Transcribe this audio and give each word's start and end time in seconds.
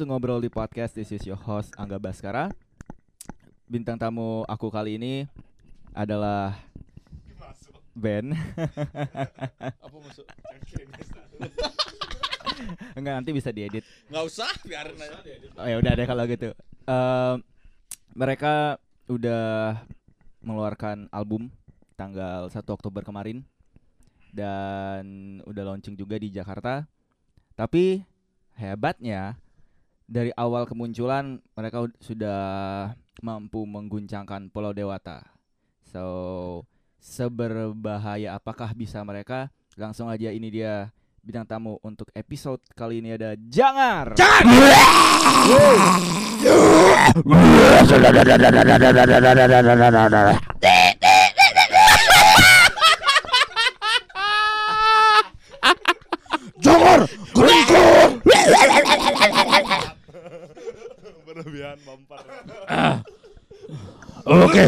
to 0.00 0.08
Ngobrol 0.08 0.40
di 0.40 0.48
Podcast. 0.48 0.96
This 0.96 1.12
is 1.12 1.28
your 1.28 1.36
host 1.36 1.76
Angga 1.76 2.00
Baskara. 2.00 2.48
Bintang 3.68 4.00
tamu 4.00 4.48
aku 4.48 4.72
kali 4.72 4.96
ini 4.96 5.28
adalah 5.92 6.56
Ben. 7.92 8.32
Apa 9.84 9.96
masuk? 10.00 10.24
Enggak 12.96 13.12
nanti 13.12 13.30
bisa 13.36 13.52
diedit. 13.52 13.84
Nggak 14.08 14.24
usah, 14.24 14.48
biarin 14.64 14.96
aja. 14.96 15.20
Oh 15.60 15.68
ya 15.68 15.76
udah 15.76 15.92
deh 15.92 16.06
kalau 16.08 16.24
gitu. 16.24 16.48
Em, 16.88 17.36
mereka 18.16 18.80
udah 19.04 19.84
mengeluarkan 20.40 21.12
album 21.12 21.52
tanggal 22.00 22.48
1 22.48 22.56
Oktober 22.56 23.04
kemarin 23.04 23.44
dan 24.32 25.04
udah 25.44 25.76
launching 25.76 25.92
juga 25.92 26.16
di 26.16 26.32
Jakarta. 26.32 26.88
Tapi 27.52 28.00
hebatnya 28.56 29.36
dari 30.10 30.34
awal 30.34 30.66
kemunculan 30.66 31.38
mereka 31.54 31.86
ud- 31.86 31.94
sudah 32.02 32.42
mampu 33.22 33.62
mengguncangkan 33.62 34.50
Pulau 34.50 34.74
Dewata. 34.74 35.22
So 35.86 36.66
seberbahaya 36.98 38.34
apakah 38.34 38.74
bisa 38.74 39.06
mereka? 39.06 39.54
Langsung 39.78 40.10
aja 40.10 40.34
ini 40.34 40.50
dia 40.50 40.90
bintang 41.22 41.46
tamu 41.46 41.78
untuk 41.86 42.10
episode 42.10 42.58
kali 42.74 42.98
ini 42.98 43.14
ada 43.14 43.38
Jangar. 43.38 44.18
Jangan 44.18 44.44
bumper. 61.82 62.20
Oke 64.22 64.64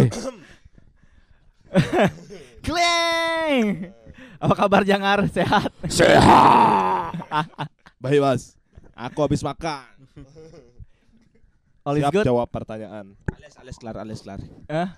Kleng. 2.63 3.91
Apa 4.39 4.55
kabar 4.57 4.83
Jangar? 4.83 5.25
Sehat? 5.29 5.71
Sehat 5.87 7.15
Baik 7.97 8.19
mas, 8.19 8.59
aku 8.93 9.23
habis 9.23 9.41
makan. 9.41 9.87
All 11.83 11.97
is 11.97 12.03
Siap 12.03 12.13
good? 12.13 12.27
jawab 12.27 12.47
pertanyaan. 12.47 13.15
Alias 13.33 13.55
alias 13.57 13.77
kelar 13.77 13.97
alias 13.99 14.21
kelar 14.21 14.39
Eh? 14.67 14.89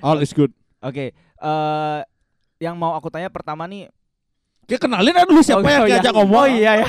All 0.00 0.18
is 0.18 0.30
good. 0.30 0.50
Oke. 0.80 1.14
eh 1.14 2.00
yang 2.58 2.74
mau 2.74 2.94
aku 2.94 3.10
tanya 3.10 3.26
pertama 3.26 3.66
nih 3.66 3.90
Kita 4.62 4.86
kenalin 4.86 5.10
aja 5.10 5.26
dulu 5.26 5.42
siapa 5.42 5.58
Oh, 5.58 5.66
yang 5.66 5.82
oh, 5.82 5.86
iya. 5.86 5.98
diajak 5.98 6.12
ngomong 6.14 6.38
Oh 6.38 6.46
iya 6.46 6.72
ya. 6.86 6.88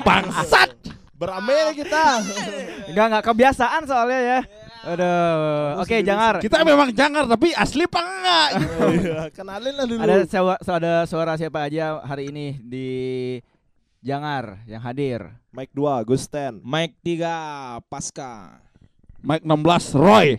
Bangsat 0.00 0.72
Beramai 1.16 1.72
kita. 1.72 2.20
Enggak 2.92 3.04
enggak 3.08 3.24
kebiasaan 3.24 3.82
soalnya 3.88 4.20
ya. 4.20 4.40
Aduh. 4.86 5.80
Oke, 5.82 6.04
Jangar. 6.04 6.38
Kita 6.38 6.62
memang 6.62 6.94
jangar 6.94 7.26
tapi 7.26 7.50
asli 7.50 7.90
apa 7.90 8.00
enggak 8.06 8.48
Iya, 8.94 9.20
kenalin 9.36 9.74
lah 9.74 9.86
dulu. 9.88 9.98
Ada 9.98 10.16
sewa, 10.28 10.54
ada 10.60 10.92
suara 11.08 11.32
siapa 11.34 11.66
aja 11.66 11.98
hari 12.04 12.30
ini 12.30 12.60
di 12.62 12.88
Jangar 13.98 14.62
yang 14.68 14.78
hadir? 14.84 15.26
Mic 15.50 15.74
2, 15.74 16.06
Gusten. 16.06 16.60
Mike 16.62 16.94
3 17.02 17.82
Pasca. 17.90 18.62
Mike 19.26 19.42
16 19.42 19.98
Roy 19.98 20.38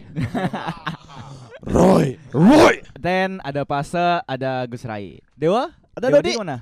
Roy. 1.75 2.15
Roy 2.31 2.75
Dan 2.95 3.43
ada 3.43 3.67
Pase, 3.67 4.23
ada 4.23 4.63
Gus 4.63 4.85
Rai. 4.87 5.19
Dewa? 5.35 5.67
Ada 5.91 6.07
Dewa 6.07 6.21
Dodi. 6.23 6.31
di 6.31 6.39
mana? 6.39 6.57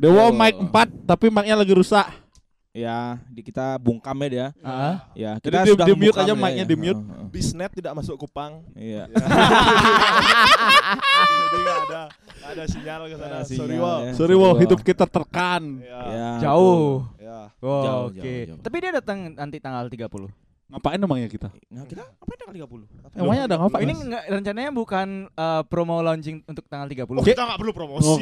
Dewa. 0.00 0.32
Mike 0.32 0.58
4 0.72 1.04
tapi 1.04 1.26
mic-nya 1.28 1.60
lagi 1.60 1.74
rusak 1.76 2.08
Ya, 2.72 3.20
di 3.28 3.44
kita 3.44 3.76
bungkam 3.76 4.16
ya 4.24 4.28
dia. 4.32 4.46
Heeh. 4.56 4.94
Ya, 5.12 5.32
Jadi 5.36 5.44
kita 5.44 5.60
di- 5.60 5.72
sudah 5.76 5.84
di 5.84 5.92
mute 5.92 6.16
aja 6.16 6.24
dia 6.24 6.32
mic-nya, 6.32 6.56
ya. 6.56 6.64
di 6.64 6.76
mute. 6.80 7.02
Heeh, 7.04 7.24
Bisnet 7.28 7.70
tidak 7.76 7.92
masuk 7.92 8.16
Kupang. 8.16 8.64
Iya. 8.72 9.12
Jadi 11.44 11.58
nggak 11.60 11.78
ada 11.84 12.02
ada 12.42 12.62
sinyal 12.64 13.00
ke 13.06 13.16
sana. 13.20 13.44
Sorry, 13.44 13.76
Wo. 13.76 13.92
ya. 14.00 14.12
Sorry 14.16 14.34
wow 14.34 14.56
hidup 14.56 14.80
kita 14.80 15.04
terkan 15.04 15.84
Ya. 15.84 16.00
Ya, 16.08 16.28
Jauh. 16.48 17.04
Ya. 17.20 17.52
Oh, 17.60 17.84
Jauh, 17.84 18.04
Oke. 18.08 18.24
jauh, 18.24 18.44
jauh. 18.48 18.58
Tapi 18.64 18.76
dia 18.80 18.90
datang 18.90 19.18
nanti 19.30 19.60
tanggal 19.60 19.84
30. 19.86 20.32
Ngapain 20.72 20.96
emangnya 20.96 21.28
kita? 21.28 21.52
Nah, 21.68 21.84
kita 21.84 22.08
apa 22.08 22.32
tanggal 22.34 22.56
30? 22.56 22.88
Emangnya 23.12 23.44
ada 23.44 23.56
ngapain? 23.60 23.84
Ini 23.84 23.92
enggak 23.94 24.24
rencananya 24.32 24.70
bukan 24.72 25.08
eh, 25.28 25.62
promo 25.68 26.00
launching 26.00 26.40
untuk 26.48 26.64
tanggal 26.64 26.88
30. 26.88 27.04
Oh, 27.04 27.20
kita 27.20 27.44
nggak 27.44 27.60
perlu 27.60 27.72
promosi. 27.76 28.08
Oh, 28.08 28.16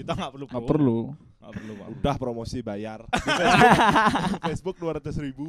kita 0.00 0.12
nggak 0.16 0.32
perlu. 0.32 0.46
Nggak 0.48 0.64
perlu 0.64 0.98
Enggak 1.40 1.52
perlu, 1.56 1.72
Pak. 1.72 1.86
Udah 1.96 2.14
promosi 2.16 2.58
bayar. 2.60 3.00
Di 3.08 3.32
Facebook, 3.32 4.76
Facebook 4.76 4.76
200 4.76 5.24
ribu. 5.24 5.46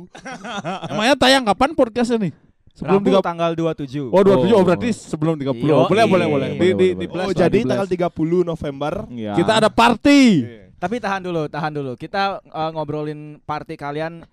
Emangnya 0.87 1.15
tayang 1.19 1.43
kapan 1.43 1.75
podcastnya 1.75 2.17
nih? 2.25 2.33
Sebelum 2.71 3.03
Rabu 3.03 3.19
30 3.19 3.27
tanggal 3.27 3.51
27. 3.51 4.15
Oh 4.15 4.23
27 4.23 4.31
oh, 4.47 4.55
Oh. 4.55 4.63
berarti 4.63 4.89
sebelum 4.95 5.35
30 5.35 5.51
Iya, 5.59 5.75
Boleh 5.91 6.05
iya. 6.07 6.07
boleh 6.07 6.25
boleh 6.31 6.47
Di, 6.47 6.55
Boleh, 6.55 6.71
di, 6.71 6.87
di 6.87 6.95
boleh. 6.95 7.07
blast 7.11 7.27
Oh, 7.27 7.35
jadi 7.35 7.59
di 7.59 7.67
tanggal 7.67 7.87
30 7.91 8.47
November. 8.47 8.93
Iya. 9.11 9.33
Kita 9.35 9.51
ada 9.59 9.67
party 9.69 10.21
Iya. 10.39 10.59
Tapi 10.79 10.95
tahan 10.97 11.21
dulu, 11.21 11.45
tahan 11.45 11.73
dulu. 11.75 11.91
Kita 11.93 12.39
eh, 12.39 12.69
ngobrolin 12.71 13.43
party 13.43 13.75
kalian 13.75 14.23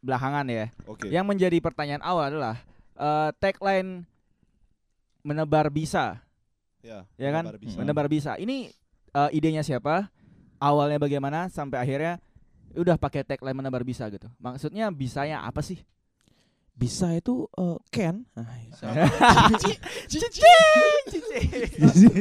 belakangan 0.00 0.46
ya. 0.46 0.70
Oke. 0.86 1.10
Yang 1.10 1.26
menjadi 1.26 1.56
pertanyaan 1.58 2.00
awal 2.00 2.30
adalah 2.30 2.56
eh, 2.94 3.30
tagline 3.36 4.06
menebar 5.20 5.68
bisa, 5.68 6.22
Ya, 6.80 7.04
ya 7.20 7.28
kan? 7.28 7.44
menebar 7.44 7.58
bisa. 7.60 7.76
Menebar 7.76 8.06
bisa. 8.08 8.32
Ini 8.38 8.70
eh, 9.12 9.30
idenya 9.34 9.60
siapa? 9.60 10.08
Awalnya 10.60 10.98
bagaimana 10.98 11.48
sampai 11.48 11.80
akhirnya 11.80 12.20
udah 12.70 12.94
pakai 12.94 13.24
tagline 13.24 13.56
menebar 13.56 13.80
bisa 13.80 14.04
gitu. 14.06 14.28
Maksudnya 14.36 14.92
bisanya 14.92 15.40
apa 15.40 15.58
sih? 15.58 15.80
Bisa 16.72 17.12
itu 17.12 17.44
eh, 17.50 17.76
Ken. 17.90 18.24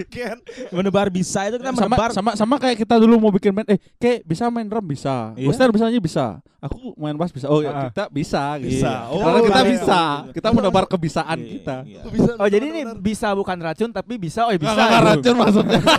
Kan? 0.09 0.38
Menebar 0.69 1.07
bisa 1.07 1.47
itu 1.47 1.55
kita 1.57 1.72
sama, 1.72 1.88
menebar 1.88 2.09
sama 2.11 2.31
sama 2.35 2.55
kayak 2.57 2.75
kita 2.77 2.95
dulu 2.97 3.19
mau 3.19 3.31
bikin 3.31 3.51
band 3.51 3.67
eh 3.69 3.79
kayak 3.95 4.23
bisa 4.23 4.47
main 4.47 4.67
drum 4.67 4.83
bisa 4.83 5.31
Iya. 5.35 5.47
Buster 5.47 5.69
bisanya 5.69 5.95
bisa 5.97 6.25
aku 6.59 6.91
main 6.95 7.16
bass 7.16 7.31
bisa 7.31 7.47
oh 7.47 7.59
ya 7.59 7.71
Ah. 7.71 7.88
kita 7.88 8.03
bisa 8.09 8.44
gitu 8.59 8.83
Bisa. 8.83 9.07
Karena 9.07 9.31
Oh, 9.31 9.44
kita 9.45 9.61
gitu. 9.61 9.71
bisa 9.71 10.00
kita 10.33 10.50
menebar 10.51 10.83
kebisaan 10.85 11.38
Iya, 11.38 11.50
kita 11.53 11.75
iya. 11.85 12.01
Bisa, 12.06 12.31
Oh 12.35 12.47
jadi 12.47 12.66
ini 12.66 12.81
bisa 13.00 13.27
bukan 13.31 13.57
racun 13.57 13.89
tapi 13.89 14.17
bisa 14.17 14.44
oh 14.44 14.51
ya 14.51 14.59
bisa. 14.59 14.69
bisa 14.69 14.81
nggak 14.81 15.00
gitu. 15.00 15.09
racun 15.09 15.35
maksudnya 15.38 15.79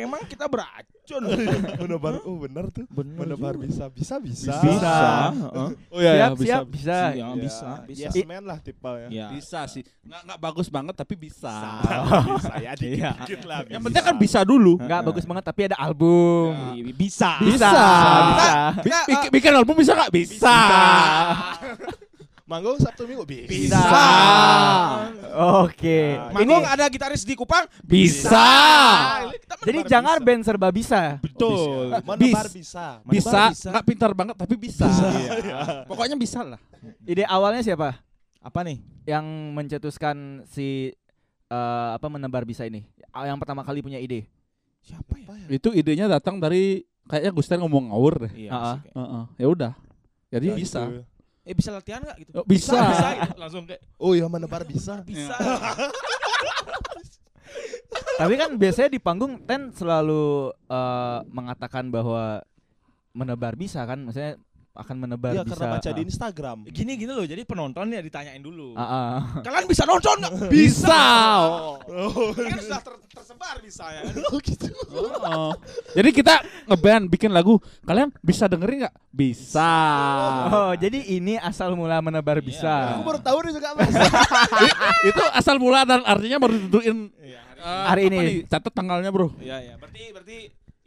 Emang 0.00 0.22
kita 0.24 0.46
beracun. 0.46 1.22
menebar. 1.82 2.22
Oh 2.22 2.38
benar 2.38 2.68
tuh. 2.68 2.86
Bener 2.88 3.16
Menebar 3.18 3.52
juga. 3.52 3.66
bisa, 3.66 3.84
bisa, 3.88 4.14
bisa. 4.18 4.54
Bisa. 4.58 4.94
oh 5.90 5.98
iya 5.98 6.12
siap, 6.12 6.32
ya, 6.32 6.32
bisa 6.32 6.46
siap, 6.46 6.64
bisa. 6.66 6.96
Iya, 7.10 7.12
Ya, 7.12 7.26
bisa, 7.34 7.68
bisa. 7.84 8.08
Yes 8.08 8.14
man 8.22 8.44
lah 8.44 8.58
tipe 8.58 8.86
ya. 8.88 9.08
Iya. 9.08 9.26
bisa 9.30 9.60
sih 9.66 9.82
nggak 9.82 10.20
nggak 10.24 10.38
bagus 10.40 10.66
banget 10.66 10.94
tapi 10.94 11.14
bisa 11.14 11.52
bisa 11.82 12.54
ya 12.64 12.72
dikit-dikit 12.72 13.40
lah. 13.44 13.58
yang 13.66 13.82
penting 13.82 14.02
kan 14.02 14.16
bisa 14.16 14.40
dulu 14.42 14.78
Enggak 14.78 15.00
bagus 15.04 15.24
banget 15.24 15.44
tapi 15.44 15.60
ada 15.64 15.76
album. 15.76 16.54
Iya, 16.72 16.92
Bisa. 16.92 17.30
Bisa. 17.38 17.68
Bisa. 17.68 17.82
Bisa. 18.80 18.98
Bi- 19.02 19.10
bikin, 19.10 19.30
bikin 19.32 19.52
album 19.52 19.74
bisa 19.76 19.92
nggak 19.92 20.12
bisa, 20.12 20.56
Manggung 22.50 22.76
Sabtu 22.76 23.04
Minggu 23.04 23.24
bisa. 23.24 23.48
Bisa. 23.48 23.92
Oke. 25.32 26.14
Nah, 26.14 26.30
Manggung 26.30 26.62
ada 26.62 26.84
gitaris 26.86 27.22
di 27.22 27.32
Kupang? 27.32 27.64
bisa 27.80 28.28
Ah, 28.32 29.32
kita 29.32 29.54
Jadi 29.64 29.78
jangan 29.88 30.16
bisa. 30.16 30.26
band 30.26 30.42
serba 30.42 30.68
bisa. 30.68 31.00
Betul. 31.18 31.96
Menebar 32.04 32.46
Bis. 32.46 32.54
bisa. 32.60 33.00
bisa 33.02 33.40
bisa. 33.48 33.68
nggak 33.70 33.86
pintar 33.86 34.10
banget 34.12 34.36
tapi 34.36 34.54
bisa, 34.54 34.84
Iya. 34.84 35.84
pokoknya 35.84 36.14
bisa 36.14 36.40
lah 36.42 36.60
Ide 37.02 37.24
awalnya 37.24 37.62
siapa? 37.62 37.96
Apa 38.38 38.60
nih? 38.60 38.78
Yang 39.04 39.24
mencetuskan 39.52 40.16
si 40.46 40.92
eh, 41.46 41.90
apa 41.92 42.06
menebar 42.06 42.42
bisa 42.42 42.64
ini? 42.64 42.84
Yang 43.12 43.38
pertama 43.38 43.62
kali 43.62 43.80
punya 43.80 43.96
ide. 43.96 44.26
Siapa 44.82 45.14
ya? 45.14 45.46
itu 45.48 45.68
idenya 45.70 46.10
datang 46.10 46.36
dari 46.36 46.82
kayaknya 47.04 47.30
Gusten 47.30 47.60
ngomong 47.60 47.88
ngawur 47.88 48.26
deh 48.26 48.32
Iya. 48.36 48.50
Ah, 48.50 48.58
masih 48.58 48.78
kayak- 48.82 48.94
Heeh, 48.98 49.24
ya 49.36 49.46
udah 49.48 49.72
jadi 50.28 50.46
Ya, 50.48 50.54
bisa 50.54 50.80
gitu. 50.82 51.02
Eh 51.42 51.54
bisa 51.58 51.74
latihan 51.74 51.98
nggak 52.02 52.18
gitu? 52.22 52.30
Oh, 52.38 52.46
bisa. 52.46 52.78
bisa 52.78 53.08
gitu. 53.18 53.34
Langsung 53.38 53.66
kayak 53.66 53.82
Oh 53.98 54.14
iya 54.14 54.30
menebar 54.30 54.62
bisa. 54.62 55.02
bisa. 55.08 55.34
Tapi 58.22 58.34
kan 58.38 58.54
biasanya 58.54 58.90
di 58.92 59.00
panggung 59.02 59.42
Ten 59.42 59.74
selalu 59.74 60.54
eh, 60.54 61.18
mengatakan 61.26 61.90
bahwa 61.90 62.38
menebar 63.12 63.58
bisa 63.58 63.82
kan, 63.84 64.08
maksudnya 64.08 64.38
akan 64.72 64.96
menebar 64.98 65.36
Iya 65.36 65.44
bisa. 65.44 65.52
karena 65.52 65.66
baca 65.70 65.84
ah. 65.84 65.92
di 65.92 66.02
Instagram. 66.02 66.58
Gini 66.64 66.92
gini 66.96 67.12
loh, 67.12 67.22
jadi 67.22 67.44
penonton 67.44 67.86
ya 67.86 68.00
ditanyain 68.00 68.40
dulu. 68.40 68.72
Ah, 68.72 68.80
ah. 68.80 69.16
Kalian 69.44 69.68
bisa 69.68 69.84
nonton 69.84 70.16
nggak? 70.16 70.32
bisa 70.54 71.02
Oh, 71.84 72.32
Kan 72.32 72.56
sudah 72.58 72.80
ter- 72.80 73.04
tersebar 73.12 73.60
bisa 73.60 73.84
ya. 73.86 74.00
oh 74.32 74.40
gitu. 74.40 74.72
Oh. 75.20 75.52
jadi 75.92 76.08
kita 76.10 76.34
ngeband 76.66 77.04
bikin 77.06 77.28
lagu 77.28 77.56
kalian 77.82 78.08
bisa 78.18 78.48
dengerin 78.48 78.88
nggak 78.88 78.96
bisa 79.12 79.72
Oh, 80.48 80.72
jadi 80.72 81.04
ini 81.12 81.36
asal 81.36 81.76
mula 81.76 82.00
menebar 82.00 82.40
Iya. 82.40 82.46
bisa. 82.46 82.74
Aku 82.96 83.04
baru 83.04 83.20
tahu 83.20 83.38
nih 83.44 83.52
juga 83.52 83.68
mas. 83.76 83.92
itu 85.04 85.22
asal 85.32 85.56
mula 85.56 85.84
dan 85.84 86.00
artinya 86.02 86.40
baru 86.40 86.56
ditentuin 86.56 87.12
Iya, 87.20 87.40
hari- 87.44 87.60
eh, 87.60 87.84
Hari 87.86 88.02
ini. 88.08 88.16
nih? 88.16 88.36
catat 88.48 88.72
tanggalnya 88.72 89.12
bro 89.12 89.36
Iya, 89.36 89.56
iya. 89.60 89.74
Berarti 89.76 90.02
berarti 90.10 90.36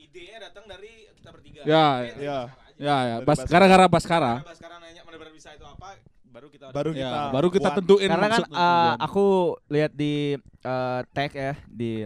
ide 0.02 0.10
idenya 0.10 0.38
datang 0.42 0.66
dari 0.66 0.90
kita 1.14 1.30
bertiga. 1.30 1.62
Ya, 1.64 1.86
ya. 2.18 2.40
Ya 2.76 2.98
ya, 3.08 3.16
bas 3.24 3.40
Baskara. 3.40 3.52
gara-gara 3.52 3.86
Baskara. 3.88 4.34
Karena 4.44 4.50
Baskara 4.52 4.76
nanya 4.84 5.02
benar-benar 5.08 5.34
bisa 5.34 5.50
itu 5.56 5.64
apa, 5.64 5.96
baru 6.28 6.48
kita 6.52 6.66
Baru 6.76 6.90
Ya, 6.92 7.00
kita 7.08 7.20
baru 7.32 7.48
kita 7.48 7.70
buat. 7.72 7.78
tentuin 7.80 8.10
Karena 8.12 8.28
kan 8.28 8.44
uh, 8.52 8.94
aku 9.00 9.26
lihat 9.72 9.92
di 9.96 10.36
uh, 10.64 11.00
tag 11.16 11.32
ya 11.32 11.54
di 11.72 12.04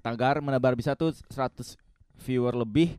tagar 0.00 0.40
menebar 0.40 0.72
bisa 0.72 0.96
tuh 0.96 1.12
100 1.28 1.76
viewer 2.24 2.56
lebih 2.56 2.96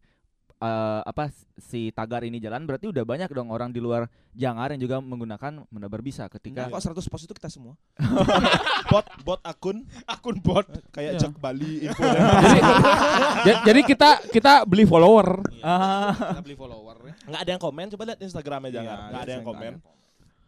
uh, 0.62 1.02
apa 1.02 1.34
si 1.58 1.90
tagar 1.92 2.22
ini 2.22 2.38
jalan 2.38 2.64
berarti 2.64 2.86
udah 2.86 3.02
banyak 3.02 3.28
dong 3.28 3.50
orang 3.50 3.70
di 3.70 3.82
luar 3.82 4.06
Jangar 4.32 4.72
yang 4.72 4.80
juga 4.80 4.96
menggunakan 4.98 5.68
menebar 5.68 6.00
bisa 6.00 6.24
ketika 6.26 6.64
Enggak 6.64 6.80
kok 6.80 6.96
100 6.96 7.12
post 7.12 7.24
itu 7.26 7.36
kita 7.36 7.52
semua. 7.52 7.76
bot 8.92 9.04
bot 9.22 9.42
akun 9.44 9.84
Akun 10.08 10.40
bot. 10.40 10.64
kayak 10.90 11.12
Ya. 11.12 11.20
Jack 11.20 11.36
Bali 11.36 11.84
info 11.84 12.00
Ja- 13.48 13.60
jadi 13.66 13.82
kita 13.84 14.10
kita 14.32 14.64
beli 14.64 14.88
follower. 14.88 15.44
Ah. 15.60 16.16
Kita 16.16 16.40
beli 16.40 16.56
follower 16.56 16.96
ya. 17.04 17.14
nggak 17.28 17.42
ada 17.42 17.52
yang 17.52 17.62
komen 17.62 17.86
coba 17.92 18.04
lihat 18.08 18.20
Instagramnya 18.22 18.72
jangan 18.72 18.88
Iya, 18.88 19.10
nggak 19.10 19.22
ada 19.22 19.34
yang 19.34 19.46
komen 19.46 19.74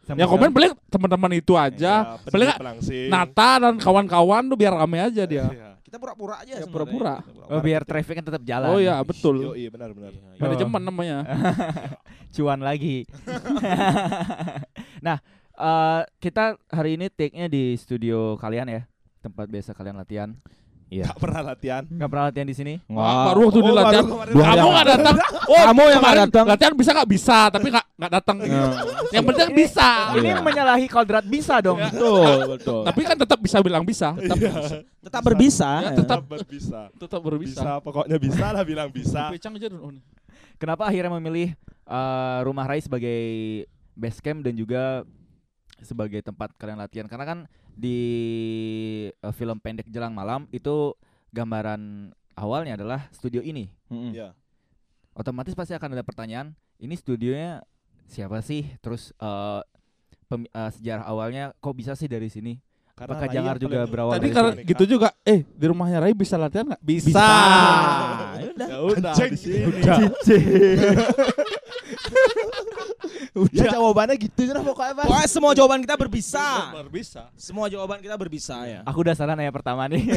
Sama 0.04 0.18
Yang 0.19 0.30
komen 0.31 0.50
paling 0.51 0.71
teman-teman 0.88 1.31
itu 1.33 1.54
aja. 1.56 1.94
Ya, 2.19 2.19
Paling. 2.27 2.50
Nata 3.07 3.51
dan 3.57 3.75
kawan-kawan 3.80 4.44
tuh 4.45 4.57
biar 4.59 4.75
rame 4.75 5.00
aja 5.00 5.24
dia. 5.24 5.48
Iya. 5.48 5.73
Kita 5.83 6.00
pura-pura 6.00 6.39
aja 6.39 6.63
Ya, 6.63 6.65
pura-pura. 6.65 7.19
Oh, 7.51 7.59
biar 7.59 7.83
traffic 7.83 8.15
kan 8.15 8.25
tetap 8.25 8.44
jalan. 8.47 8.71
Oh 8.71 8.80
ya 8.80 8.97
betul. 9.03 9.35
Yo, 9.44 9.51
iya 9.53 9.68
benar 9.68 9.91
benar 9.91 10.15
Iya, 10.15 10.39
iya. 10.39 10.39
Manajemen 10.39 10.81
namanya. 10.81 11.18
Cuan 12.35 12.63
lagi. 12.63 13.03
nah, 15.06 15.19
eh, 15.59 16.01
kita 16.24 16.56
hari 16.71 16.95
ini 16.95 17.12
take-nya 17.12 17.51
di 17.51 17.75
studio 17.75 18.39
kalian 18.39 18.71
ya, 18.71 18.81
tempat 19.19 19.51
biasa 19.51 19.75
kalian 19.75 20.00
latihan. 20.00 20.31
Nggak 21.01 21.18
pernah 21.18 21.42
latihan 21.42 21.84
Nggak 21.90 22.10
pernah 22.13 22.25
latihan 22.30 22.48
di 22.48 22.56
sini? 22.56 22.74
Wah, 22.86 23.34
baru 23.34 23.40
waktu 23.50 23.60
Oh, 23.60 23.66
di 23.66 23.72
latihan. 23.74 24.06
Kamu 24.06 24.69
nggak 24.69 24.88
datang. 24.88 25.16
Oh, 25.44 25.60
Kamu 25.60 25.81
yang 25.84 26.00
nggak 26.00 26.00
kemarin 26.00 26.24
datang. 26.24 26.45
Latihan 26.48 26.74
bisa 26.80 26.90
nggak 26.95 27.10
bisa, 27.12 27.38
tapi 27.51 27.68
nggak 27.68 27.86
nggak 28.00 28.12
datang. 28.16 28.38
Yang 29.12 29.24
penting 29.28 29.50
bisa. 29.51 29.88
Ini 30.16 30.30
menyalahi 30.40 30.88
kodrat 30.88 31.25
bisa 31.28 31.60
dong. 31.60 31.84
Betul, 31.84 32.38
betul. 32.56 32.81
Tapi 32.88 33.01
kan 33.04 33.18
tetap 33.19 33.40
bisa 33.44 33.57
bilang 33.60 33.84
bisa. 33.84 34.16
Tetap, 34.16 34.38
tetap 35.04 35.22
berbisa. 35.22 35.72
Ya, 35.84 35.92
ya. 35.92 35.98
tetap 36.00 36.24
tetap 36.24 36.48
bisa 36.48 36.81
tetap 36.95 37.22
berbisa. 37.22 37.60
bisa 37.60 37.72
pokoknya 37.84 38.18
bisa 38.18 38.45
lah 38.56 38.63
bilang 38.63 38.90
bisa 38.90 39.30
Pecang 39.34 39.56
aja 39.60 39.68
dulu. 39.68 40.00
Kenapa 40.57 40.88
akhirnya 40.88 41.12
memilih 41.19 41.51
eh, 41.88 42.40
Rumah 42.45 42.66
Rai 42.69 42.80
sebagai 42.80 43.19
base 43.94 44.19
camp 44.24 44.42
dan 44.45 44.56
juga 44.56 45.04
sebagai 45.84 46.24
tempat 46.24 46.56
kalian 46.56 46.80
latihan? 46.80 47.07
Karena 47.12 47.25
kan 47.28 47.40
di 47.74 48.00
eh, 49.10 49.34
film 49.34 49.58
pendek 49.58 49.90
Jelang 49.90 50.14
Malam 50.14 50.46
itu 50.50 50.94
gambaran 51.34 52.14
awalnya 52.38 52.78
adalah 52.78 53.10
studio 53.10 53.42
ini. 53.42 53.70
Mm-mm. 53.90 54.14
ya 54.14 54.34
Otomatis 55.14 55.54
pasti 55.54 55.78
akan 55.78 55.94
ada 55.94 56.02
pertanyaan, 56.02 56.58
ini 56.81 56.98
studionya 56.98 57.62
siapa 58.10 58.42
sih? 58.42 58.66
Terus 58.81 59.14
eh, 59.14 59.62
pem- 60.25 60.50
eh, 60.50 60.72
sejarah 60.74 61.06
awalnya 61.06 61.54
kok 61.62 61.74
bisa 61.78 61.94
sih 61.94 62.10
dari 62.10 62.30
sini? 62.34 62.58
Apakah 62.94 63.25
Raya 63.25 63.34
Jangar 63.42 63.58
juga 63.58 63.90
berawal 63.90 64.14
Tadi 64.14 64.30
dari 64.30 64.36
karena 64.38 64.52
sini? 64.54 64.69
gitu 64.69 64.84
juga, 64.86 65.10
eh 65.26 65.42
di 65.42 65.66
rumahnya 65.66 65.98
Rai 65.98 66.14
bisa 66.14 66.38
latihan 66.38 66.69
nggak? 66.69 66.81
Bisa. 66.81 67.10
Ya 68.38 68.48
udah. 68.54 68.68
ya 68.74 68.80
udah 68.86 69.14
Anjing. 69.18 69.66
Udah. 73.33 73.65
ya 73.65 73.74
jawabannya 73.74 74.13
gitu 74.15 74.45
aja 74.45 74.62
pokoknya 74.62 74.94
Mas. 74.94 75.06
Pokoknya 75.06 75.25
semua 75.27 75.51
jawaban 75.51 75.81
kita 75.81 75.97
berbisa. 75.97 76.45
Bisa. 76.88 77.21
Semua 77.33 77.65
jawaban 77.65 77.97
kita 77.97 78.13
berbisa 78.13 78.62
ya. 78.63 78.85
Aku 78.85 79.01
udah 79.01 79.18
salah 79.18 79.33
nanya 79.33 79.50
pertama 79.50 79.89
nih. 79.89 80.06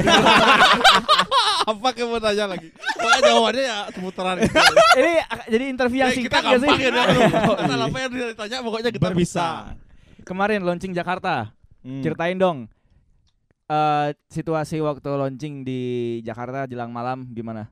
Apa 1.67 1.89
kamu 1.91 2.13
mau 2.13 2.21
tanya 2.21 2.45
lagi? 2.47 2.69
Pokoknya 2.71 3.21
jawabannya 3.25 3.63
ya 3.65 3.79
seputaran 3.91 4.37
itu. 4.39 4.53
ini 5.01 5.13
jadi 5.49 5.65
interview 5.67 5.99
yang 5.99 6.13
Eh, 6.13 6.17
kita 6.21 6.39
singkat 6.39 6.43
gak 6.45 6.59
sih? 6.61 6.69
gampang 6.69 6.81
ya 7.67 7.85
apa 7.87 7.97
yang 7.99 8.11
ditanya 8.13 8.59
pokoknya 8.61 8.91
kita 8.93 9.05
Berbisa. 9.09 9.49
Kemarin 10.23 10.61
launching 10.63 10.93
Jakarta. 10.93 11.51
Hmm. 11.81 12.03
Ceritain 12.03 12.37
dong. 12.37 12.59
eh 13.67 14.09
situasi 14.31 14.79
waktu 14.79 15.11
launching 15.11 15.67
di 15.67 15.81
Jakarta 16.23 16.71
jelang 16.71 16.93
malam 16.93 17.27
gimana? 17.27 17.67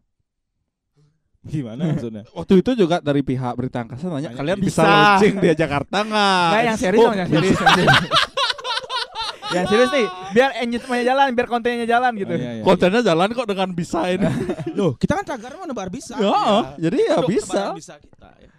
Gimana 1.44 1.80
maksudnya? 1.92 2.22
Waktu 2.30 2.54
itu 2.58 2.70
juga 2.74 2.96
dari 2.98 3.20
pihak 3.20 3.52
berita 3.52 3.84
angkasa 3.84 4.08
nanya 4.08 4.32
kalian 4.32 4.58
bisa, 4.58 4.80
bisa. 4.80 4.88
launching 4.88 5.34
di 5.38 5.48
Jakarta 5.52 5.96
nggak? 6.00 6.46
Enggak 6.48 6.62
yang 6.64 6.78
serius 6.78 7.00
Oh, 7.00 7.06
dong, 7.06 7.16
yang 7.16 7.28
serius. 7.28 7.54
yang 7.54 7.70
serius. 7.70 7.98
yang 9.54 9.66
serius 9.70 9.90
nih, 9.92 10.06
biar 10.32 10.50
engagementnya 10.58 11.04
jalan, 11.06 11.26
biar 11.30 11.46
kontennya 11.46 11.86
jalan 11.86 12.12
gitu. 12.16 12.32
Oh, 12.32 12.40
iya, 12.40 12.50
iya. 12.58 12.62
Kontennya 12.64 13.02
jalan 13.02 13.28
kok 13.30 13.46
dengan 13.46 13.68
bisa 13.70 14.00
ini. 14.08 14.26
Loh, 14.78 14.92
kita 14.96 15.12
kan 15.14 15.24
tagar 15.24 15.54
mau 15.54 15.62
nebar 15.62 15.88
bisa. 15.88 16.18
ya, 16.18 16.74
jadi 16.74 16.98
ya 17.06 17.16
bisa. 17.22 17.70
bisa 17.72 17.94
kita. 17.96 18.30
ya. 18.34 18.50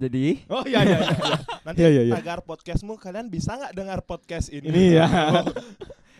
Jadi 0.00 0.42
oh 0.48 0.66
iya 0.66 0.82
iya 0.82 0.98
iya 0.98 1.38
nanti 1.62 1.78
Iya, 1.78 1.88
iya, 1.88 2.02
iya. 2.02 2.14
tagar 2.16 2.42
podcastmu 2.42 2.98
kalian 2.98 3.30
bisa 3.30 3.54
nggak 3.54 3.70
dengar 3.70 4.02
podcast 4.02 4.50
ini 4.50 4.66
Ini 4.66 4.98
ya. 4.98 5.06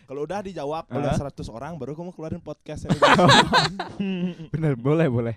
kalau 0.06 0.22
udah 0.22 0.38
dijawab 0.38 0.86
oleh 0.86 1.10
Hah? 1.10 1.18
100 1.18 1.42
orang 1.50 1.74
baru 1.74 1.98
kamu 1.98 2.14
keluarin 2.14 2.38
podcast 2.38 2.86
ini 2.86 2.94
bener 4.54 4.78
boleh 4.78 5.08
boleh. 5.08 5.34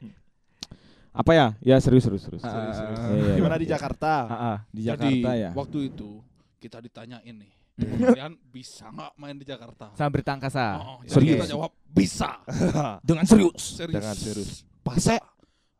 Apa 1.15 1.31
ya? 1.31 1.47
Ya 1.63 1.79
serius 1.79 2.03
serius 2.03 2.23
serius. 2.23 2.43
Ah, 2.43 2.51
Serius, 2.51 2.75
serius. 2.75 2.99
iya, 2.99 3.33
gimana 3.35 3.55
iya. 3.55 3.63
di 3.63 3.67
Jakarta 3.67 4.13
Ah, 4.21 4.35
ah. 4.35 4.57
Di 4.67 4.81
Jadi 4.83 4.91
Jakarta 4.91 5.29
ya. 5.33 5.49
waktu 5.55 5.77
itu 5.87 6.09
kita 6.57 6.77
ditanyain 6.79 7.35
nih, 7.35 7.51
kalian 7.77 8.33
bisa 8.45 8.85
nggak 8.87 9.11
main 9.15 9.35
di 9.35 9.45
Jakarta? 9.45 9.85
Sama 9.93 10.09
berita 10.09 10.31
angkasa. 10.33 10.65
Oh, 10.77 10.99
jadi 11.01 11.11
Serius. 11.13 11.35
kita 11.37 11.47
jawab 11.49 11.71
bisa. 11.87 12.29
Dengan 13.07 13.23
serius. 13.23 13.63
Serius. 13.73 13.95
dengan 13.95 14.13
serius 14.13 14.51
Pase 14.81 15.15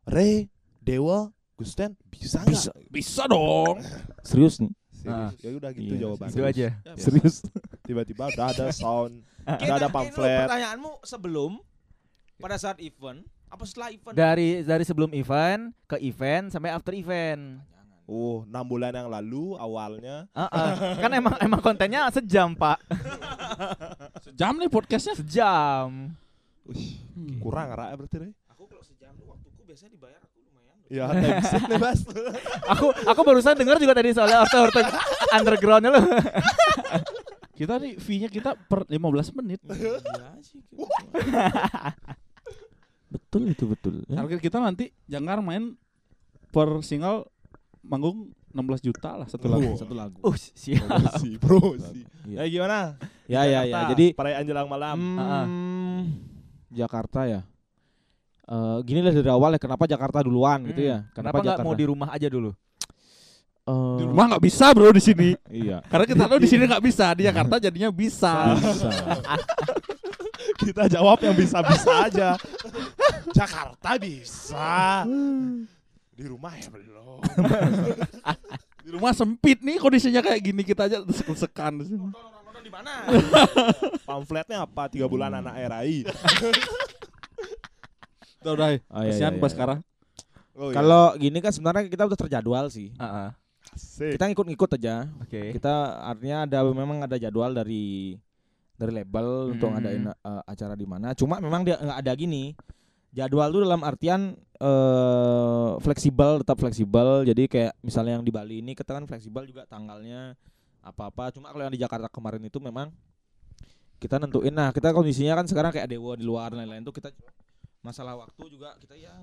Re 0.04 0.48
Dewa 0.78 1.28
Gusten 1.54 1.92
bisa 2.06 2.40
nggak 2.40 2.52
Bisa. 2.52 2.70
Bisa 2.88 3.22
dong. 3.26 3.76
Serius 4.22 4.56
nih. 4.58 4.72
Serius. 4.96 5.32
ya 5.36 5.50
udah 5.52 5.70
gitu 5.70 5.84
Iya, 5.86 5.96
jawabannya 6.00 6.32
Itu 6.32 6.42
aja. 6.42 6.68
Ya, 6.74 6.94
Serius. 7.04 7.36
tiba-tiba 7.82 8.24
udah 8.26 8.46
ada 8.50 8.66
sound 8.70 9.20
Ah, 9.42 9.54
udah 9.56 9.76
ada 9.78 9.88
pamflet 9.88 10.42
Pertanyaanmu 10.42 10.92
sebelum 11.02 11.60
pada 12.36 12.56
saat 12.56 12.80
event 12.80 13.22
apa 13.46 13.62
setelah 13.62 13.88
event? 13.88 14.12
Dari 14.12 14.48
dari 14.60 14.82
sebelum 14.82 15.10
event 15.12 15.60
ke 15.84 15.96
event 16.00 16.48
sampai 16.48 16.70
after 16.70 16.92
event. 16.92 17.60
oh 18.04 18.44
enam 18.44 18.62
bulan 18.62 18.92
yang 18.92 19.08
lalu 19.08 19.54
awalnya 19.56 20.30
Ah, 20.30 20.46
ah. 20.46 20.70
kan 21.02 21.10
emang 21.10 21.34
emang 21.38 21.58
kontennya 21.58 22.06
sejam 22.08 22.52
pak, 22.52 22.78
Sejam 24.24 24.54
nih 24.54 24.68
podcastnya. 24.68 25.14
sejam. 25.16 26.14
Wih, 26.64 27.02
Hmm. 27.10 27.40
kurang 27.40 27.72
rak 27.72 27.96
berarti 27.96 28.16
Re 28.20 28.30
Aku 28.48 28.62
kalau 28.64 28.78
sejam 28.80 29.10
tuh 29.12 29.26
waktuku 29.26 29.64
biasanya 29.64 29.90
dibayar 29.90 30.20
aku 30.20 30.38
lumayan. 30.38 30.76
ya 30.86 31.04
nih 31.64 31.80
mas 31.80 32.00
Aku 32.76 32.86
aku 32.92 33.20
barusan 33.22 33.56
dengar 33.56 33.74
juga 33.76 33.90
tadi 33.90 34.12
soalnya 34.12 34.38
orto 34.38 34.58
orto 34.60 34.80
undergroundnya 35.32 35.90
lo. 35.90 36.02
Kita 37.54 37.80
nih 37.80 37.96
fee-nya 37.96 38.28
kita 38.28 38.52
per 38.52 38.84
15 38.84 39.00
menit. 39.34 39.64
Iya 39.64 39.96
sih. 40.44 40.60
Betul 43.16 43.42
itu 43.46 43.64
betul. 43.64 43.94
Ya. 44.04 44.20
Target 44.20 44.40
kita 44.40 44.58
nanti 44.58 44.84
jangan 45.04 45.40
main 45.40 45.74
per 46.48 46.68
single 46.80 47.26
manggung 47.80 48.30
16 48.50 48.80
juta 48.82 49.16
lah 49.16 49.26
satu 49.26 49.48
lagu. 49.48 49.68
Wow. 49.68 49.76
Satu 49.76 49.92
lagu. 49.92 50.18
Uh 50.20 50.36
siap. 50.36 50.84
promosi 51.38 52.04
Iya. 52.24 52.42
eh 52.42 52.48
gimana 52.48 52.96
Ya 53.26 53.42
ya 53.44 53.60
ya. 53.64 53.90
Jadi 53.90 54.12
perayaan 54.12 54.44
jelang 54.44 54.66
malam 54.66 54.96
Hmm, 54.96 56.00
Jakarta 56.68 57.24
ya. 57.24 57.40
Eh 58.46 58.78
gini 58.82 59.00
lah 59.00 59.10
dari 59.10 59.26
awal 59.26 59.54
ya 59.54 59.60
kenapa 59.60 59.84
Jakarta 59.84 60.22
duluan 60.22 60.62
gitu 60.64 60.80
Hmm. 60.80 60.90
ya? 60.90 60.98
Kenapa 61.12 61.40
nggak 61.40 61.60
mau 61.60 61.74
di 61.74 61.84
rumah 61.84 62.08
aja 62.10 62.28
dulu? 62.28 62.54
Eh, 63.66 63.96
Di 63.98 64.04
rumah 64.06 64.30
nggak 64.30 64.44
bisa 64.46 64.70
bro 64.70 64.94
di 64.94 65.02
sini. 65.02 65.34
Iya. 65.50 65.82
Karena 65.90 66.06
kita 66.06 66.24
tahu 66.24 66.38
di 66.38 66.46
sini 66.46 66.70
nggak 66.70 66.84
bisa, 66.86 67.10
di 67.12 67.26
Jakarta 67.26 67.58
jadinya 67.58 67.90
bisa. 67.90 68.54
Bisa. 68.54 68.90
kita 70.56 70.88
jawab 70.88 71.18
yang 71.22 71.36
bisa-bisa 71.36 71.92
aja 72.08 72.28
Jakarta 73.36 74.00
bisa 74.00 75.04
di 76.16 76.24
rumah 76.24 76.52
ya 76.56 76.68
belum 76.72 77.20
Di 78.86 78.94
rumah 78.94 79.10
sempit 79.10 79.66
nih 79.66 79.82
kondisinya 79.82 80.22
kayak 80.22 80.40
gini 80.46 80.62
kita 80.62 80.86
aja 80.86 81.02
sekan 81.34 81.82
di 82.66 82.70
mana? 82.70 83.06
pamfletnya 84.02 84.66
apa 84.66 84.90
tiga 84.90 85.06
bulan 85.06 85.38
anak 85.38 85.54
RAI 85.70 86.02
Udah 88.46 88.52
udah. 88.54 88.68
Oh, 88.94 89.02
iya, 89.02 89.10
Kasihan 89.10 89.34
iya, 89.34 89.42
pas 89.42 89.50
iya. 89.50 89.54
sekarang. 89.58 89.78
oh, 90.54 90.70
iya. 90.70 90.74
Kalau 90.78 91.04
gini 91.18 91.38
kan 91.42 91.50
sebenarnya 91.50 91.90
kita 91.90 92.06
udah 92.06 92.14
terjadwal 92.14 92.70
sih. 92.70 92.94
Ah. 92.94 93.34
Asik. 93.74 94.14
Kita 94.14 94.30
ngikut-ngikut 94.30 94.70
aja. 94.78 95.10
Oke. 95.18 95.50
Kita 95.58 95.98
artinya 96.06 96.46
ada 96.46 96.62
memang 96.70 97.02
ada 97.02 97.18
jadwal 97.18 97.50
dari 97.50 98.14
dari 98.76 98.92
label 98.92 99.56
untuk 99.56 99.72
Hmm. 99.72 99.80
ngadain 99.80 100.04
uh, 100.12 100.42
acara 100.44 100.76
di 100.76 100.86
mana. 100.88 101.16
Cuma 101.16 101.40
memang 101.40 101.64
dia 101.64 101.80
nggak 101.80 101.98
ada 102.04 102.12
gini. 102.16 102.52
Jadwal 103.16 103.48
tuh 103.48 103.64
dalam 103.64 103.80
artian 103.80 104.36
eh 104.36 105.70
fleksibel, 105.80 106.44
tetap 106.44 106.60
fleksibel. 106.60 107.24
Jadi 107.24 107.48
kayak 107.48 107.72
misalnya 107.80 108.20
yang 108.20 108.24
di 108.24 108.32
Bali 108.32 108.60
ini 108.60 108.76
kita 108.76 108.92
kan 108.92 109.08
fleksibel 109.08 109.48
juga 109.48 109.64
tanggalnya 109.64 110.36
apa-apa. 110.84 111.32
Cuma 111.32 111.48
kalau 111.48 111.64
yang 111.64 111.72
di 111.72 111.80
Jakarta 111.80 112.12
kemarin 112.12 112.44
itu 112.44 112.60
memang 112.60 112.92
kita 113.96 114.20
nentuin. 114.20 114.52
Nah, 114.52 114.76
kita 114.76 114.92
kondisinya 114.92 115.40
kan 115.40 115.48
sekarang 115.48 115.72
kayak 115.72 115.88
Dewa 115.88 116.12
di 116.16 116.24
luar 116.28 116.52
dan 116.52 116.64
lain-lain 116.68 116.84
tuh 116.84 116.92
kita 116.92 117.08
masalah 117.80 118.18
waktu 118.18 118.50
juga 118.50 118.74
kita 118.82 118.98
ya 118.98 119.14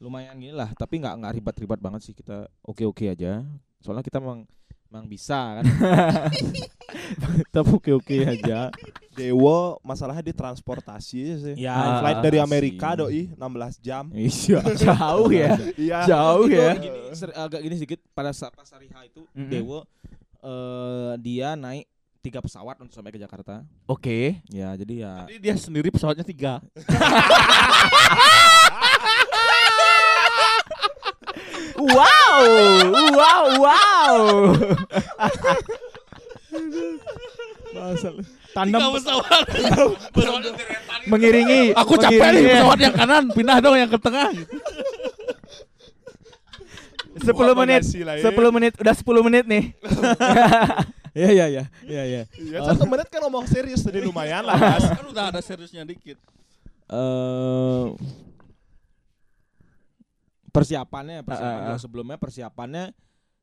lumayan 0.00 0.32
gini 0.40 0.56
lah 0.56 0.72
tapi 0.72 0.96
nggak 0.96 1.12
nggak 1.20 1.32
ribet-ribet 1.36 1.76
banget 1.76 2.00
sih 2.08 2.16
kita 2.16 2.48
oke-oke 2.64 3.04
aja 3.04 3.44
soalnya 3.84 4.00
kita 4.00 4.16
memang 4.16 4.48
memang 4.90 5.06
bisa 5.06 5.62
kan 5.62 5.64
kita 7.46 7.60
oke-oke 7.62 8.18
aja 8.26 8.74
Dewa 9.10 9.76
masalahnya 9.80 10.24
di 10.24 10.32
transportasi 10.32 11.20
sih. 11.36 11.54
ya 11.56 12.00
Flight 12.00 12.18
dari 12.20 12.36
sih. 12.36 12.42
Amerika 12.42 12.96
doi 12.96 13.30
16 13.30 13.38
jam. 13.78 14.04
iya 14.10 14.58
Jauh 14.82 15.28
ya. 15.28 15.54
Iya. 15.76 15.98
Jauh 16.06 16.44
Itu 16.44 16.56
ya. 16.56 16.72
gini, 16.74 16.98
ser- 17.12 17.36
agak 17.36 17.60
gini 17.60 17.74
sedikit 17.76 18.00
pada 18.10 18.32
saat 18.32 18.50
pas 18.50 18.66
hari 18.66 18.88
H 18.88 18.96
itu 19.06 19.22
Mm-mm. 19.30 19.46
Dewo 19.46 19.78
eh, 20.40 21.12
dia 21.20 21.52
naik 21.52 21.84
tiga 22.18 22.40
pesawat 22.40 22.76
untuk 22.76 22.90
sampai 22.90 23.10
ke 23.10 23.20
Jakarta 23.20 23.62
Oke. 23.84 24.40
ya 24.48 24.72
jadi 24.74 24.94
ya 25.00 25.14
Jadi 25.24 25.38
dia 25.38 25.54
sendiri 25.54 25.88
pesawatnya 25.88 26.24
tiga. 26.24 26.58
Wow, 31.80 32.40
wow, 33.16 33.44
wow. 33.56 34.20
tandem 38.52 38.80
pesawat. 39.00 39.44
Mengiringi. 41.08 41.72
Aku 41.72 41.96
capek 41.96 42.28
nih 42.36 42.42
pesawat 42.52 42.78
yang 42.84 42.94
kanan, 42.94 43.24
pindah 43.32 43.58
dong 43.64 43.76
yang 43.80 43.88
ke 43.88 43.96
tengah. 43.96 44.28
10 47.20 47.26
menit. 47.58 47.82
Kombinasi 47.82 48.00
lah, 48.06 48.14
ya. 48.16 48.28
10 48.28 48.54
menit, 48.54 48.72
udah 48.76 48.94
10 48.94 49.26
menit 49.26 49.44
nih. 49.48 49.64
ya 51.10 51.28
ya 51.34 51.46
ya 51.50 51.64
ya 51.82 52.02
ya 52.06 52.22
Ya, 52.38 52.58
satu 52.62 52.86
menit 52.86 53.10
kan 53.10 53.18
ngomong 53.26 53.42
serius 53.50 53.82
tadi 53.82 53.98
lumayan 54.04 54.46
lah 54.46 54.54
mas. 54.56 54.84
Kan 54.84 55.04
udah 55.10 55.24
ada 55.32 55.40
seriusnya 55.42 55.82
dikit. 55.82 56.20
eh 56.90 57.86
persiapannya 60.50 61.22
persiapan 61.22 61.56
ah, 61.56 61.62
kalau 61.64 61.78
ah. 61.78 61.82
sebelumnya 61.82 62.16
persiapannya 62.18 62.84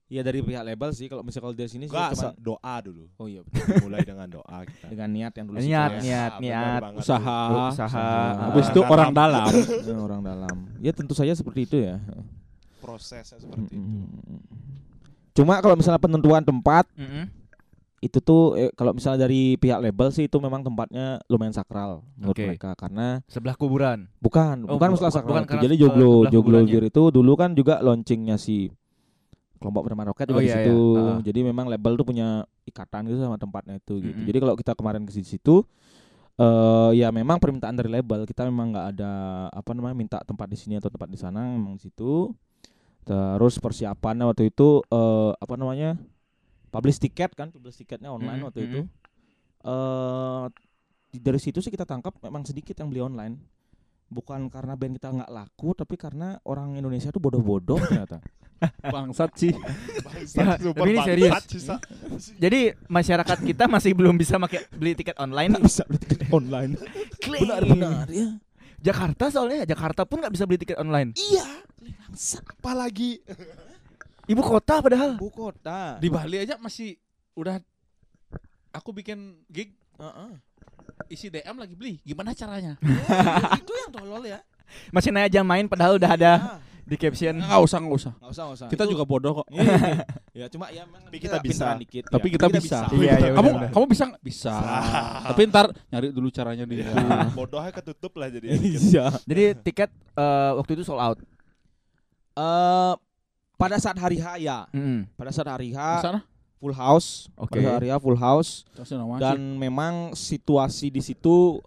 ya 0.07 0.23
dari 0.23 0.39
pihak 0.39 0.63
label 0.63 0.95
sih 0.95 1.11
kalau 1.11 1.19
misalnya 1.19 1.43
kalau 1.51 1.55
dari 1.55 1.67
sini 1.67 1.85
sih 1.91 1.95
sa- 2.15 2.31
doa 2.39 2.75
dulu. 2.79 3.11
oh 3.19 3.27
iya 3.27 3.43
Mulai 3.83 4.07
dengan 4.07 4.27
doa 4.31 4.63
kita. 4.63 4.87
dengan 4.87 5.09
niat 5.11 5.33
yang 5.35 5.45
dulu 5.51 5.55
Niat, 5.59 5.65
sih, 5.67 5.71
ya. 5.71 5.91
niat, 5.99 6.31
benar 6.39 6.47
niat. 6.47 6.81
banget. 6.83 6.99
Usaha. 7.03 7.39
Usaha. 7.75 8.07
Habis 8.47 8.67
itu 8.71 8.81
orang 8.87 9.11
dalam. 9.11 9.51
Ya, 9.51 9.95
orang 10.07 10.21
dalam 10.23 10.55
ya 10.79 10.91
tentu 10.95 11.11
saja 11.11 11.35
seperti 11.35 11.67
itu 11.67 11.77
ya 11.83 11.99
prosesnya 12.79 13.35
seperti 13.35 13.75
itu. 13.75 13.99
Cuma 15.35 15.59
kalau 15.59 15.75
misalnya 15.75 15.99
penentuan 15.99 16.41
tempat 16.41 16.87
Mm-mm. 16.95 17.27
Itu 18.07 18.17
tuh 18.17 18.55
eh, 18.55 18.71
kalau 18.71 18.91
misalnya 18.91 19.23
dari 19.23 19.53
pihak 19.53 19.77
label 19.77 20.07
sih 20.09 20.25
itu 20.25 20.37
memang 20.37 20.63
tempatnya 20.63 21.19
lumayan 21.27 21.51
sakral 21.51 22.01
menurut 22.15 22.33
Oke. 22.33 22.47
mereka 22.47 22.71
karena 22.73 23.19
Sebelah 23.27 23.53
kuburan. 23.53 24.07
bukan 24.17 24.63
Oh, 24.63 24.75
bukan 24.75 24.89
bu- 24.89 24.93
masalah 24.95 25.11
bukan 25.13 25.43
sakral 25.43 25.59
itu. 25.59 25.63
jadi 25.63 25.75
joglo 25.77 26.11
sebelah 26.25 26.31
joglo 26.31 26.57
itu 26.81 27.03
dulu 27.11 27.31
kan 27.35 27.51
juga 27.51 27.79
launchingnya 27.79 28.35
si 28.35 28.71
kelompok 29.57 29.89
bernama 29.89 30.09
roket 30.09 30.25
juga 30.25 30.37
Oh, 30.37 30.43
di 30.43 30.49
iya, 30.49 30.57
situ 30.61 30.77
iya. 30.93 31.01
Ah. 31.03 31.19
jadi 31.19 31.39
memang 31.43 31.65
label 31.65 31.93
tuh 31.93 32.05
punya 32.05 32.27
ikatan 32.63 33.05
gitu 33.05 33.17
sama 33.19 33.35
tempatnya 33.35 33.77
itu 33.77 33.93
gitu 33.99 34.13
Mm-mm. 34.13 34.25
jadi 34.25 34.37
kalau 34.37 34.55
kita 34.55 34.71
kemarin 34.73 35.01
ke 35.01 35.11
situ 35.11 35.65
eh 36.37 36.91
ya 36.93 37.09
memang 37.09 37.41
permintaan 37.41 37.73
dari 37.73 37.89
label 37.89 38.21
kita 38.23 38.45
memang 38.45 38.69
nggak 38.69 38.87
ada 38.93 39.11
apa 39.49 39.73
namanya 39.73 39.95
minta 39.97 40.17
tempat 40.21 40.45
di 40.45 40.53
sini 40.53 40.77
atau 40.77 40.93
tempat 40.93 41.09
di 41.09 41.17
sana 41.17 41.41
memang 41.49 41.73
di 41.73 41.89
situ 41.89 42.29
terus 43.01 43.57
persiapannya 43.57 44.27
waktu 44.27 44.51
itu 44.51 44.85
eh 44.85 45.31
apa 45.33 45.53
namanya 45.55 45.97
publish 46.77 47.00
tiket 47.00 47.31
kan 47.34 47.50
publish 47.50 47.75
tiketnya 47.75 48.07
online 48.07 48.38
Mm-mm, 48.38 48.48
waktu 48.48 48.60
itu 48.63 48.79
eh 49.60 50.46
di- 51.07 51.19
dari 51.19 51.39
situ 51.39 51.57
sih 51.57 51.69
kita 51.69 51.84
tangkap 51.84 52.13
memang 52.22 52.43
sedikit 52.43 52.75
yang 52.75 52.88
beli 52.88 53.01
online 53.01 53.36
bukan 54.07 54.48
karena 54.48 54.74
band 54.74 54.96
kita 54.96 55.12
nggak 55.12 55.27
laku 55.29 55.74
tapi 55.74 55.96
karena 55.96 56.39
orang 56.43 56.75
Indonesia 56.75 57.10
tuh 57.10 57.19
bodoh-bodoh 57.19 57.81
ternyata 57.81 58.22
Bangsat 58.81 59.38
sih. 59.38 59.53
Ya, 60.34 60.57
Super 60.57 60.81
tapi 60.81 60.89
ini 60.89 60.98
bangsat 60.98 61.13
serius. 61.13 61.34
sih, 61.46 61.62
Sa. 61.62 61.77
Jadi 62.41 62.74
masyarakat 62.89 63.38
kita 63.46 63.69
masih 63.69 63.93
belum 63.93 64.17
bisa 64.17 64.41
pakai 64.41 64.65
beli 64.74 64.98
tiket 64.98 65.13
online. 65.17 65.53
nggak 65.53 65.65
bisa 65.67 65.86
beli 65.86 66.01
tiket 66.01 66.25
online 66.27 66.72
Klaim. 67.22 67.46
benar-benar 67.46 68.10
ya 68.10 68.34
Jakarta 68.81 69.29
soalnya 69.29 69.62
Jakarta 69.62 70.10
pun 70.10 70.17
nggak 70.17 70.34
bisa 70.34 70.50
beli 70.50 70.57
tiket 70.57 70.77
online. 70.77 71.13
Iya. 71.13 71.46
Apalagi 72.57 73.22
Ibu 74.27 74.41
kota 74.41 74.79
padahal. 74.79 75.15
ibu 75.15 75.29
kota 75.29 75.96
Di 75.98 76.07
Bali 76.07 76.38
aja 76.38 76.55
masih 76.57 77.00
udah 77.34 77.63
aku 78.69 78.91
bikin 78.91 79.39
gig 79.48 79.72
Heeh. 79.96 80.31
isi 81.07 81.27
DM 81.27 81.55
lagi 81.55 81.74
beli. 81.74 81.98
Gimana 82.01 82.31
caranya? 82.31 82.75
itu 83.60 83.72
yang 83.74 83.89
tolol 83.89 84.22
ya 84.22 84.43
Masih 84.91 85.10
naik 85.10 85.31
aja 85.31 85.41
main 85.41 85.65
padahal 85.65 85.96
udah 85.96 86.12
ada 86.12 86.31
Ah, 86.38 86.60
di 86.84 86.96
caption. 86.96 87.34
Enggak 87.34 87.62
usah, 87.62 87.77
enggak 87.79 87.96
usah. 87.98 88.13
nggak 88.13 88.29
usah 88.29 88.43
nggak 88.43 88.57
usah 88.57 88.67
Kita 88.67 88.84
Itu- 88.84 88.91
juga 88.93 89.03
bodoh 89.03 89.31
kok. 89.39 89.48
Iya, 89.50 89.63
iya. 89.63 89.98
ya 90.36 90.46
cuma 90.48 90.65
ya 90.69 90.84
Tapi 90.84 91.17
kita 91.17 91.38
bisa. 91.39 91.65
dikit 91.75 92.03
Tapi 92.05 92.27
ya. 92.27 92.34
kita 92.36 92.48
bisa. 92.51 92.77
Iya, 92.91 93.13
iya, 93.17 93.29
kamu 93.31 93.50
kamu 93.72 93.86
bisa 93.88 94.03
nggak? 94.05 94.22
Bisa. 94.22 94.53
Tapi 95.25 95.41
ntar 95.48 95.65
nyari 95.88 96.07
dulu 96.12 96.27
caranya 96.29 96.63
di 96.63 96.84
ya, 96.84 96.91
bodohnya 97.31 97.72
ketutup 97.72 98.12
lah 98.15 98.27
jadi. 98.27 98.53
iya 98.60 99.07
Jadi 99.24 99.43
tiket 99.63 99.89
eh, 100.13 100.51
waktu 100.53 100.72
itu 100.74 100.84
sold 100.84 101.00
out. 101.00 101.17
eh 102.36 102.93
pada 103.57 103.77
saat 103.77 103.97
hari 103.97 104.17
H 104.17 104.37
ya 104.37 104.69
Mm-mm. 104.69 105.09
pada 105.13 105.29
saat 105.29 105.49
hari 105.49 105.73
H 105.73 105.81
full 106.57 106.71
house 106.71 107.27
Oke. 107.35 107.57
pada 107.57 107.61
saat 107.63 107.75
hari 107.77 107.89
H 107.89 107.95
full 107.97 108.15
house 108.15 108.63
dan 109.17 109.37
memang 109.55 110.13
situasi 110.13 110.87
di 110.87 111.01
situ 111.01 111.57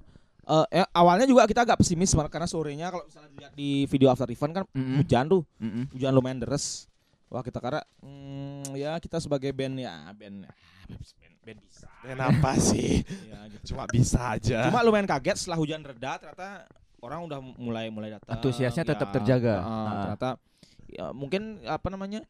eh, 0.43 0.67
eh, 0.73 0.87
awalnya 0.91 1.27
juga 1.27 1.45
kita 1.45 1.63
agak 1.63 1.79
pesimis 1.79 2.11
karena 2.25 2.47
sorenya 2.47 2.89
kalau 2.89 3.05
misalnya 3.05 3.29
dilihat 3.29 3.53
di 3.53 3.87
video 3.87 4.09
after 4.09 4.27
event 4.27 4.53
kan 4.53 4.65
Mm-mm. 4.71 4.99
hujan 4.99 5.25
tuh 5.29 5.43
Mm-mm. 5.59 5.91
hujan 5.91 6.11
lumayan 6.11 6.39
deres 6.39 6.87
wah 7.27 7.39
kita 7.41 7.59
kira 7.59 7.83
hmm, 7.99 8.75
ya 8.75 8.99
kita 8.99 9.19
sebagai 9.19 9.51
band 9.51 9.79
ya 9.79 10.11
band 10.11 10.47
ah, 10.47 10.55
band, 10.91 11.35
band 11.41 11.59
bisa 11.61 11.87
Kenapa 12.01 12.57
sih? 12.57 13.05
ya, 13.31 13.39
gitu. 13.47 13.65
Cuma 13.71 13.85
bisa 13.87 14.35
aja. 14.35 14.67
cuma 14.67 14.81
lumayan 14.81 15.05
kaget 15.05 15.37
setelah 15.39 15.59
hujan 15.59 15.81
reda 15.81 16.17
ternyata 16.17 16.65
orang 16.99 17.23
udah 17.23 17.39
mulai 17.55 17.87
mulai 17.89 18.11
datang 18.11 18.27
Antusiasnya 18.33 18.83
tetap 18.83 19.09
Ya, 19.09 19.15
terjaga. 19.15 19.55
ah, 19.57 19.69
Ah. 19.69 19.95
ternyata 20.03 20.29
ya 20.91 21.11
mungkin 21.11 21.43
apa 21.65 21.89
namanya 21.89 22.21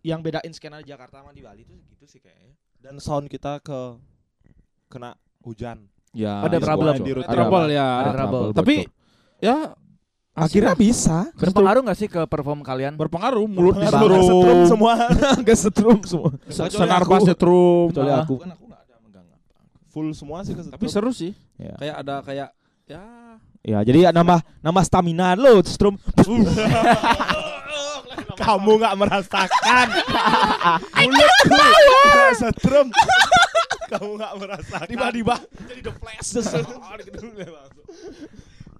yang 0.00 0.20
bedain 0.20 0.50
skena 0.50 0.78
di 0.78 0.86
Jakarta 0.86 1.18
sama 1.18 1.30
di 1.30 1.40
Bali 1.40 1.62
itu 1.62 1.74
gitu 1.88 2.04
sih 2.04 2.18
kayaknya 2.18 2.54
Dan 2.76 2.98
sound 2.98 3.26
kita 3.26 3.58
ke 3.58 3.96
kena 4.86 5.16
hujan. 5.40 5.88
ya 6.12 6.40
Ada 6.40 6.56
Di 6.56 6.62
trouble. 6.62 6.92
di 6.94 7.12
Ada 7.16 7.24
trouble 7.26 7.66
ya. 7.68 7.86
Ada 7.98 8.10
trouble. 8.12 8.44
Tapi 8.52 8.74
ya 9.40 9.56
akhirnya 10.32 10.74
bisa 10.74 11.32
Berpengaruh 11.32 11.80
nggak 11.80 11.96
sih 11.96 12.06
ke 12.06 12.22
perform 12.24 12.60
kalian? 12.60 12.94
berpengaruh 12.94 13.46
mulut 13.46 13.74
di 13.74 13.86
Setrum 13.86 14.22
semua. 14.66 14.92
nggak 15.40 15.56
setrum 15.56 15.98
semua 16.02 16.30
Senar 16.50 17.02
bass 17.02 17.24
setrum. 17.24 17.88
kecuali 17.88 18.10
Ah. 18.10 18.20
aku 18.20 18.34
kan 18.36 18.50
aku 18.50 18.64
nggak 18.66 18.80
ada 18.82 18.94
megang 19.00 19.26
apa 19.26 19.56
Full 19.88 20.08
semua 20.12 20.38
sih 20.42 20.52
ke 20.52 20.62
Tapi 20.68 20.86
seru 20.86 21.10
sih. 21.10 21.32
ya. 21.56 21.74
Kayak 21.76 21.96
ada 21.98 22.14
kayak 22.20 22.48
ya 22.84 23.02
ya 23.64 23.80
jadi 23.80 23.98
ya 24.06 24.10
nambah 24.12 24.44
nambah 24.60 24.84
stamina 24.84 25.32
lo 25.34 25.64
setrum 25.64 25.96
Kamu 28.34 28.82
nggak 28.82 28.94
merasakan. 28.98 29.88
Mulutku 31.06 31.62
setrum. 32.38 32.88
Kamu 33.90 34.10
nggak 34.18 34.34
merasakan. 34.42 34.86
tiba-tiba 34.90 35.36
jadi 35.70 35.80
the 35.86 35.92
flash 35.94 36.28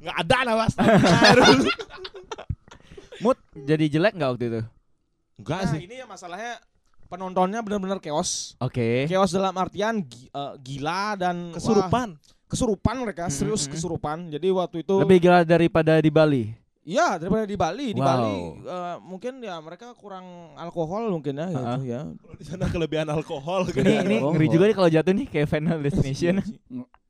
Nggak 0.05 0.17
ada 0.26 0.38
mas. 0.59 0.75
Mood 3.23 3.38
jadi 3.55 3.85
jelek 3.88 4.12
nggak 4.19 4.31
waktu 4.37 4.47
itu? 4.50 4.61
Enggak 5.38 5.61
nah, 5.64 5.71
sih. 5.71 5.81
ini 5.87 5.95
ya 6.03 6.07
masalahnya 6.07 6.55
penontonnya 7.11 7.62
benar-benar 7.62 7.99
chaos 8.03 8.59
Oke. 8.59 9.07
chaos 9.07 9.31
dalam 9.31 9.55
artian 9.55 10.03
eh, 10.03 10.55
gila 10.62 11.14
dan 11.14 11.55
wah, 11.55 12.11
Kesurupan. 12.54 12.94
mereka 13.00 13.25
Mm, 13.25 13.34
serius 13.34 13.61
mm, 13.61 13.66
mm. 13.66 13.73
kesurupan 13.73 14.18
jadi 14.30 14.46
waktu 14.50 14.76
itu 14.80 14.94
Lebih 14.96 15.18
gila 15.20 15.42
daripada 15.42 15.92
di 15.96 16.08
Bali. 16.08 16.44
Iya 16.80 17.16
daripada 17.16 17.44
di 17.44 17.56
Bali 17.56 17.87
di 17.88 17.99
Wow. 17.99 18.06
Bali 18.06 18.37
eh, 18.62 18.96
mungkin 19.00 19.32
ya 19.40 19.56
mereka 19.58 19.90
kurang 19.92 20.25
alkohol 20.54 21.08
mungkin 21.11 21.34
ya 21.34 21.49
gitu 21.49 21.82
ya 21.87 22.00
Di 22.37 22.44
sana 22.44 22.66
kelebihan 22.66 23.08
alkohol. 23.08 23.64
Ini 23.75 23.92
ini 24.02 24.16
Oh, 24.18 24.30
ngeri 24.30 24.46
juga 24.49 24.64
nih 24.64 24.76
kalau 24.76 24.88
jatuh 24.88 25.12
nih 25.12 25.26
kayak 25.26 25.49
Final 25.49 25.78
Destination. 25.80 26.44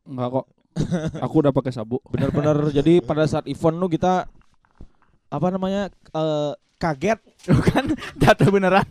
enggak 0.04 0.28
kok. 0.30 0.46
Aku 1.24 1.34
udah 1.38 1.50
pakai 1.50 1.70
sabuk. 1.70 2.02
benar-benar 2.06 2.54
jadi 2.78 2.98
pada 3.00 3.22
saat 3.24 3.44
event 3.44 3.76
lu 3.76 3.86
kita 3.86 4.26
apa 5.28 5.46
namanya 5.48 5.90
eh, 5.90 6.52
kaget 6.76 7.18
kan 7.64 7.84
jatuh 8.16 8.48
beneran. 8.48 8.86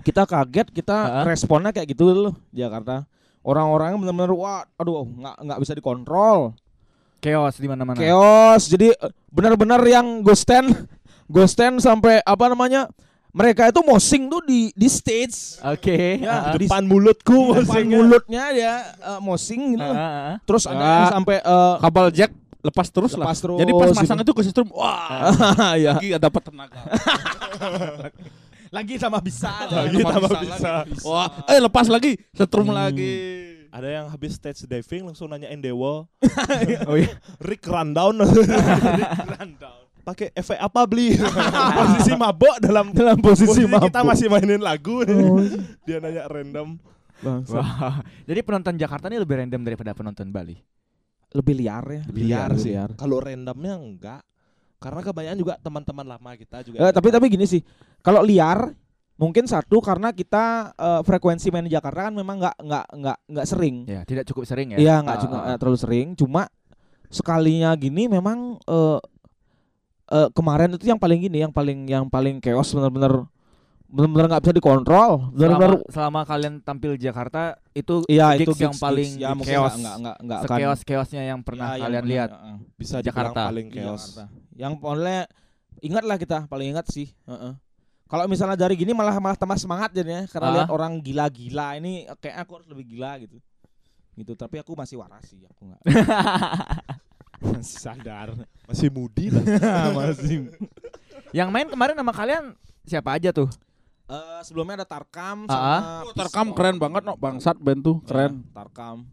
kita 0.00 0.24
kaget 0.24 0.68
kita 0.70 0.96
Ha-ha. 0.96 1.22
responnya 1.24 1.70
kayak 1.70 1.88
gitu 1.88 2.08
loh 2.08 2.32
di 2.48 2.60
Jakarta 2.60 3.04
orang-orang 3.42 3.96
benar-benar 3.96 4.30
wah 4.30 4.60
aduh 4.74 5.04
nggak 5.06 5.36
nggak 5.40 5.58
bisa 5.58 5.72
dikontrol 5.72 6.52
Chaos 7.18 7.54
di 7.54 7.66
mana-mana. 7.66 7.94
chaos 7.94 8.64
jadi 8.64 8.90
eh, 8.90 9.10
benar-benar 9.28 9.80
yang 9.82 10.20
Ghosten 10.20 10.72
Ghosten 11.28 11.76
sampai 11.76 12.20
apa 12.20 12.48
namanya 12.48 12.88
mereka 13.30 13.66
itu 13.66 13.78
mosing 13.80 14.26
tuh 14.26 14.42
di 14.42 14.72
di 14.72 14.88
stage 14.88 15.60
Oke. 15.62 16.18
Ya, 16.18 16.48
ah, 16.48 16.52
di 16.52 16.64
Depan 16.64 16.82
mulutku 16.82 17.54
depan 17.54 17.62
mosingnya. 17.62 17.94
mulutnya 17.94 18.44
dia 18.50 18.74
eh, 18.90 19.20
mosing 19.20 19.76
gitu 19.76 19.84
loh. 19.84 19.94
ah, 19.94 20.02
ah. 20.02 20.34
terus 20.42 20.64
ada 20.64 20.80
Ya. 20.80 20.92
yang 20.98 21.14
sampai 21.14 21.36
eh, 21.38 21.74
Kabel 21.78 22.06
jack 22.10 22.30
lepas 22.60 22.86
terus 22.88 23.12
lah. 23.14 23.24
Lepas 23.24 23.38
terus 23.38 23.56
Jadi 23.56 23.72
pas 23.72 23.86
gitu. 23.86 23.96
masang 23.96 24.18
itu 24.18 24.32
ke 24.32 24.42
setrum, 24.42 24.68
wah, 24.70 25.32
Iya. 25.80 25.96
lagi 25.96 26.08
dapat 26.14 26.42
tenaga. 26.42 26.76
Lagi 28.70 28.94
sama 28.96 29.18
bisa. 29.18 29.50
Lagi 29.66 29.98
tambah 29.98 30.30
bisa. 30.40 30.72
Wah, 31.02 31.28
eh 31.44 31.58
lepas 31.58 31.86
lagi, 31.86 32.14
setrum 32.30 32.66
Hmm. 32.66 32.78
lagi. 32.78 33.14
Ada 33.70 33.86
yang 33.86 34.06
habis 34.08 34.34
stage 34.34 34.62
diving 34.64 35.06
langsung 35.06 35.26
nanyain 35.26 35.58
Dewa. 35.58 36.06
Oh 36.90 36.94
iya. 36.94 37.10
Rick 37.38 37.66
rundown. 37.66 38.18
Rick 38.98 39.14
rundown. 39.28 39.78
Pakai 40.00 40.32
efek 40.32 40.56
apa 40.56 40.80
beli? 40.86 41.14
posisi 41.78 42.12
mabok 42.14 42.56
dalam 42.58 42.90
Dalam 42.90 43.18
posisi 43.20 43.62
kita 43.62 43.78
mabuk. 44.00 44.06
masih 44.06 44.26
mainin 44.26 44.58
lagu. 44.58 45.02
Oh. 45.02 45.38
Dia 45.84 45.98
nanya 45.98 46.26
random. 46.26 46.78
Bangsa. 47.20 47.60
Wah. 47.60 47.96
Jadi 48.24 48.40
penonton 48.40 48.74
Jakarta 48.74 49.06
ini 49.06 49.20
lebih 49.20 49.38
random 49.38 49.60
daripada 49.60 49.92
penonton 49.92 50.30
Bali. 50.30 50.56
Lebih 51.30 51.54
liar 51.54 51.84
ya. 51.86 52.02
Lebih 52.10 52.22
liar 52.26 52.50
sih. 52.56 52.74
liar. 52.74 52.90
Kalau 52.96 53.22
randomnya 53.22 53.76
enggak. 53.76 54.22
Karena 54.80 55.00
kebanyakan 55.04 55.38
juga 55.38 55.54
teman-teman 55.60 56.06
lama 56.08 56.30
kita 56.34 56.64
juga. 56.64 56.80
Eh, 56.80 56.90
tapi 56.90 57.12
tapi 57.12 57.28
gini 57.28 57.44
sih, 57.44 57.60
kalau 58.00 58.24
liar 58.24 58.72
mungkin 59.20 59.44
satu 59.44 59.84
karena 59.84 60.08
kita 60.10 60.72
eh, 60.72 61.00
frekuensi 61.04 61.52
main 61.52 61.68
di 61.68 61.76
Jakarta 61.76 62.08
kan 62.08 62.14
memang 62.16 62.40
nggak 62.40 62.56
nggak 62.56 62.84
nggak 62.96 63.18
nggak 63.28 63.46
sering. 63.46 63.84
Ya, 63.84 64.00
tidak 64.08 64.24
cukup 64.24 64.48
sering 64.48 64.72
ya. 64.72 64.80
Iya 64.80 64.94
nggak 65.04 65.16
ah. 65.20 65.28
nggak 65.52 65.58
terlalu 65.60 65.78
sering. 65.78 66.06
Cuma 66.16 66.48
sekalinya 67.12 67.76
gini 67.76 68.08
memang 68.08 68.56
eh 68.64 68.98
eh, 70.10 70.28
kemarin 70.32 70.72
itu 70.72 70.88
yang 70.88 70.96
paling 70.96 71.20
gini, 71.20 71.44
yang 71.44 71.52
paling 71.52 71.78
yang 71.84 72.06
paling 72.08 72.40
chaos 72.40 72.72
benar-benar 72.72 73.28
benar-benar 73.90 74.26
nggak 74.30 74.42
bisa 74.46 74.54
dikontrol. 74.54 75.10
Selama, 75.18 75.34
Benar-benar 75.34 75.72
selama 75.90 76.20
kalian 76.22 76.54
tampil 76.62 76.94
di 76.94 77.02
Jakarta 77.04 77.58
itu 77.74 78.06
iya 78.06 78.38
gigs 78.38 78.46
itu 78.46 78.52
yang 78.62 78.70
gigs- 78.72 78.80
paling 78.80 79.10
gigs. 79.18 79.22
ya, 79.26 79.30
chaos. 79.34 79.74
nggak 79.76 79.96
nggak 79.98 80.16
nggak 80.22 80.38
akan 80.38 80.48
Sekeos-keosnya 80.56 81.22
yang 81.26 81.40
pernah 81.42 81.66
Ya, 81.66 81.72
yang 81.74 81.82
kalian 81.84 82.00
pernah, 82.00 82.14
lihat. 82.14 82.30
heeh. 82.30 82.56
bisa 82.78 82.96
Jakarta. 83.02 83.40
paling 83.50 83.66
chaos. 83.68 84.02
Jakarta. 84.14 84.24
Yang 84.60 84.72
oleh 84.84 85.24
ingat 85.80 86.04
lah 86.04 86.16
kita 86.16 86.44
paling 86.44 86.70
ingat 86.70 86.84
sih. 86.86 87.08
heeh. 87.24 87.56
Kalau 88.04 88.26
misalnya 88.26 88.58
dari 88.58 88.74
gini 88.74 88.90
malah 88.90 89.16
malah 89.16 89.34
tambah 89.34 89.54
semangat 89.54 89.90
jadinya 89.90 90.26
karena 90.26 90.44
Ah. 90.44 90.54
lihat 90.56 90.68
orang 90.68 90.98
gila-gila 90.98 91.74
ini 91.74 92.04
kayak 92.18 92.42
aku 92.42 92.58
harus 92.58 92.68
lebih 92.68 92.84
gila 92.90 93.16
gitu. 93.18 93.38
Gitu, 94.12 94.32
tapi 94.34 94.58
aku 94.58 94.74
masih 94.74 94.98
waras 94.98 95.24
sih, 95.24 95.40
aku 95.40 95.64
enggak. 95.64 95.80
masih 97.40 97.78
sadar. 97.86 98.28
Masih 98.66 98.88
mudi 98.90 99.30
lah. 99.30 99.40
masih. 99.98 100.50
Yang 101.30 101.48
main 101.48 101.66
kemarin 101.66 101.94
sama 101.94 102.12
kalian 102.12 102.44
siapa 102.82 103.14
aja 103.14 103.30
tuh? 103.30 103.48
Eh, 104.04 104.40
sebelumnya 104.42 104.82
ada 104.82 104.88
Tarkam 104.88 105.46
Ah, 105.46 105.54
sama 105.54 105.70
Oh, 106.02 106.12
Tarkam 106.12 106.50
Piston. 106.50 106.56
keren 106.58 106.76
banget 106.76 107.02
no, 107.04 107.14
bangsat 107.14 107.56
band 107.56 107.80
tuh, 107.80 107.96
keren. 108.02 108.42
Ya, 108.42 108.52
Tarkam. 108.52 109.06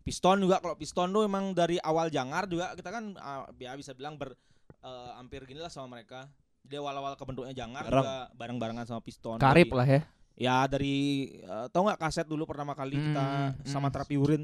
Piston 0.00 0.40
juga 0.40 0.56
kalau 0.56 0.72
Piston 0.72 1.12
tuh 1.12 1.22
emang 1.22 1.52
dari 1.52 1.76
awal 1.78 2.08
Jangar 2.08 2.48
juga 2.48 2.72
kita 2.72 2.88
kan 2.88 3.12
ah, 3.14 3.44
ya 3.54 3.76
bisa 3.76 3.92
bilang 3.92 4.16
ber 4.16 4.32
eh, 4.78 5.10
hampir 5.14 5.44
gini 5.44 5.58
lah 5.58 5.68
sama 5.68 5.94
mereka. 5.94 6.28
Jadi 6.60 6.76
awal-awal 6.76 7.14
kebentuknya 7.14 7.54
Jangar 7.54 7.82
Bareng. 7.82 7.98
juga 7.98 8.16
bareng-barengan 8.34 8.84
sama 8.84 9.00
Piston. 9.00 9.36
Karib 9.36 9.66
Dari- 9.66 9.74
lah 9.74 9.88
ya. 9.88 10.00
Ya 10.34 10.56
dari 10.64 10.96
eh, 11.36 11.66
tau 11.68 11.82
nggak 11.82 11.98
kaset 11.98 12.22
dulu 12.22 12.44
pertama 12.44 12.70
kali 12.72 12.94
kita 12.94 13.24
Hmm, 13.50 13.50
sama 13.64 13.86
hmm. 13.86 13.94
terapi 13.94 14.16
urin 14.16 14.42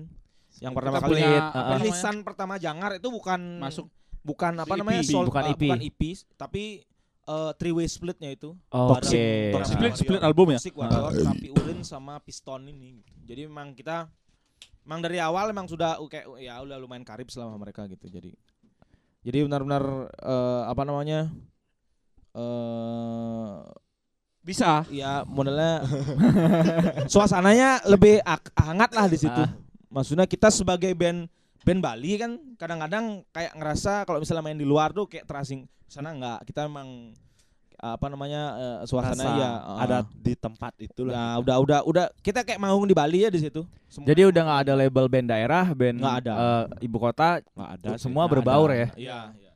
yang 0.59 0.71
pertama 0.71 0.99
Kita 0.99 1.05
kali 1.05 1.15
punya, 1.17 1.31
namanya? 1.31 1.75
rilisan 1.77 2.17
pertama 2.21 2.55
Jangar 2.57 2.91
itu 2.95 3.09
bukan 3.09 3.41
Masuk 3.59 3.87
bukan 4.21 4.53
apa 4.57 4.71
di 4.71 4.81
namanya 4.81 5.01
EP, 5.01 5.09
sol- 5.09 5.27
bukan 5.27 5.45
eh, 5.45 5.53
EP. 5.53 5.63
bukan 5.65 5.81
EP 5.85 6.01
tapi 6.35 6.63
eh, 7.25 7.53
three 7.55 7.71
way 7.71 7.87
splitnya 7.87 8.31
itu 8.31 8.59
Oke. 8.69 9.51
Bareng- 9.51 9.67
split 9.67 9.93
split 9.97 10.21
album 10.21 10.51
ya. 10.51 10.59
Toxic 10.59 10.75
Warrior, 10.75 11.11
terapi 11.13 11.49
urin 11.53 11.79
sama 11.81 12.19
piston 12.19 12.67
ini. 12.67 12.99
Jadi 13.23 13.47
memang 13.47 13.73
kita 13.73 14.11
memang 14.83 15.01
dari 15.01 15.17
awal 15.17 15.49
memang 15.49 15.65
sudah 15.65 15.97
uh, 15.97 16.07
kayak 16.07 16.27
ya 16.39 16.59
udah 16.59 16.77
lumayan 16.77 17.03
karib 17.03 17.29
selama 17.29 17.55
mereka 17.57 17.87
gitu. 17.87 18.07
Jadi 18.09 18.35
jadi 19.25 19.49
benar-benar 19.49 20.13
eh, 20.21 20.63
apa 20.69 20.83
namanya? 20.85 21.33
eh 22.37 23.57
Bisa. 24.45 24.85
ya 24.93 25.25
modelnya 25.25 25.81
suasananya 27.13 27.81
lebih 27.89 28.21
hangat 28.53 28.91
lah 28.93 29.09
di 29.09 29.17
situ. 29.17 29.41
Ah. 29.41 29.57
Maksudnya 29.89 30.29
kita 30.29 30.53
sebagai 30.53 30.93
band 30.93 31.33
band 31.65 31.81
Bali 31.81 32.21
kan 32.21 32.37
kadang-kadang 32.61 33.25
kayak 33.33 33.57
ngerasa 33.57 34.05
kalau 34.05 34.21
misalnya 34.21 34.45
main 34.45 34.61
di 34.61 34.69
luar 34.69 34.93
tuh 34.93 35.09
kayak 35.09 35.25
terasing 35.25 35.65
sana 35.89 36.13
enggak. 36.13 36.45
Kita 36.45 36.69
emang 36.69 37.17
apa 37.77 38.07
namanya 38.07 38.43
eh, 38.55 38.79
suasana 38.85 39.19
Rasa 39.19 39.35
ya 39.35 39.51
ada 39.77 39.97
di 40.11 40.33
tempat 40.33 40.73
itu 40.79 41.05
lah. 41.05 41.13
Nah, 41.13 41.33
udah 41.39 41.57
udah 41.59 41.79
udah 41.83 42.05
kita 42.19 42.41
kayak 42.41 42.57
manggung 42.57 42.85
di 42.85 42.93
Bali 42.93 43.23
ya 43.23 43.31
di 43.31 43.39
situ. 43.39 43.63
Semua- 43.87 44.09
Jadi 44.09 44.23
udah 44.25 44.43
nggak 44.43 44.61
ada 44.65 44.73
label 44.75 45.07
band 45.07 45.29
daerah, 45.29 45.65
band 45.71 45.97
Nggak 45.99 46.17
ada. 46.23 46.33
eh, 46.35 46.65
ibu 46.83 46.97
kota, 46.97 47.29
Nggak 47.45 47.71
ada 47.75 47.89
sih. 47.95 48.01
semua 48.01 48.25
Nggak 48.25 48.33
berbaur 48.39 48.71
ada. 48.71 48.79
ya. 48.79 48.89
Iya, 48.95 49.19
iya. 49.35 49.51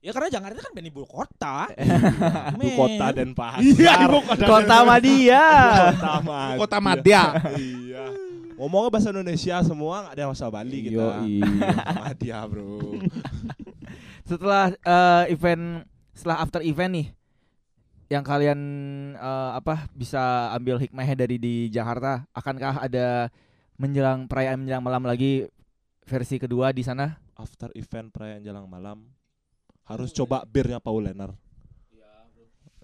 Ya 0.00 0.10
karena 0.12 0.28
Jakarta 0.28 0.60
kan 0.60 0.72
band 0.72 0.88
ibu 0.88 1.02
kota. 1.04 1.56
Ibu 2.54 2.68
kota 2.76 3.06
dan 3.10 3.30
Pasar. 3.32 3.60
Iya, 3.60 3.92
ibu 4.04 4.18
kota. 4.20 4.44
Kota 4.44 4.76
Madia. 4.84 5.44
Kota 5.96 6.12
Madya. 6.20 6.58
Kota 6.60 6.78
Madya. 6.78 7.22
iya. 7.56 8.04
Ngomongnya 8.54 8.86
bahasa 8.88 9.08
Indonesia 9.10 9.56
semua 9.62 9.94
nggak 10.02 10.14
ada 10.14 10.24
bahasa 10.28 10.46
Bali 10.46 10.78
kita. 10.84 10.94
Yoi. 10.94 11.40
Madya, 11.98 12.38
Bro. 12.44 13.00
setelah 14.28 14.72
eh, 14.72 15.24
event 15.30 15.84
setelah 16.12 16.36
after 16.38 16.60
event 16.60 16.92
nih 16.94 17.06
yang 18.06 18.22
kalian 18.22 18.60
eh, 19.14 19.50
apa 19.54 19.88
bisa 19.92 20.52
ambil 20.52 20.76
hikmahnya 20.76 21.16
dari 21.16 21.36
di 21.36 21.54
Jakarta 21.68 22.24
akankah 22.30 22.84
ada 22.84 23.32
menjelang 23.74 24.28
perayaan 24.28 24.60
menjelang 24.60 24.84
malam 24.84 25.02
lagi 25.02 25.48
versi 26.04 26.36
kedua 26.36 26.70
di 26.70 26.84
sana 26.84 27.16
After 27.34 27.66
event 27.74 28.14
perayaan 28.14 28.46
Jalang 28.46 28.70
Malam 28.70 29.10
harus 29.84 30.14
coba 30.14 30.46
birnya 30.46 30.78
Paul 30.78 31.10
Lennar. 31.10 31.34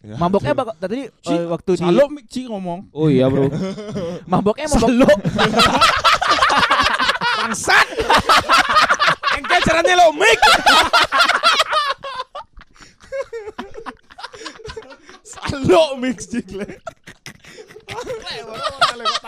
Ya. 0.01 0.17
maboknya 0.17 0.57
bak- 0.57 0.81
tadi 0.81 1.13
Ci, 1.21 1.31
eh, 1.31 1.45
waktu 1.45 1.77
di 1.77 1.85
Salo 1.85 2.09
Mik 2.09 2.27
Ci 2.27 2.49
ngomong. 2.49 2.89
Oh 2.91 3.07
iya, 3.07 3.29
Bro. 3.29 3.53
maboknya 4.33 4.67
mabok 4.73 4.91
Bangsat. 7.41 7.87
Engke 9.37 9.57
caranya 9.61 9.95
lo 10.01 10.17
mic. 10.17 10.41
Salo 15.51 15.99
mix 15.99 16.27
jikle. 16.27 16.67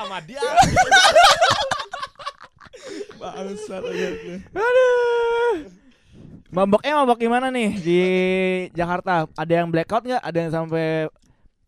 Madya. 0.03 0.43
Bangsat 3.19 3.83
aja. 3.83 4.09
Aduh. 4.53 5.55
Maboknya 6.53 6.93
mabok 7.01 7.17
gimana 7.17 7.49
nih 7.49 7.71
di 7.81 8.01
Jakarta? 8.77 9.25
Ada 9.33 9.53
yang 9.65 9.73
blackout 9.73 10.05
nggak? 10.05 10.21
Ada 10.21 10.37
yang 10.37 10.53
sampai 10.53 11.09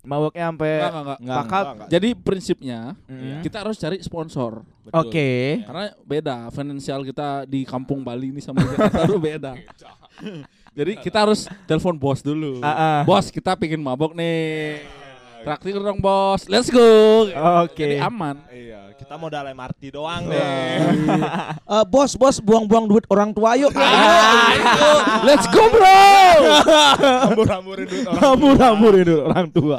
maboknya 0.04 0.52
sampai 0.52 0.72
Enggak, 0.76 0.84
enggak, 0.84 1.00
enggak. 1.00 1.18
Enggak, 1.24 1.38
pakal? 1.40 1.62
enggak. 1.64 1.88
Jadi 1.88 2.08
prinsipnya 2.12 2.80
Mm. 3.08 3.40
kita 3.40 3.56
harus 3.64 3.76
cari 3.80 3.96
sponsor. 4.04 4.52
Oke. 4.92 5.64
Karena 5.64 5.84
beda 6.04 6.36
finansial 6.52 7.00
kita 7.00 7.48
di 7.48 7.64
kampung 7.64 8.04
Bali 8.04 8.28
ini 8.28 8.44
sama 8.44 8.60
Jakarta 8.60 9.02
itu 9.08 9.16
beda. 9.16 9.52
Jadi 10.74 10.98
kita 10.98 11.22
harus 11.22 11.46
telepon 11.70 11.94
bos 11.94 12.18
dulu. 12.18 12.58
Ah, 12.58 12.66
ah. 12.66 13.00
Bos, 13.06 13.30
kita 13.30 13.54
pingin 13.54 13.78
mabok 13.78 14.10
nih. 14.10 14.82
Traktir 15.46 15.78
dong 15.78 16.02
bos. 16.02 16.50
Let's 16.50 16.66
go. 16.66 17.30
Oke. 17.62 17.78
Jadi 17.78 18.02
aman. 18.02 18.42
Iya, 18.50 18.90
kita 18.98 19.14
modal 19.14 19.54
MRT 19.54 19.94
doang 19.94 20.26
Nah. 20.26 20.34
nih. 20.34 20.42
Eh, 21.62 21.84
bos, 21.86 22.18
bos 22.18 22.42
buang-buang 22.42 22.90
duit 22.90 23.06
orang 23.06 23.30
tua 23.30 23.54
yuk. 23.54 23.70
Let's 25.22 25.46
go 25.46 25.62
bro. 25.70 26.02
Hambur-hamburin 27.30 27.86
duit 27.86 28.04
orang. 28.10 28.18
Hambur-hamburin 28.18 29.04
duit 29.06 29.22
orang 29.22 29.46
tua. 29.54 29.78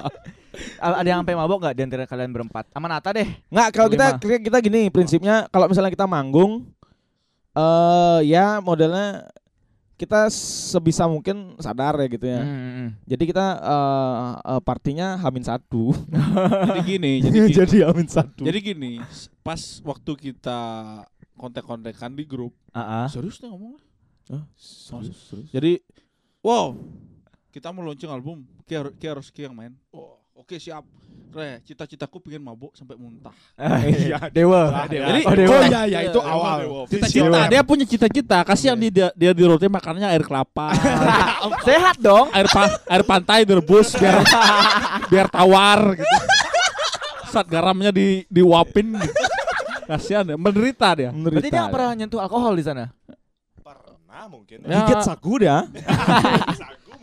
Ada 0.80 1.04
yang 1.04 1.20
sampai 1.20 1.36
mabok 1.36 1.58
nggak 1.60 1.76
di 1.76 1.82
antara 1.84 2.04
kalian 2.08 2.32
berempat? 2.32 2.72
Sama 2.72 2.88
Nata 2.88 3.12
deh. 3.12 3.28
Nggak, 3.52 3.68
kalau 3.76 3.92
kita 3.92 4.16
kita 4.22 4.58
gini 4.64 4.88
prinsipnya 4.88 5.52
kalau 5.52 5.68
misalnya 5.68 5.92
kita 5.92 6.08
manggung 6.08 6.72
eh 7.52 8.20
ya 8.24 8.64
modelnya 8.64 9.28
kita 9.96 10.28
sebisa 10.28 11.08
mungkin 11.08 11.56
sadar 11.60 11.96
ya 12.04 12.08
gitu 12.12 12.28
ya. 12.28 12.44
Hmm, 12.44 12.52
hmm, 12.52 12.72
hmm. 12.76 12.90
Jadi 13.08 13.24
kita 13.32 13.46
eh 13.64 14.32
eh, 14.44 14.62
partinya 14.62 15.08
Hamin 15.24 15.44
satu. 15.48 15.96
jadi 16.68 16.82
gini, 16.84 17.14
jadi 17.26 17.38
gini. 17.40 17.56
Jadi 17.56 17.78
Hamin 17.84 18.08
satu. 18.12 18.44
Jadi 18.44 18.60
gini, 18.60 18.92
pas 19.40 19.60
waktu 19.88 20.12
kita 20.32 20.60
kontek-kontekan 21.36 22.16
di 22.16 22.24
grup, 22.24 22.56
ah. 22.72 23.08
serius 23.12 23.40
nih 23.44 23.52
ngomongnya. 23.52 23.80
Serius, 24.56 25.20
serius. 25.28 25.52
Jadi, 25.52 25.84
wow, 26.40 26.74
kita 27.52 27.76
mau 27.76 27.84
launching 27.84 28.08
album, 28.08 28.48
Ki 28.64 28.74
harus, 28.80 28.94
Ki 28.96 29.06
harus 29.08 29.28
Ki 29.32 29.44
yang 29.44 29.56
main. 29.56 29.76
Oh, 29.92 30.16
oke 30.36 30.56
siap. 30.56 30.84
Re, 31.36 31.60
cita-citaku 31.68 32.24
pengen 32.24 32.48
mabuk 32.48 32.72
sampai 32.72 32.96
muntah. 32.96 33.36
Iya, 33.92 34.32
Dewa. 34.32 34.88
Jadi, 34.88 35.20
Oh, 35.28 35.36
Dewa. 35.36 35.52
Oh 35.52 35.64
iya, 35.68 35.82
iya 35.84 36.00
itu 36.08 36.16
Dewa, 36.16 36.32
awal. 36.32 36.58
Dewa. 36.64 36.80
Cita-cita. 36.88 37.40
Dia 37.52 37.62
punya 37.62 37.84
cita-cita. 37.84 38.38
Kasihan 38.48 38.80
di 38.80 38.88
dia, 38.88 39.12
dia 39.12 39.36
di 39.36 39.44
roti 39.44 39.68
makannya 39.68 40.08
air 40.08 40.24
kelapa, 40.24 40.72
Sehat 41.68 42.00
dong. 42.00 42.32
air 42.32 42.48
pa- 42.48 42.80
air 42.88 43.04
pantai 43.04 43.44
direbus 43.44 44.00
biar 44.00 44.24
biar 45.12 45.28
tawar 45.28 46.00
gitu. 46.00 46.16
Saat 47.36 47.52
garamnya 47.52 47.92
di 47.92 48.24
diuapin 48.32 48.96
gitu. 48.96 49.12
Kasihan 49.92 50.24
ya, 50.24 50.40
menderita 50.40 50.88
dia. 50.96 51.12
Berarti 51.12 51.52
dia 51.52 51.60
nggak 51.62 51.74
pernah 51.76 51.92
nyentuh 52.00 52.20
alkohol 52.24 52.56
di 52.56 52.64
sana. 52.64 52.96
Ah 54.08 54.32
mungkin. 54.32 54.64
Ya. 54.64 54.88
Gigit 54.88 55.04
sagu 55.04 55.36
dia. 55.36 55.68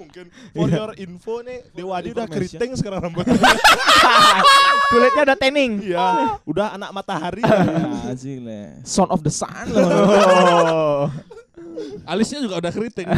Mungkin. 0.03 0.27
For 0.53 0.67
your 0.67 0.93
info 0.97 1.35
nih, 1.41 1.59
Dewadi 1.71 2.09
udah 2.11 2.27
Information. 2.27 2.59
keriting 2.59 2.71
sekarang 2.75 3.01
rambut. 3.01 3.23
Kulitnya 4.91 5.23
udah 5.25 5.39
tanning. 5.39 5.73
Iya, 5.81 6.07
udah 6.43 6.67
anak 6.75 6.91
matahari. 6.91 7.43
Ya, 8.03 8.13
sih 8.13 8.37
le. 8.37 8.83
Son 8.83 9.09
of 9.09 9.23
the 9.23 9.31
sun 9.31 9.49
loh. 9.71 9.81
Oh. 10.63 11.07
Alisnya 12.05 12.39
juga 12.39 12.61
udah 12.61 12.69
keriting. 12.69 13.09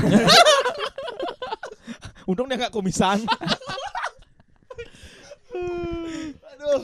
Untung 2.25 2.47
dia 2.47 2.57
nggak 2.57 2.71
komisan. 2.71 3.19
Aduh. 6.55 6.81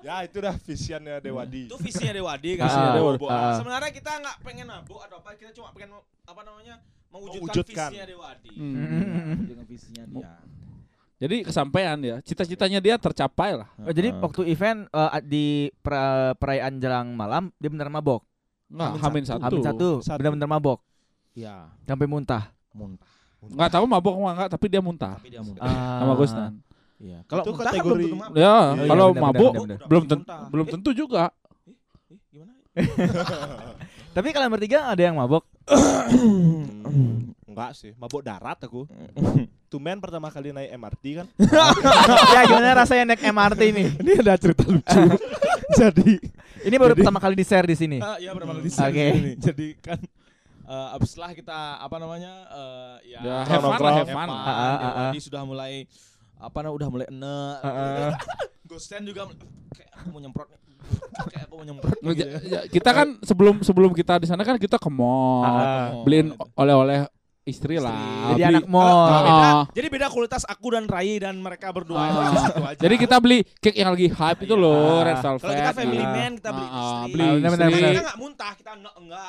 Ya 0.00 0.24
itu 0.24 0.40
dah 0.40 0.56
visionnya 0.56 1.20
Dewadi. 1.20 1.68
Itu 1.68 1.76
visinya 1.76 2.10
Dewadi 2.10 2.56
kan. 2.56 2.66
Visinya 2.66 2.90
Dewa. 2.96 3.12
ah. 3.28 3.54
Sebenarnya 3.54 3.90
kita 3.92 4.10
nggak 4.16 4.36
pengen 4.40 4.66
mabuk 4.66 5.00
atau 5.04 5.20
apa, 5.20 5.36
kita 5.36 5.52
cuma 5.52 5.70
pengen 5.70 5.92
apa 6.24 6.40
namanya 6.40 6.80
mewujudkan, 7.10 7.42
Mewujudkan. 7.42 7.90
visinya 7.90 8.06
Dewadi. 8.06 8.50
Hmm. 8.54 9.36
Dengan 9.44 9.66
visinya 9.66 10.04
dia. 10.06 10.32
Jadi 11.20 11.36
kesampaian 11.44 11.98
ya. 12.00 12.16
Cita-citanya 12.20 12.80
dia 12.80 12.96
tercapai 12.96 13.52
lah. 13.52 13.68
Oh, 13.76 13.90
jadi 13.90 14.16
waktu 14.16 14.48
event 14.48 14.88
eh, 14.88 15.10
di 15.20 15.44
pra- 15.78 16.32
perayaan 16.32 16.78
jelang 16.78 17.12
malam 17.12 17.52
dia 17.56 17.68
benar 17.68 17.86
mabok. 17.88 18.24
Enggak, 18.66 18.90
Hamin 19.02 19.24
satu. 19.24 19.42
Hamin 19.42 19.60
satu, 19.60 19.88
Satu. 20.00 20.16
benar-benar 20.16 20.48
mabok 20.48 20.78
ya 21.30 21.68
sampai 21.84 22.06
muntah. 22.06 22.54
muntah. 22.70 23.04
Enggak 23.42 23.70
tahu 23.70 23.84
mabok 23.84 24.14
apa 24.16 24.30
enggak, 24.32 24.50
tapi 24.50 24.66
dia 24.66 24.80
muntah. 24.80 25.14
Tapi 25.18 25.28
dia 25.28 25.42
muntah. 25.42 25.62
Ah. 25.62 25.98
Sama 26.00 26.14
Gusnan. 26.14 26.52
Iya. 26.96 27.18
Kalau 27.26 27.42
Itu 27.42 27.50
muntah 27.50 27.64
kan 27.64 27.72
kategori- 27.74 27.84
belum 27.84 28.00
tentu 28.06 28.16
mabuk. 28.16 28.36
Ya, 28.36 28.54
iya, 28.54 28.86
kalau 28.86 29.06
benar, 29.10 29.22
mabuk 29.22 29.52
benar, 29.52 29.60
benar. 29.66 29.78
belum 29.84 30.02
Udah 30.02 30.08
tentu 30.08 30.22
muntah. 30.24 30.40
belum 30.48 30.66
Eh, 30.66 30.72
tentu 30.72 30.90
juga. 30.94 31.24
eh, 32.08 32.18
gimana? 32.30 32.52
Tapi 34.16 34.28
kalian 34.30 34.50
bertiga 34.50 34.78
ada 34.86 35.02
yang 35.02 35.16
mabok? 35.16 35.44
Enggak 37.46 37.70
sih, 37.74 37.92
mabuk 37.98 38.22
darat 38.22 38.58
aku. 38.62 38.86
Tumen 39.70 40.02
pertama 40.02 40.26
kali 40.30 40.50
naik 40.50 40.70
MRT 40.74 41.04
kan. 41.22 41.26
ya 42.34 42.40
gimana 42.46 42.74
rasanya 42.82 43.14
naik 43.14 43.22
MRT 43.22 43.60
ini? 43.70 43.84
Ini 44.02 44.12
ada 44.18 44.34
cerita 44.34 44.66
lucu. 44.66 45.00
Jadi 45.80 46.18
Ini 46.66 46.76
baru 46.76 46.92
Jadi- 46.92 47.00
pertama 47.06 47.18
kali 47.22 47.34
di 47.38 47.46
share 47.46 47.66
di 47.70 47.76
sini. 47.78 47.98
Ah, 48.02 48.18
iya 48.18 48.34
berapa 48.34 48.50
kali 48.50 48.66
Oke. 48.66 49.06
ini. 49.14 49.32
Jadi 49.38 49.66
kan 49.78 49.98
eh 50.70 50.88
abis 50.94 51.14
setelah 51.14 51.34
kita 51.34 51.58
apa 51.82 51.96
namanya 51.98 52.32
eh, 52.50 52.94
ya, 53.14 53.18
Ya, 53.22 53.36
have 53.42 53.62
fun 53.62 53.78
lah, 53.82 53.94
have 54.02 54.10
fun. 54.10 54.28
Ah, 54.30 54.38
ah, 54.38 54.76
ah, 54.78 54.92
ah. 55.08 55.10
Sudah 55.18 55.42
mulai 55.42 55.86
apa 56.36 56.56
namanya 56.62 56.76
udah 56.78 56.88
mulai 56.90 57.06
enak. 57.10 57.56
Ah. 57.62 58.12
Ghosten 58.66 59.02
juga 59.02 59.26
kayak 59.74 59.90
aku 59.98 60.06
mau 60.10 60.20
nyemprot 60.22 60.46
nih. 60.50 60.69
Kayak 61.26 61.44
aku 61.44 61.54
mau 61.54 61.64
nyemprot. 61.64 61.96
nih, 61.96 62.12
gitu 62.12 62.26
ya. 62.26 62.38
ya, 62.42 62.60
kita 62.66 62.90
kan 62.90 63.08
sebelum 63.20 63.54
sebelum 63.60 63.90
kita 63.92 64.16
di 64.16 64.26
sana 64.26 64.40
kan 64.40 64.56
kita 64.56 64.76
ke 64.76 64.88
mall, 64.88 65.42
Ah, 65.42 66.02
beliin 66.02 66.28
oleh-oleh 66.54 67.04
istri 67.42 67.76
lah. 67.76 68.30
Jadi 68.30 68.42
Beli- 68.42 68.56
anak 68.56 68.66
mall. 68.66 69.00
Beda, 69.10 69.32
ah. 69.32 69.62
jadi 69.68 69.86
beda 69.88 70.06
kualitas 70.06 70.44
aku 70.44 70.70
dan 70.70 70.84
Rai 70.86 71.18
dan 71.18 71.34
mereka 71.36 71.68
berdua 71.68 71.98
aja. 71.98 72.76
Jadi 72.78 72.94
kita 72.96 73.16
beli 73.18 73.42
cake 73.56 73.74
yang 73.74 73.90
lagi 73.90 74.06
hype 74.06 74.40
itu 74.40 74.54
loh, 74.54 75.02
Ah. 75.02 75.04
red 75.04 75.18
velvet. 75.18 75.40
kalau 75.40 75.54
kita 75.56 75.72
family 75.72 75.98
Ah. 75.98 76.12
man 76.12 76.32
kita 76.32 76.50
beli 76.52 76.66
istri. 76.68 77.10
beli 77.10 77.26
benar, 77.26 77.50
benar, 77.50 77.66
istri. 77.66 77.74
benar. 77.74 77.90
Kita 77.90 78.02
nggak 78.02 78.18
muntah, 78.18 78.52
kita 78.54 78.70
enggak 78.72 78.94
enggak. 78.96 79.28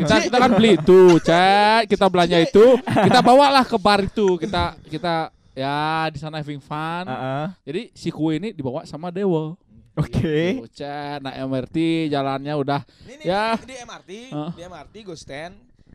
Kita 0.00 0.14
kita 0.22 0.36
kan 0.38 0.50
beli 0.52 0.70
itu, 0.74 1.00
chat, 1.20 1.82
kita 1.86 2.04
belanja 2.08 2.38
itu, 2.40 2.64
kita 2.82 3.20
bawalah 3.20 3.64
ke 3.64 3.76
bar 3.76 4.00
itu, 4.02 4.28
kita 4.36 4.62
kita 4.84 5.14
ya 5.54 6.10
di 6.10 6.18
sana 6.18 6.36
having 6.36 6.58
fun. 6.58 7.04
Ah, 7.04 7.14
ah. 7.14 7.46
Jadi 7.62 7.94
si 7.94 8.10
kue 8.10 8.34
ini 8.34 8.50
dibawa 8.50 8.82
sama 8.82 9.08
Dewa. 9.08 9.54
Oke. 9.94 10.58
Chat, 10.70 11.20
naik 11.20 11.38
MRT, 11.40 11.76
jalannya 12.08 12.54
udah 12.54 12.80
Ini, 13.04 13.14
ini, 13.14 13.24
Ya. 13.24 13.54
ini 13.54 13.64
di 13.64 13.76
MRT, 13.78 14.10
Ah. 14.30 14.50
di 14.50 14.62
MRT 14.62 14.94
Ghosten. 15.02 15.50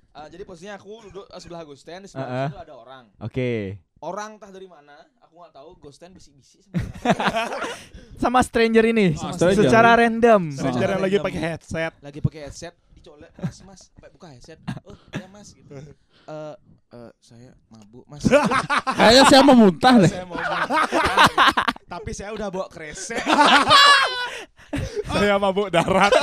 Eh, 0.09 0.27
jadi 0.27 0.43
posisinya 0.43 0.75
aku 0.75 1.05
duduk 1.05 1.25
eh, 1.25 1.37
sebelah 1.37 1.61
Ghosten, 1.61 1.99
di 2.01 2.07
sebelah 2.07 2.25
Ah, 2.25 2.35
ah. 2.37 2.47
situ 2.47 2.59
ada 2.61 2.73
orang. 2.75 3.03
Oke. 3.19 3.75
Orang 3.99 4.35
entah 4.35 4.47
dari 4.47 4.63
mana, 4.65 4.95
aku 5.19 5.35
nggak 5.37 5.53
tahu. 5.53 5.69
Ghosten 5.77 6.11
bisik-bisik 6.11 6.63
sebenarnya. 6.63 6.95
Sama 8.23 8.39
stranger 8.39 8.83
ini. 8.85 9.11
Ah, 9.13 9.31
stranger. 9.31 9.67
Secara 9.67 9.91
random. 9.93 10.41
Stranger 10.49 10.89
yang 10.89 11.03
lagi 11.03 11.17
pakai 11.19 11.41
headset. 11.41 11.91
lagi 11.99 12.19
pakai 12.19 12.39
headset 12.41 12.75
dicolek 12.91 13.31
mas 13.33 13.55
mas 13.63 13.81
sampai 13.87 14.11
buka 14.11 14.27
headset 14.27 14.59
oh 14.83 14.91
ya 15.15 15.23
mas 15.31 15.55
gitu 15.55 15.71
eh 16.35 16.55
eh, 16.89 17.11
saya 17.21 17.51
mabuk 17.69 18.05
mas 18.09 18.23
kayaknya 18.97 19.23
saya 19.29 19.41
mau 19.45 19.55
muntah 19.57 19.93
deh. 20.01 20.11
saya 20.11 20.25
mau 20.25 20.37
muntah. 20.37 20.65
tapi 21.85 22.11
saya 22.13 22.29
udah 22.33 22.47
bawa 22.49 22.67
kresek 22.69 23.21
Saya 25.09 25.41
mabuk 25.41 25.73
darat. 25.73 26.13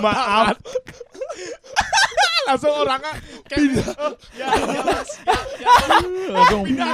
Maaf. 0.00 0.56
langsung 2.44 2.76
orangnya 2.76 3.12
kayak 3.48 3.88
oh, 3.96 4.12
ya, 4.36 4.48
ya 4.52 4.80
mas 4.84 5.10
ya, 5.24 5.38
ya. 5.64 5.72
Langsung 6.28 6.60
pindah. 6.68 6.92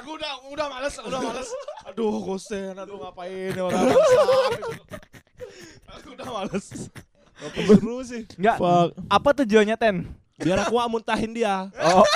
Aku 0.00 0.16
udah 0.16 0.32
udah 0.48 0.66
males, 0.72 0.96
udah 0.96 1.20
males. 1.20 1.48
Aduh, 1.92 2.24
gosen, 2.24 2.72
aduh 2.72 2.96
ngapain 3.04 3.52
orang. 3.56 3.84
Aku 5.92 6.16
udah 6.16 6.28
males. 6.32 6.88
Seru 7.38 8.02
sih. 8.02 8.22
Enggak. 8.34 8.56
Fuck. 8.58 8.88
Apa 9.06 9.28
tujuannya 9.42 9.76
Ten? 9.78 9.96
Biar 10.38 10.62
aku 10.62 10.78
gak 10.78 10.90
muntahin 10.90 11.34
dia. 11.34 11.66
Oh, 11.82 12.06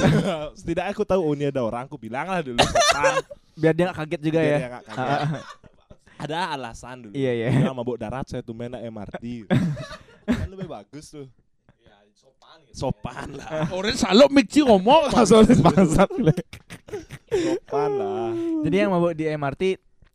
Setidaknya 0.58 0.92
aku 0.92 1.04
tahu 1.08 1.20
oh 1.24 1.32
ini 1.32 1.48
ada 1.48 1.64
orang, 1.64 1.88
aku 1.88 1.96
bilang 1.96 2.28
lah 2.28 2.44
dulu. 2.44 2.60
Setan. 2.60 3.24
biar 3.60 3.72
dia 3.76 3.84
gak 3.92 3.98
kaget 4.04 4.20
juga 4.20 4.40
Biar 4.40 4.52
ya. 4.52 4.58
dia 4.60 4.68
nggak 4.68 4.84
kaget. 4.84 5.20
Ada 6.20 6.36
alasan 6.52 6.96
dulu. 7.08 7.12
Iya, 7.16 7.32
iya. 7.32 7.46
Dia 7.48 7.72
mabuk 7.72 7.96
darat, 7.96 8.28
saya 8.28 8.44
tuh 8.44 8.52
main 8.52 8.68
naik 8.68 8.84
MRT. 8.92 9.24
kan 10.28 10.48
lebih 10.52 10.68
bagus 10.68 11.08
tuh. 11.08 11.24
Ya, 11.80 11.96
sopan 12.12 12.56
gitu. 12.68 12.76
Sopan 12.76 13.28
lah. 13.40 13.72
Orang 13.72 13.96
selalu 13.96 14.24
mixi 14.28 14.60
ngomong. 14.60 15.08
Bangsat. 15.16 15.48
Sopan 17.32 17.90
lah. 17.96 18.30
Jadi 18.68 18.76
yang 18.76 18.92
mabuk 18.92 19.16
di 19.16 19.24
MRT 19.24 19.62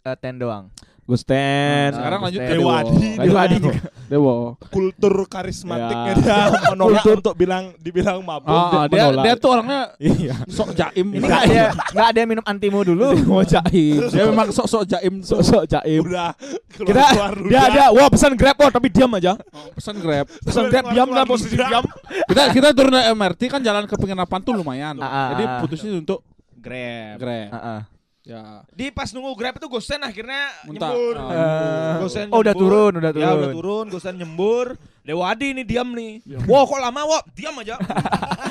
eh, 0.06 0.18
Ten 0.22 0.38
doang. 0.38 0.70
Gusten. 1.06 1.94
Sekarang 1.94 2.18
lanjut 2.18 2.42
ke 2.42 2.50
Dewadi. 2.52 2.98
Dewa. 3.14 3.22
Dewadi 3.22 3.56
ke 3.62 3.70
Dewa. 4.08 4.36
Kultur 4.68 5.14
karismatiknya 5.30 6.18
Ya. 6.18 6.18
dia 6.18 6.38
menolak 6.74 7.06
untuk 7.06 7.38
bilang 7.38 7.78
dibilang 7.78 8.26
mabuk. 8.26 8.50
Ah, 8.50 8.66
ah, 8.74 8.84
dia 8.90 9.06
menolak. 9.06 9.24
dia 9.24 9.34
tuh 9.38 9.50
orangnya 9.54 9.82
Iya. 9.96 10.36
sok 10.50 10.74
jaim. 10.74 11.08
Ini 11.08 11.22
nggak 11.22 11.42
ada 11.46 11.64
nggak 11.94 12.08
ada 12.10 12.20
minum 12.26 12.42
antimo 12.44 12.82
dulu. 12.82 13.14
mau 13.24 13.46
jaim. 13.54 14.02
Dia 14.16 14.24
memang 14.26 14.50
sok 14.50 14.66
sok 14.66 14.84
jaim. 14.88 15.22
Sok-sok 15.22 15.64
jaim. 15.68 16.02
Udah. 16.02 16.34
Kita 16.68 17.04
dia 17.46 17.60
ada 17.64 17.84
wah 17.94 18.10
pesan 18.10 18.34
Grab 18.34 18.58
oh 18.58 18.70
tapi 18.70 18.90
diam 18.90 19.14
aja. 19.14 19.38
Pesan 19.78 20.02
Grab. 20.02 20.26
Pesan 20.42 20.74
Grab 20.74 20.90
diam 20.90 21.10
lah 21.10 21.24
posisi 21.24 21.54
diam. 21.54 21.86
Kita 22.26 22.50
kita 22.50 22.68
turun 22.74 22.98
MRT 22.98 23.42
kan 23.48 23.62
jalan 23.62 23.86
ke 23.86 23.94
penginapan 23.94 24.42
tuh 24.42 24.58
lumayan. 24.58 24.98
Ah, 24.98 25.38
Jadi 25.38 25.44
putusnya 25.62 25.94
untuk 25.96 26.26
Grab. 26.58 27.22
Grab. 27.22 27.94
Ya. 28.26 28.66
Di 28.74 28.90
pas 28.90 29.14
nunggu 29.14 29.38
Grab 29.38 29.62
itu 29.62 29.70
Gosen 29.70 30.02
akhirnya 30.02 30.50
Muntah. 30.66 30.90
nyembur. 30.90 31.14
Eh, 31.14 31.94
Gosen 32.02 32.28
oh 32.34 32.42
udah 32.42 32.54
nyembur. 32.58 32.70
turun, 32.74 32.92
udah 32.98 33.12
turun. 33.14 33.22
Ya 33.22 33.32
udah 33.38 33.50
turun, 33.54 33.86
Gosen 33.94 34.16
nyembur. 34.18 34.68
Dewadi 35.06 35.54
ini 35.54 35.62
diam 35.62 35.94
nih. 35.94 36.26
Wow 36.50 36.66
kok 36.66 36.82
lama 36.82 37.02
wow, 37.06 37.22
diam 37.38 37.54
aja. 37.62 37.78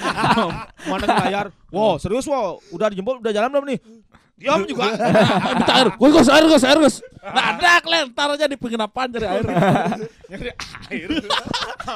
Mana 0.89 1.05
nih 1.11 1.19
layar? 1.27 1.47
Wow 1.75 1.99
serius 1.99 2.31
wow, 2.31 2.63
udah 2.71 2.87
dijemput, 2.95 3.19
udah 3.19 3.35
jalan 3.35 3.51
belum 3.51 3.67
nih? 3.75 3.79
Diam 4.45 4.61
juga. 4.69 4.93
Minta 5.57 5.73
air. 5.73 5.89
Gue 5.97 6.09
gus 6.13 6.29
air 6.29 6.45
gus 6.45 6.65
air 6.69 6.77
gus. 6.77 7.01
Nah 7.25 7.45
ada 7.57 7.81
kelentar 7.81 8.29
aja 8.37 8.45
di 8.45 8.57
penginapan 8.61 9.09
dari 9.09 9.25
air. 9.25 9.45
Nyari 10.31 10.53
air. 10.93 11.09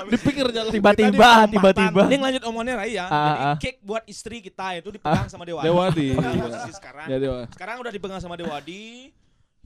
di 0.08 0.16
pinggir 0.16 0.48
jalan. 0.48 0.72
Tiba-tiba, 0.72 1.30
tiba-tiba. 1.52 2.02
Ini 2.08 2.16
lanjut 2.16 2.42
omongannya 2.48 2.74
Rai 2.80 2.96
ya. 2.96 3.06
Ah, 3.08 3.12
ah. 3.12 3.54
Jadi 3.60 3.60
cake 3.60 3.80
buat 3.84 4.04
istri 4.08 4.40
kita 4.40 4.80
itu 4.80 4.88
dipegang 4.96 5.28
sama 5.28 5.44
Dewadi. 5.44 5.68
Dewadi. 5.68 6.08
Nah, 6.16 6.72
sekarang. 6.72 7.06
Ya 7.12 7.16
Dewa. 7.20 7.44
Sekarang 7.52 7.76
udah 7.84 7.92
dipegang 7.92 8.20
sama 8.24 8.40
Dewadi. 8.40 9.12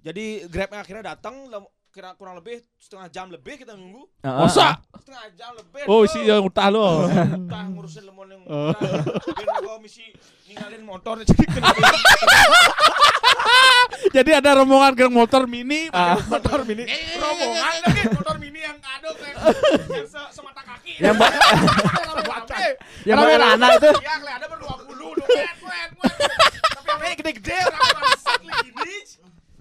Jadi 0.03 0.51
Grab 0.51 0.75
akhirnya 0.75 1.15
datang 1.15 1.47
kira 1.93 2.17
kurang 2.17 2.41
lebih 2.41 2.65
setengah 2.81 3.07
jam 3.13 3.29
lebih 3.29 3.61
kita 3.61 3.77
nunggu. 3.77 4.09
Masa? 4.25 4.81
Setengah 4.97 5.29
jam 5.37 5.53
lebih. 5.61 5.85
Oh 5.85 6.09
tuh. 6.09 6.17
si 6.17 6.25
yang 6.25 6.41
utah 6.41 6.73
lo. 6.73 7.05
Entah 7.05 7.69
ngurusin 7.69 8.09
lemon 8.09 8.33
yang 8.33 8.43
Biar 8.49 9.61
gua 9.61 9.77
misi 9.77 10.09
ninggalin 10.49 10.81
motor 10.89 11.21
jadi 11.29 11.45
kena 11.45 11.69
Jadi 14.09 14.31
ada 14.33 14.51
rombongan 14.57 14.97
geng 14.97 15.13
motor 15.13 15.45
mini. 15.45 15.93
Ah. 15.93 16.17
motor 16.33 16.65
mini. 16.65 16.89
Rombongan 17.21 17.75
lagi 17.85 18.03
motor 18.09 18.37
mini 18.41 18.61
yang 18.65 18.77
kayak 18.81 19.13
yang 19.93 20.09
se- 20.09 20.31
semata 20.33 20.65
kaki. 20.65 20.97
Yang. 20.97 21.17
Yang 23.03 23.19
Rana 23.19 23.67
itu. 23.75 23.93
Ya 23.99 24.15
kelihatan 24.23 24.47
berdua 24.47 24.75
puluh. 24.87 25.11
Tapi 26.87 27.03
yang 27.05 27.19
gede-gede. 27.19 27.59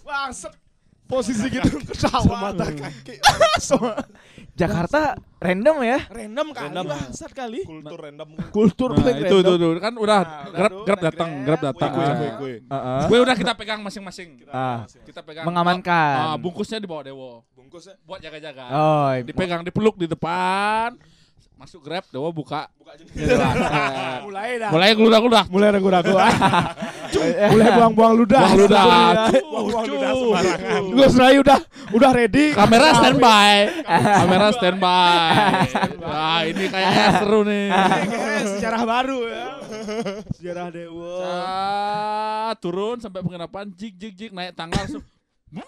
Bangsat. 0.06 0.71
Posisi 1.12 1.46
gitu 1.46 1.76
ketawa. 1.84 2.36
Mata 2.48 2.72
kaki. 2.80 3.20
Jakarta 4.52 5.16
random 5.38 5.78
ya. 5.82 6.00
Random 6.08 6.48
kali 6.52 6.66
Random. 6.70 6.86
bangsat 6.88 7.32
kali. 7.32 7.60
Kultur 7.64 8.00
random. 8.00 8.28
Kultur 8.50 8.90
Nah, 8.94 9.12
itu, 9.12 9.36
itu, 9.36 9.36
random. 9.44 9.72
itu 9.72 9.82
kan 9.82 9.94
udah 9.96 10.20
Nah, 10.22 10.30
grab 10.50 10.72
grab 10.84 11.00
datang, 11.02 11.30
grab, 11.42 11.60
grab 11.60 11.76
datang. 11.76 11.92
Ah. 11.92 12.16
Heeh. 12.40 13.02
Kue 13.08 13.20
udah 13.20 13.36
kita 13.36 13.54
pegang 13.54 13.80
masing-masing. 13.82 14.48
Ah, 14.48 14.88
Kita 15.04 15.20
pegang. 15.20 15.44
mengamankan. 15.44 16.16
Ah, 16.26 16.36
bungkusnya 16.36 16.80
dibawa 16.80 17.04
Dewo 17.04 17.44
Bungkusnya. 17.52 17.96
buat 18.04 18.20
jaga-jaga. 18.20 18.64
Oh, 18.70 19.12
Dipegang, 19.22 19.62
dipeluk 19.62 19.96
di 19.96 20.08
depan. 20.08 20.96
Masuk 21.62 21.86
grab, 21.86 22.02
Dewo 22.10 22.26
buka. 22.34 22.74
Buka 22.74 22.98
Jendela. 23.06 23.54
mulai 24.26 24.58
dah. 24.58 24.74
Mulai 24.74 24.90
geludah-geludah. 24.98 25.46
Mulai 25.46 25.70
ragu-ragu. 25.78 26.18
mulai 27.54 27.70
buang-buang 27.78 28.14
ludah. 28.18 28.42
Buang 28.42 28.58
ludah. 28.66 28.84
Buang 29.46 29.86
ludah 29.86 30.12
sembarangan. 30.18 30.82
Gus 30.90 31.14
Rai 31.22 31.38
udah 31.38 31.60
udah 31.94 32.12
ready. 32.18 32.58
Kamera 32.58 32.98
standby. 32.98 33.54
Kamera 33.86 34.48
standby. 34.58 35.46
Wah, 36.02 36.42
ini 36.50 36.66
kayaknya 36.66 37.06
seru 37.22 37.46
nih. 37.46 37.66
Sejarah 38.58 38.82
baru 38.82 39.20
ya. 39.30 39.46
Sejarah 40.34 40.68
Dewa. 40.74 41.14
Ah, 41.30 42.52
turun 42.58 42.98
sampai 42.98 43.22
penginapan 43.22 43.70
jig 43.78 43.94
jig 44.02 44.18
jig 44.18 44.34
naik 44.34 44.58
tangga 44.58 44.82
langsung. 44.82 45.06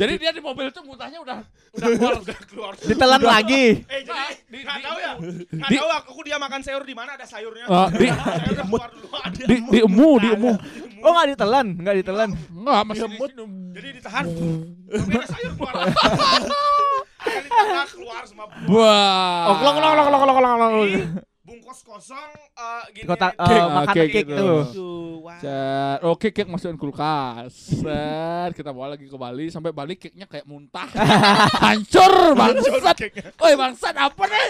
Jadi 0.00 0.12
dia 0.20 0.28
di 0.32 0.44
mobil 0.44 0.68
itu 0.68 0.80
muntahnya 0.84 1.24
udah 1.24 1.40
udah 1.70 1.86
keluar 1.88 2.14
udah 2.18 2.38
keluar. 2.44 2.72
ditelan 2.76 3.22
lagi. 3.22 3.64
Eh 3.86 4.02
jadi 4.02 4.26
Di- 4.50 4.62
nggak 4.62 4.78
tahu 4.82 4.98
ya. 4.98 5.12
Nggak 5.46 5.70
di- 5.70 5.78
tahu 5.78 5.90
aku 5.92 6.20
dia 6.22 6.36
makan 6.36 6.60
sayur 6.60 6.82
di 6.82 6.94
mana 6.94 7.14
ada 7.14 7.22
sayurnya. 7.24 7.64
Ah, 7.66 7.86
di 7.88 8.06
di 9.48 9.56
di 9.70 9.78
emu 9.80 10.10
di 10.18 10.28
emu. 10.34 10.52
Oh, 11.00 11.10
nggak 11.12 11.28
ditelan, 11.32 11.66
nggak 11.78 11.96
ditelan. 12.02 12.30
Enggak 12.50 12.80
masih 12.84 13.02
sini. 13.06 13.16
Jadi 13.70 13.88
ditahan. 13.96 14.24
Tapi 14.26 15.14
ada 15.14 15.28
sayur 15.28 15.52
keluar. 15.54 15.74
Keluar 17.90 18.24
semua. 18.24 18.46
Wah. 18.66 19.52
Oh, 19.52 19.54
kelong 19.60 19.76
kelong 19.76 19.94
kelong 19.94 20.20
kelong 20.20 20.36
kelong 20.36 20.84
bungkus 21.50 21.82
kosong 21.82 22.30
eh, 22.54 22.82
gini. 22.94 23.06
Kotak 23.10 23.34
aja. 23.34 23.42
eh, 23.42 23.48
Cake, 23.50 23.66
makan 23.74 23.94
cake 23.94 24.12
cake 24.14 24.28
gitu. 24.30 24.46
tuh. 24.70 25.02
Wah. 25.20 25.38
Set. 25.42 25.98
Oke, 26.06 26.28
kek 26.30 26.46
masukin 26.46 26.78
kulkas. 26.78 27.50
Set, 27.82 28.50
kita 28.54 28.70
bawa 28.70 28.94
lagi 28.94 29.10
ke 29.10 29.18
Bali 29.18 29.50
sampai 29.50 29.74
balik 29.74 30.06
keknya 30.06 30.30
kayak 30.30 30.46
muntah. 30.46 30.86
Hancur 31.66 32.38
bangsat. 32.38 32.96
Woi, 33.36 33.54
bangsat 33.58 33.94
apa 33.98 34.22
nih? 34.24 34.46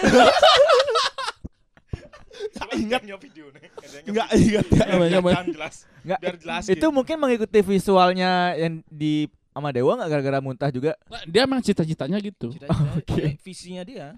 Ingat 2.71 3.01
nggak 3.03 3.19
video 3.21 3.45
nih? 3.51 3.67
Enggak 4.07 4.27
ingat. 4.33 4.65
Jangan 4.71 5.45
jelas. 5.51 5.75
Nggak, 6.01 6.19
Biar 6.23 6.35
jelas. 6.39 6.63
itu 6.71 6.87
mungkin 6.89 7.17
mengikuti 7.19 7.59
visualnya 7.61 8.55
yang 8.57 8.81
di 8.87 9.27
sama 9.51 9.69
Dewa 9.75 9.99
nggak 9.99 10.09
gara-gara 10.09 10.39
muntah 10.39 10.69
juga. 10.71 10.95
Nah, 11.11 11.21
dia 11.27 11.43
emang 11.43 11.59
cita-citanya 11.59 12.17
gitu. 12.23 12.55
Oke. 12.97 13.35
Visinya 13.43 13.83
dia. 13.83 14.15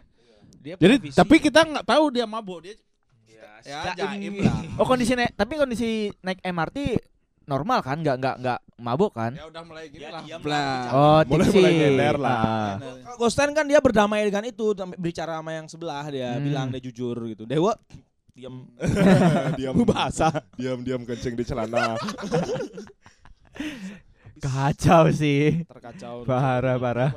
Dia 0.64 0.76
Jadi 0.76 0.96
punya 0.96 1.06
visi. 1.06 1.18
tapi 1.18 1.36
kita 1.38 1.60
nggak 1.62 1.86
tahu 1.86 2.04
dia 2.10 2.24
mabuk 2.26 2.64
dia. 2.64 2.74
ya, 3.28 3.52
Ya, 3.62 3.92
jaim 3.94 4.40
lah. 4.40 4.60
Oh 4.80 4.86
kondisi 4.86 5.12
naik, 5.12 5.32
tapi 5.34 5.54
kondisi 5.56 5.90
naik 6.20 6.40
MRT 6.42 6.78
normal 7.44 7.80
kan? 7.80 8.00
Nggak 8.00 8.16
nggak 8.18 8.36
nggak 8.40 8.60
mabuk 8.78 9.12
kan? 9.12 9.32
Ya 9.34 9.44
udah 9.46 9.62
mulai 9.62 9.88
gini 9.88 10.04
Ya, 10.04 10.12
lah. 10.14 10.24
lah. 10.42 10.80
Oh, 10.90 11.20
Mulai- 11.26 11.28
tipsi. 11.44 11.58
mulai 11.58 11.72
nyender 11.74 12.16
lah. 12.18 12.40
Ah. 12.40 12.72
Kalau 12.80 13.18
Ghosten 13.20 13.52
kan 13.52 13.66
dia 13.66 13.80
berdamai 13.80 14.24
dengan 14.24 14.44
itu 14.46 14.72
sampai 14.72 14.96
bicara 14.98 15.38
sama 15.38 15.52
yang 15.54 15.68
sebelah 15.68 16.08
dia 16.08 16.32
Hmm. 16.34 16.44
bilang 16.44 16.68
dia 16.72 16.82
jujur 16.82 17.16
gitu. 17.28 17.44
Dewa 17.44 17.76
diam 18.34 18.66
diam 19.60 19.76
bahasa. 19.86 20.32
diam 20.56 20.80
diam 20.80 21.04
kencing 21.04 21.36
di 21.36 21.44
celana. 21.44 22.00
Kacau 24.36 25.08
sih. 25.10 25.64
Terkacau. 25.64 26.24
Parah 26.24 26.76
parah. 26.76 27.12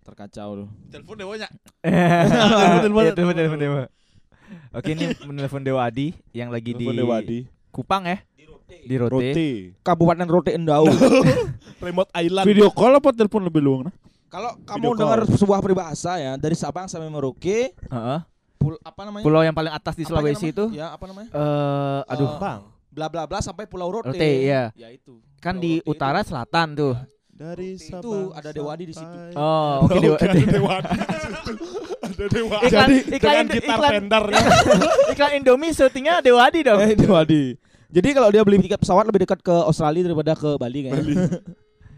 Terkacau 0.00 0.48
tuh. 0.64 0.68
Telepon 0.88 1.14
dewanya. 1.16 1.48
Telepon 2.82 3.02
telepon 3.12 3.34
telepon 3.36 3.58
Dewa. 3.60 3.82
Oke 4.74 4.90
ini 4.94 5.14
menelpon 5.28 5.62
Dewa 5.62 5.86
Adi 5.86 6.10
yang 6.34 6.50
lagi 6.50 6.74
di 6.74 6.82
Telepon 6.82 6.96
Dewadi. 6.96 7.38
Kupang 7.70 8.02
ya 8.02 8.18
di 8.70 8.94
Rote. 8.96 9.12
Roti. 9.12 9.50
Kabupaten 9.82 10.28
Rote 10.30 10.50
Endau. 10.54 10.86
Remote 11.86 12.10
Island. 12.14 12.46
Video 12.46 12.68
call 12.70 12.98
apa 12.98 13.10
telepon 13.10 13.42
lebih 13.42 13.62
luang? 13.62 13.82
nah? 13.88 13.94
Kalau 14.30 14.54
kamu 14.62 14.94
dengar 14.94 15.20
sebuah 15.26 15.58
peribahasa 15.58 16.22
ya 16.22 16.38
dari 16.38 16.54
Sabang 16.54 16.86
sampai 16.86 17.10
Merauke, 17.10 17.74
Heeh. 17.74 18.18
pul 18.62 18.78
apa 18.86 19.02
namanya? 19.02 19.24
Pulau 19.26 19.42
yang 19.42 19.56
paling 19.56 19.74
atas 19.74 19.98
di 19.98 20.06
Sulawesi 20.06 20.54
itu. 20.54 20.70
Ya, 20.70 20.94
apa 20.94 21.02
namanya? 21.10 21.34
Eh, 21.34 22.00
aduh, 22.06 22.28
Eh, 22.30 22.38
Bang. 22.38 22.60
Bla 22.94 23.06
bla 23.10 23.26
bla 23.26 23.42
sampai 23.42 23.66
Pulau 23.66 23.90
Rote. 23.90 24.14
Rote 24.14 24.30
ya. 24.46 24.70
Ya 24.78 24.86
itu. 24.94 25.18
Kan 25.42 25.58
Pulau 25.58 25.66
di 25.66 25.72
Rote 25.82 25.90
utara 25.90 26.20
selatan 26.22 26.78
tuh. 26.78 26.94
Dari 27.40 27.68
Itu 27.72 27.88
Sabang 27.88 28.36
ada 28.36 28.50
Dewadi 28.52 28.84
di 28.84 28.92
situ. 28.92 29.16
Oh, 29.32 29.88
oke 29.88 29.96
Dewa. 29.96 30.12
Oke, 30.12 30.26
ada 30.28 30.44
Dewadi 30.44 30.88
di 30.92 31.00
situ. 31.00 31.64
Ada 31.98 32.24
Dewadi. 32.28 32.64
Iklan- 32.68 32.90
Jadi 32.90 32.96
iklan- 33.00 33.16
dengan 33.16 33.46
gitar 33.48 33.72
iklan- 33.72 33.92
Fendernya. 33.96 34.40
Iklan 35.12 35.30
Indomie 35.34 35.72
syutingnya 35.72 36.14
Dewa 36.20 36.40
Adi 36.44 36.60
dong. 36.60 36.78
Eh, 36.78 36.92
Dewadi. 36.92 37.56
Jadi 37.88 38.08
kalau 38.12 38.28
dia 38.28 38.44
beli 38.44 38.60
tiket 38.60 38.76
pesawat 38.76 39.02
lebih 39.02 39.24
dekat 39.24 39.40
ke 39.40 39.56
Australia 39.56 40.04
daripada 40.04 40.36
ke 40.36 40.50
Bali 40.54 40.78
kayaknya. 40.84 41.16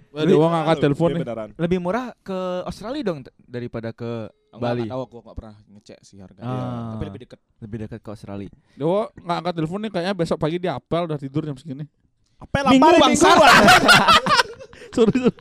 Wah, 0.08 0.22
Dewa 0.30 0.46
ngangkat 0.48 0.76
telepon 0.78 1.08
nih. 1.12 1.24
Lebih 1.58 1.78
murah 1.80 2.14
ke 2.16 2.38
Australia 2.62 3.02
dong 3.02 3.18
daripada 3.42 3.90
ke 3.90 4.30
Enggak, 4.48 4.62
Bali. 4.62 4.80
enggak 4.80 4.94
tahu 4.94 5.02
aku 5.02 5.16
enggak 5.18 5.36
pernah 5.36 5.54
ngecek 5.66 5.98
sih 6.00 6.16
harganya. 6.16 6.46
Ah. 6.46 6.94
Tapi 6.94 7.04
lebih 7.10 7.20
dekat. 7.26 7.38
Lebih 7.58 7.76
dekat 7.82 7.98
ke 7.98 8.08
Australia. 8.08 8.50
Dewa 8.72 9.10
nggak 9.10 9.36
angkat 9.42 9.54
telepon 9.58 9.78
nih 9.82 9.90
kayaknya 9.90 10.14
besok 10.14 10.38
pagi 10.38 10.56
dia 10.56 10.72
apel 10.72 11.02
udah 11.04 11.18
tidur 11.18 11.42
jam 11.42 11.58
segini. 11.58 11.82
Apel 12.38 12.62
Minggu 12.70 12.86
apa 12.86 12.94
nih, 12.94 13.02
bangsa. 13.10 13.30
Sorry, 14.90 15.14
sorry. 15.14 15.38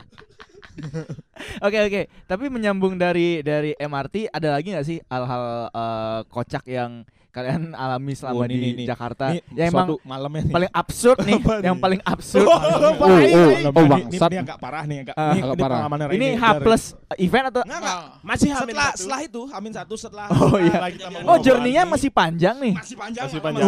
Oke 1.60 1.78
oke, 1.84 2.02
tapi 2.24 2.48
menyambung 2.48 2.96
dari 2.96 3.44
dari 3.44 3.76
MRT 3.76 4.32
ada 4.32 4.56
lagi 4.56 4.72
nggak 4.72 4.86
sih 4.88 4.98
hal-hal 5.04 5.68
eh, 5.68 6.20
kocak 6.32 6.64
yang 6.64 7.04
kalian 7.32 7.72
alami 7.72 8.12
selama 8.12 8.36
Oh, 8.36 8.44
ini, 8.44 8.52
di 8.52 8.56
ini, 8.58 8.68
ini. 8.74 8.84
Jakarta? 8.84 9.32
Ini 9.32 9.40
yang 9.50 9.72
emang 9.72 9.88
malamnya 10.04 10.42
nih. 10.44 10.52
paling 10.52 10.70
absurd 10.70 11.18
nih, 11.24 11.40
yang 11.64 11.76
paling 11.80 12.00
absurd. 12.04 12.44
Oh, 12.44 12.52
Oh, 12.52 13.16
ini. 13.16 13.32
oh, 13.32 13.48
Ini- 13.48 13.64
oh, 13.64 13.72
ini- 13.72 13.88
bangsat. 13.88 14.28
Ini 14.28 14.38
agak 14.38 14.58
parah 14.60 14.84
nih, 14.84 14.98
agak. 15.02 15.14
Ah, 15.16 15.24
ini, 15.24 15.40
agak 15.40 15.56
ini 15.56 15.62
parah. 15.64 15.80
Ini. 16.12 16.28
H 16.36 16.44
plus 16.60 16.82
event 17.16 17.44
atau? 17.48 17.62
Enggak, 17.64 17.80
enggak. 17.80 17.98
Masih 18.20 18.48
Hamin 18.52 18.60
Setelah 18.68 18.84
satu. 18.86 19.00
setelah 19.00 19.20
itu, 19.24 19.42
Amin 19.50 19.72
satu 19.72 19.94
setelah 19.96 20.26
Oh, 20.28 20.56
iya. 20.60 20.76
Oh, 21.24 21.32
Oh, 21.32 21.36
journey-nya 21.40 21.82
masih 21.82 22.12
panjang 22.12 22.56
nih. 22.60 22.74
masih 22.76 22.96
panjang. 23.00 23.24
Masih 23.26 23.40
panjang. 23.40 23.64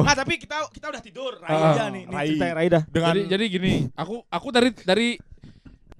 Nah, 0.00 0.14
tapi 0.16 0.34
kita 0.36 0.56
kita 0.72 0.86
udah 0.88 1.02
tidur. 1.04 1.32
Rai 1.38 1.52
Ah, 1.52 1.92
nih, 1.92 2.02
nih 2.02 2.02
Rai. 2.10 2.26
cerita 2.32 2.46
Rai 2.50 2.68
dah. 2.68 2.82
dengan 2.88 3.06
Jadi 3.10 3.20
jadi 3.28 3.44
gini, 3.46 3.72
aku 3.92 4.24
aku 4.26 4.48
dari 4.48 4.72
dari 4.80 5.08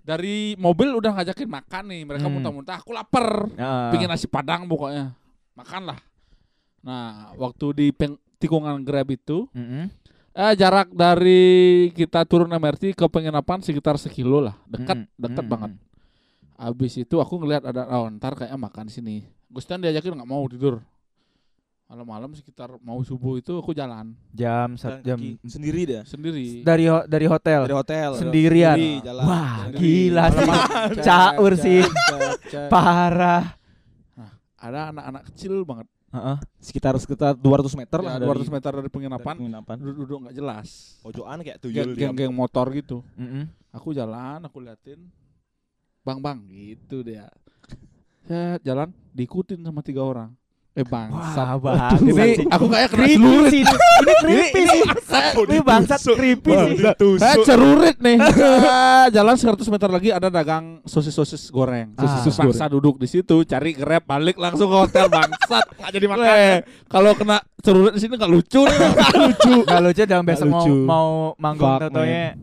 dari 0.00 0.56
mobil 0.56 0.88
udah 0.94 1.12
ngajakin 1.14 1.44
makan 1.46 1.84
nih. 1.86 2.00
Mereka 2.02 2.24
Hmm. 2.24 2.32
muntah-muntah, 2.32 2.80
aku 2.80 2.96
lapar. 2.96 3.44
Ah. 3.60 3.92
Bikin 3.92 4.08
nasi 4.08 4.24
padang 4.24 4.64
pokoknya. 4.64 5.12
Makan 5.52 5.82
lah. 5.84 5.98
Nah, 6.80 7.34
waktu 7.34 7.66
di 7.72 7.86
peng- 7.90 8.16
tikungan 8.36 8.80
Grab 8.80 9.08
itu, 9.08 9.50
Mm-mm. 9.50 9.90
eh 10.32 10.54
jarak 10.54 10.88
dari 10.90 11.42
kita 11.90 12.22
turun 12.22 12.48
MRT 12.48 12.92
ke 12.92 13.06
penginapan 13.06 13.58
sekitar 13.58 13.96
sekilo 13.96 14.38
lah, 14.40 14.54
dekat 14.64 14.96
Mm-mm. 15.00 15.18
dekat 15.18 15.40
Mm-mm. 15.40 15.52
banget. 15.52 15.72
Abis 16.54 16.92
itu 16.96 17.16
aku 17.16 17.34
ngelihat 17.36 17.62
ada 17.64 17.86
oh, 17.92 18.10
ntar 18.12 18.34
kayaknya 18.34 18.56
makan 18.56 18.86
sini. 18.86 19.22
Gustian 19.46 19.78
diajakin 19.78 20.12
nggak 20.12 20.26
mau 20.26 20.42
tidur. 20.44 20.82
Malam-malam 21.88 22.28
sekitar 22.32 22.68
mau 22.78 23.00
subuh 23.00 23.40
itu 23.40 23.56
aku 23.56 23.72
jalan 23.72 24.12
Jam 24.30 24.76
sat- 24.76 25.00
jam 25.00 25.16
sendiri 25.42 25.88
dia. 25.88 26.02
sendiri. 26.04 26.60
dari 26.60 26.84
ho- 26.84 27.06
dari 27.06 27.24
hotel. 27.24 27.64
Dari 27.64 27.72
hotel. 27.74 28.10
Sendirian. 28.14 28.76
Sendiri, 28.76 29.00
jalan. 29.00 29.22
Wah, 29.24 29.56
Sendiri. 29.64 29.80
gila 29.80 30.24
sih. 30.28 30.48
Caur 31.00 31.52
sih. 31.56 31.80
Parah. 32.68 33.56
Ada 34.58 34.90
anak-anak 34.90 35.22
kecil 35.32 35.64
banget. 35.64 35.86
Heeh. 36.08 36.36
Sekitar 36.58 36.96
sekitar 36.96 37.32
200 37.34 37.76
meter 37.76 38.00
lah 38.00 38.16
Ya, 38.16 38.24
200 38.24 38.48
meter 38.48 38.72
dari 38.72 38.88
penginapan. 38.88 39.34
penginapan. 39.36 39.76
Duduk-duduk 39.76 40.18
nggak 40.24 40.36
jelas. 40.36 40.96
pojokan 41.00 41.38
kayak 41.42 41.58
Geng- 41.58 41.62
tuyul 41.62 41.88
dia. 41.92 42.00
Geng-geng 42.08 42.32
motor 42.32 42.66
gitu. 42.72 43.04
Mm-mm. 43.14 43.44
Aku 43.70 43.92
jalan, 43.92 44.40
aku 44.40 44.58
liatin. 44.58 45.04
Bang, 46.00 46.18
bang, 46.18 46.40
gitu 46.48 47.04
dia. 47.04 47.28
Saya 48.24 48.56
jalan, 48.62 48.88
diikutin 49.12 49.60
sama 49.60 49.80
tiga 49.80 50.00
orang. 50.00 50.32
Eh 50.78 50.86
bangsat. 50.86 51.58
Wah, 51.58 51.58
bangsat 51.58 51.98
Ini 52.06 52.46
aku 52.46 52.66
kayak 52.70 52.88
kena 52.88 53.02
Creepy 53.02 53.18
celurit. 53.18 53.50
sih. 53.50 53.62
Ini 53.66 54.14
creepy 54.22 54.62
sih. 54.62 54.82
Ini 55.42 55.56
bangsat 55.60 56.00
creepy 56.06 56.52
sih. 56.54 56.74
Saya 56.78 56.94
ditusuk. 56.94 57.42
cerurit 57.42 57.96
nih. 57.98 58.16
Ah, 58.62 59.06
jalan 59.10 59.34
100 59.34 59.58
meter 59.66 59.88
lagi 59.90 60.08
ada 60.08 60.30
dagang 60.30 60.78
sosis-sosis 60.86 61.50
goreng. 61.50 61.98
Ah. 61.98 62.06
Sosis 62.06 62.30
bangsa 62.32 62.70
duduk 62.70 62.94
di 62.94 63.10
situ, 63.10 63.42
cari 63.42 63.74
grab 63.74 64.06
balik 64.06 64.38
langsung 64.38 64.70
ke 64.70 64.76
hotel 64.78 65.10
bangsat. 65.10 65.66
Nggak 65.74 65.90
jadi 65.90 66.06
makan. 66.06 66.56
Kalau 66.86 67.12
kena 67.12 67.36
cerurit 67.58 67.92
di 67.92 68.00
sini 68.00 68.14
nggak 68.14 68.30
lucu 68.30 68.62
nih. 68.62 68.78
lucu. 69.26 69.54
Gak 69.64 69.80
lucu 69.82 70.02
dong 70.04 70.22
besok 70.22 70.46
mau 70.46 70.62
mau 70.86 71.08
manggung 71.36 71.66
Fuck, 71.68 71.80
totonya. 71.84 72.38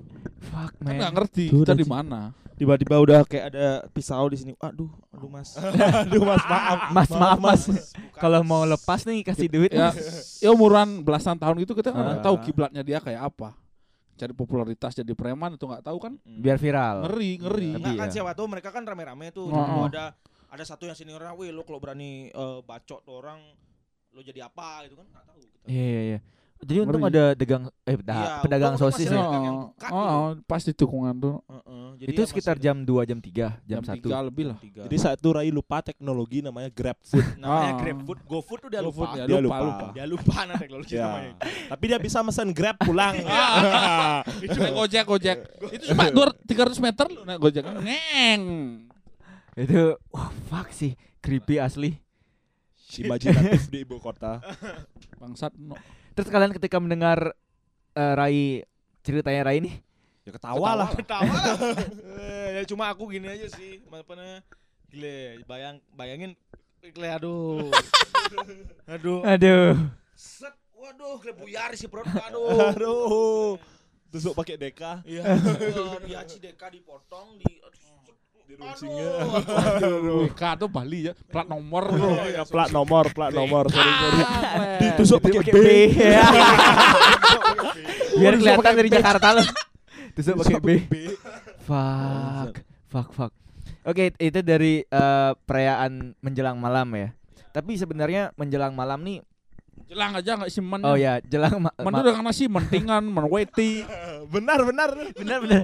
Fuck 0.45 0.71
nggak 0.77 0.99
man. 0.99 1.13
ngerti 1.15 1.45
Tuh, 1.47 1.63
kita 1.63 1.73
di 1.73 1.85
mana. 1.87 2.21
Tiba-tiba 2.55 2.95
udah 2.97 3.19
kayak 3.23 3.45
ada 3.51 3.67
pisau 3.91 4.25
di 4.25 4.37
sini. 4.37 4.51
Aduh, 4.57 4.87
aduh 5.11 5.27
Mas. 5.27 5.59
Aduh 6.03 6.23
Mas, 6.29 6.39
maaf. 6.41 6.79
Mas 6.89 7.09
maaf 7.11 7.39
mas. 7.39 7.61
Bukan, 7.67 8.15
Kalau 8.15 8.39
Mas. 8.39 8.47
mau 8.47 8.61
lepas 8.63 9.03
nih 9.03 9.21
kasih 9.21 9.47
duit. 9.47 9.69
Ya, 9.69 9.91
Mas. 9.91 10.39
ya 10.39 10.49
umuran 10.49 11.03
belasan 11.03 11.35
tahun 11.35 11.59
gitu 11.61 11.73
kita 11.73 11.91
nggak 11.91 12.19
Ah. 12.19 12.23
tahu 12.23 12.35
kiblatnya 12.39 12.79
dia 12.79 12.97
kayak 12.97 13.27
apa. 13.27 13.51
Cari 14.15 14.31
popularitas 14.31 14.95
jadi 14.95 15.11
preman 15.11 15.53
itu 15.53 15.63
nggak 15.63 15.83
tahu 15.83 15.97
kan? 15.99 16.15
Biar 16.23 16.55
viral. 16.55 17.03
Ngeri, 17.05 17.31
ngeri. 17.37 17.69
Kan 17.93 18.07
ya. 18.07 18.13
siapa 18.13 18.31
tuh 18.31 18.47
mereka 18.47 18.71
kan 18.71 18.81
rame-rame 18.81 19.29
tuh. 19.29 19.51
Oh. 19.51 19.59
Mau 19.59 19.91
ada 19.91 20.15
ada 20.47 20.63
satu 20.63 20.87
yang 20.87 20.95
seniornya, 20.95 21.35
wih 21.35 21.51
lo 21.51 21.67
kalau 21.67 21.83
berani 21.83 22.31
eh, 22.31 22.59
bacot 22.63 23.03
tuh 23.03 23.19
orang 23.19 23.43
lo 24.09 24.23
jadi 24.23 24.47
apa 24.47 24.87
gitu 24.87 24.95
kan 24.95 25.03
nggak 25.05 25.25
tahu 25.27 25.39
kita. 25.43 25.65
Iya 25.67 25.83
iya 25.83 26.01
iya. 26.01 26.19
Jadi 26.65 26.81
untung 26.81 26.97
Ngeri. 26.99 27.13
ada 27.13 27.23
dagang 27.33 27.63
eh 27.79 27.93
dah, 27.95 28.17
Iya, 28.17 28.33
pedagang 28.41 28.73
sosis 28.73 29.05
ya. 29.05 29.21
Oh, 29.21 29.69
oh, 29.85 29.93
oh, 29.93 30.29
pas 30.43 30.57
di 30.59 30.73
tukungan 30.73 31.13
tuh 31.13 31.37
Heeh, 31.45 31.85
jadi 31.95 32.09
Itu 32.09 32.21
ya 32.21 32.27
sekitar 32.27 32.55
jam 32.57 32.81
2 32.81 33.05
jam 33.05 33.19
3, 33.21 33.61
jam, 33.61 33.79
jam 33.79 33.81
1. 33.85 34.01
tiga 34.01 34.17
lebih 34.19 34.43
lah. 34.49 34.57
Jadi 34.57 34.95
saat 34.97 35.17
itu 35.17 35.29
Rai 35.29 35.47
lupa 35.47 35.79
teknologi 35.79 36.41
namanya 36.41 36.67
GrabFood. 36.67 37.21
namanya 37.37 37.69
Ah. 37.69 37.77
GrabFood, 37.77 38.19
GoFood 38.25 38.59
tuh 38.59 38.69
dia 38.69 38.81
GoFood 38.81 38.97
lupa. 39.05 39.13
ya, 39.15 39.23
Dia 39.23 39.37
lupa, 39.37 39.55
lupa. 39.55 39.61
lupa. 39.61 39.87
Dia 39.93 40.05
lupa 40.09 40.35
nah 40.43 40.55
teknologi 40.57 40.91
Ya. 40.91 41.05
namanya. 41.05 41.33
Tapi 41.69 41.83
dia 41.85 41.99
bisa 42.01 42.17
mesen 42.19 42.49
Grab 42.49 42.77
pulang. 42.79 43.13
Itu 44.43 44.57
naik 44.57 44.73
gojek 44.75 45.03
gojek. 45.05 45.37
Itu 45.69 45.83
cuma 45.93 46.09
200 46.09 46.41
meter 46.81 47.05
lu 47.07 47.21
naik 47.23 47.39
gojek. 47.39 47.61
Ngeng. 47.61 48.41
Itu 49.53 50.01
wah 50.09 50.33
fuck 50.49 50.67
sih, 50.69 50.91
creepy 51.19 51.55
asli. 51.57 51.93
Imajinatif 52.95 53.67
di 53.67 53.83
ibu 53.83 53.99
kota. 53.99 54.39
Bangsat 55.15 55.51
no. 55.53 55.75
Terus 56.15 56.31
kalian 56.31 56.55
ketika 56.55 56.79
mendengar 56.79 57.35
eh, 57.93 58.13
Rai 58.15 58.63
ceritanya 59.03 59.51
Rai 59.51 59.59
nih, 59.59 59.75
Ya 60.25 60.33
ketawa 60.33 60.73
lah. 60.73 60.89
Ketawa 60.89 61.29
lah. 61.29 61.57
Eh, 62.25 62.47
ya 62.57 62.61
cuma 62.65 62.89
aku 62.89 63.05
gini 63.13 63.29
aja 63.29 63.45
sih. 63.53 63.77
Apa 63.85 64.17
namanya? 64.17 64.41
Gile, 64.89 65.45
bayang 65.45 65.77
bayangin 65.93 66.33
Gile, 66.81 67.09
aduh. 67.13 67.69
aduh. 68.89 69.21
aduh. 69.21 69.73
Set. 70.17 70.53
Waduh, 70.73 71.17
gile 71.21 71.33
buyar 71.33 71.73
si 71.73 71.89
perut. 71.89 72.05
Aduh. 72.29 72.73
Aduh. 72.73 73.57
Tusuk 74.13 74.37
pakai 74.37 74.57
deka. 74.57 75.01
Iya. 75.05 75.33
Dia 76.05 76.21
Cideka 76.29 76.69
dipotong 76.69 77.41
di 77.41 77.57
Di 78.45 78.53
runcingnya. 78.53 79.09
Aduh. 79.81 80.29
Tuh 80.29 80.69
Bali 80.69 81.09
ya, 81.09 81.13
plat 81.33 81.49
nomor 81.49 81.89
bro. 81.89 82.13
Ya, 82.29 82.45
plat 82.45 82.69
nomor, 82.69 83.09
plat 83.09 83.33
nomor. 83.33 83.65
Sorry, 83.73 83.93
sorry. 83.97 84.21
Ditusuk 84.85 85.19
Itu 85.25 85.41
pakai 85.41 85.53
B. 85.53 85.67
Ya. 85.97 86.23
Biar 88.21 88.33
kelihatan 88.37 88.73
dari. 88.77 88.89
Jakarta 88.93 89.27
loh. 89.41 89.47
Tusuk 90.13 90.35
pakai 90.45 90.61
B. 90.61 90.69
Fuck. 91.65 92.61
Fuck 92.93 93.09
fuck. 93.17 93.33
Oke, 93.85 94.13
itu 94.21 94.39
dari 94.45 94.85
eh, 94.85 95.31
perayaan 95.49 96.13
menjelang 96.21 96.61
malam 96.61 96.85
ya. 96.93 97.09
Tapi 97.49 97.81
sebenarnya 97.81 98.29
menjelang 98.37 98.77
malam 98.77 99.01
nih 99.01 99.25
Jelang 99.85 100.17
aja 100.17 100.33
nggak 100.33 100.49
simen. 100.49 100.81
oh 100.81 100.97
ya, 100.97 101.21
jelang 101.21 101.61
ma- 101.61 101.75
Men 101.77 101.93
ma- 101.93 102.01
udah 102.01 102.17
karena 102.17 102.33
sih 102.33 102.49
mentingan, 102.49 103.05
menweti. 103.05 103.85
Benar, 104.33 104.65
benar. 104.65 104.89
benar 105.13 105.37
benar 105.45 105.61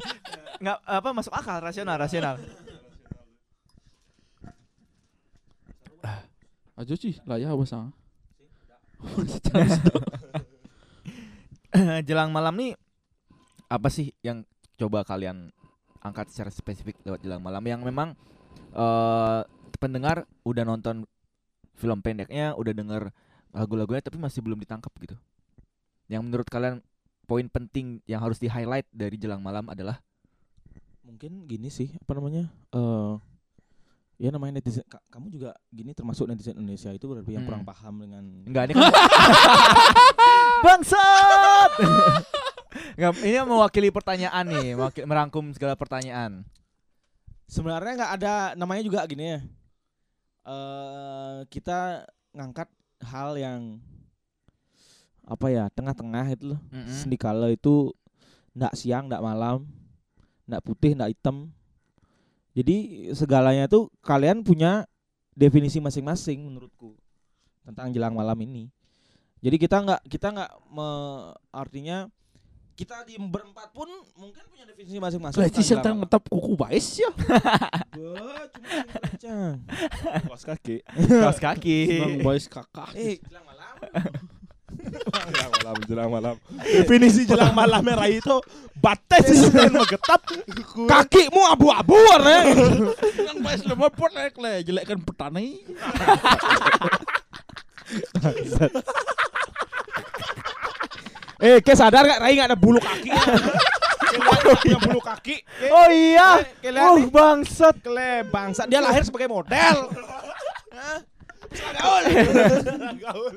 nggak 0.62 0.78
apa 0.86 1.10
masuk 1.10 1.34
akal 1.34 1.58
rasional 1.58 1.98
rasional 1.98 2.38
Aja 6.82 6.98
sih, 6.98 7.14
lah 7.30 7.38
ya 7.38 7.54
bahasa. 7.54 7.94
jelang 12.10 12.34
malam 12.34 12.58
nih 12.58 12.74
apa 13.70 13.90
sih 13.90 14.14
yang 14.22 14.46
coba 14.78 15.06
kalian 15.06 15.50
angkat 16.02 16.34
secara 16.34 16.50
spesifik 16.50 16.98
lewat 17.06 17.22
jelang 17.22 17.42
malam 17.42 17.62
yang 17.66 17.82
memang 17.86 18.18
eh 18.74 19.42
pendengar 19.78 20.26
udah 20.42 20.66
nonton 20.66 21.06
film 21.78 22.02
pendeknya, 22.02 22.58
udah 22.58 22.74
denger 22.74 23.14
lagu-lagunya 23.54 24.02
tapi 24.02 24.18
masih 24.18 24.42
belum 24.42 24.58
ditangkap 24.62 24.94
gitu. 25.02 25.18
Yang 26.10 26.22
menurut 26.26 26.48
kalian 26.50 26.82
poin 27.30 27.46
penting 27.46 28.02
yang 28.10 28.26
harus 28.26 28.42
di 28.42 28.50
highlight 28.50 28.90
dari 28.90 29.22
jelang 29.22 29.46
malam 29.46 29.70
adalah 29.70 30.02
Mungkin 31.02 31.50
gini 31.50 31.74
sih, 31.74 31.90
apa 31.98 32.14
namanya? 32.18 32.50
Eh 32.74 33.31
ya 34.22 34.30
namanya 34.30 34.54
netizen 34.56 34.86
ka- 34.86 35.02
kamu 35.10 35.28
juga 35.30 35.52
gini 35.68 35.92
termasuk 35.92 36.26
netizen 36.26 36.54
Indonesia 36.56 36.90
itu 36.90 37.02
berarti 37.04 37.32
yang 37.32 37.42
Hmm. 37.42 37.50
kurang 37.50 37.64
paham 37.64 37.94
dengan 37.98 38.24
enggak 38.44 38.64
ini 38.64 38.74
kan 38.76 38.86
bangsat. 40.64 41.72
Enggak, 42.92 43.18
ini 43.20 43.38
mewakili 43.42 43.90
pertanyaan 43.90 44.46
nih, 44.46 44.74
mewakili, 44.74 45.04
merangkum 45.04 45.50
segala 45.52 45.74
pertanyaan. 45.74 46.46
sebenarnya 47.46 47.98
nggak 47.98 48.14
ada 48.16 48.34
namanya 48.56 48.80
juga 48.80 49.04
gini 49.04 49.28
ya 49.28 49.40
eh 50.42 51.38
kita 51.46 52.08
ngangkat 52.32 52.72
hal 53.04 53.36
yang 53.36 53.84
apa 55.22 55.48
ya 55.50 55.68
tengah-tengah 55.70 56.26
itu 56.30 56.46
loh 56.48 56.62
Mm-mm. 56.70 56.88
sendikala 56.90 57.50
itu 57.50 57.92
ndak 58.52 58.72
siang 58.74 59.06
ndak 59.06 59.20
malam 59.20 59.68
ndak 60.46 60.62
putih 60.62 60.92
ndak 60.94 61.12
hitam 61.12 61.52
jadi 62.52 62.76
segalanya 63.16 63.66
tuh 63.68 63.88
kalian 64.04 64.44
punya 64.44 64.86
definisi 65.32 65.80
masing-masing 65.80 66.44
menurutku 66.44 66.96
tentang 67.64 67.94
jelang 67.96 68.14
malam 68.14 68.36
ini 68.44 68.68
jadi 69.42 69.58
kita 69.58 69.78
nggak 69.82 70.02
kita 70.06 70.28
nggak 70.36 70.52
artinya 71.50 72.12
kita 72.82 73.04
di 73.06 73.14
berempat 73.20 73.70
pun 73.76 73.86
mungkin 74.18 74.42
punya 74.50 74.66
definisi 74.66 74.98
masing-masing 74.98 75.38
Lah 75.38 75.50
malam. 75.54 75.98
ngetap 76.02 76.24
kuku 76.26 76.54
baes 76.58 76.88
ya. 76.98 77.12
Bah, 78.02 78.48
cuma. 79.22 79.60
Kos 80.32 80.44
kaki. 80.48 80.82
Kaos 81.22 81.38
kaki. 81.38 81.78
Baes 82.26 82.50
kakak. 82.50 82.90
Eh, 82.98 83.22
jelang 83.22 83.46
malam. 83.46 83.76
Jelang 84.92 85.52
malam, 85.56 85.76
jelang 85.88 86.10
malam. 86.12 86.36
Definisi 86.60 87.24
jelang 87.24 87.56
malam 87.56 87.82
Rai 87.84 88.20
itu 88.20 88.36
bates 88.76 89.48
dan 89.52 89.72
menggetap. 89.72 90.22
Kakimu 90.88 91.42
abu-abu 91.48 91.96
warnanya. 91.96 92.92
Sedang 93.16 93.40
baes 93.40 93.64
lemah 93.64 93.92
pun 93.92 94.12
naik 94.12 94.36
le, 94.36 94.54
jelekkan 94.68 95.00
petani. 95.00 95.64
eh, 101.40 101.58
ke 101.64 101.74
sadar 101.76 102.04
gak 102.08 102.20
Rai 102.20 102.36
gak 102.36 102.50
ada 102.52 102.58
bulu 102.60 102.80
kaki? 102.84 103.10
Punya 104.62 104.78
bulu 104.84 105.02
kaki. 105.02 105.36
Oh 105.72 105.88
iya. 105.88 106.44
Oh 106.84 107.00
bangsat. 107.08 107.80
kele 107.80 108.28
bangsa. 108.28 108.68
Dia 108.68 108.84
lahir 108.84 109.08
sebagai 109.08 109.32
model. 109.32 109.88
Gaul. 111.80 112.04
Gaul. 112.96 113.34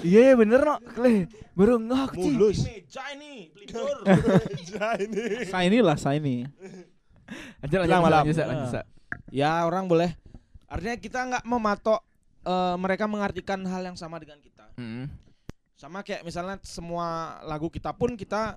Iya 0.00 0.32
iya, 0.32 0.34
bener 0.34 0.64
no. 0.64 0.80
Kle, 0.96 1.28
baru 1.52 1.76
ngak 1.76 2.16
sih. 2.16 2.32
Mulus. 2.32 2.58
Meja 2.64 3.04
ini, 3.12 3.52
pelipur. 3.52 3.96
Ja 4.72 4.96
ini. 4.96 5.44
Saya 5.44 5.64
inilah 5.68 5.96
saya 6.00 6.16
ini. 6.16 6.48
Lanjut 7.60 7.78
lanjut 7.84 8.00
lanjut, 8.00 8.12
lanjut, 8.12 8.46
lanjut. 8.48 8.84
ya, 9.28 9.68
orang 9.68 9.84
boleh. 9.84 10.16
Artinya 10.64 10.96
kita 10.96 11.20
nggak 11.28 11.44
mematok 11.44 12.00
eh, 12.48 12.76
mereka 12.80 13.04
mengartikan 13.04 13.60
hal 13.68 13.84
yang 13.84 13.96
sama 14.00 14.16
dengan 14.16 14.40
kita. 14.40 14.52
Mm-mm. 14.76 15.04
sama 15.76 16.00
kayak 16.00 16.22
misalnya 16.22 16.56
semua 16.62 17.36
lagu 17.44 17.68
kita 17.68 17.92
pun 17.92 18.14
kita 18.16 18.56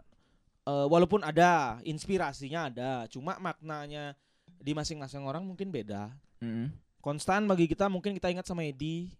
eh, 0.64 0.88
walaupun 0.88 1.26
ada 1.26 1.82
inspirasinya 1.84 2.72
ada 2.72 2.92
cuma 3.12 3.36
maknanya 3.42 4.14
di 4.62 4.72
masing-masing 4.72 5.26
orang 5.26 5.44
mungkin 5.44 5.74
beda 5.74 6.14
Mm-mm. 6.40 6.72
konstan 7.02 7.50
bagi 7.50 7.66
kita 7.68 7.90
mungkin 7.92 8.14
kita 8.16 8.30
ingat 8.32 8.46
sama 8.48 8.64
Edi 8.64 9.12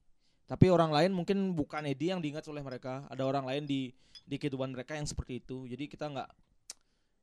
tapi 0.46 0.70
orang 0.70 0.94
lain 0.94 1.12
mungkin 1.12 1.58
bukan 1.58 1.90
Edi 1.90 2.14
yang 2.14 2.22
diingat 2.22 2.46
oleh 2.46 2.62
mereka. 2.62 3.06
Ada 3.10 3.26
orang 3.26 3.50
lain 3.50 3.66
di 3.66 3.90
di 4.26 4.36
kehidupan 4.38 4.74
mereka 4.74 4.94
yang 4.94 5.10
seperti 5.10 5.42
itu. 5.42 5.66
Jadi 5.66 5.90
kita 5.90 6.06
nggak 6.10 6.30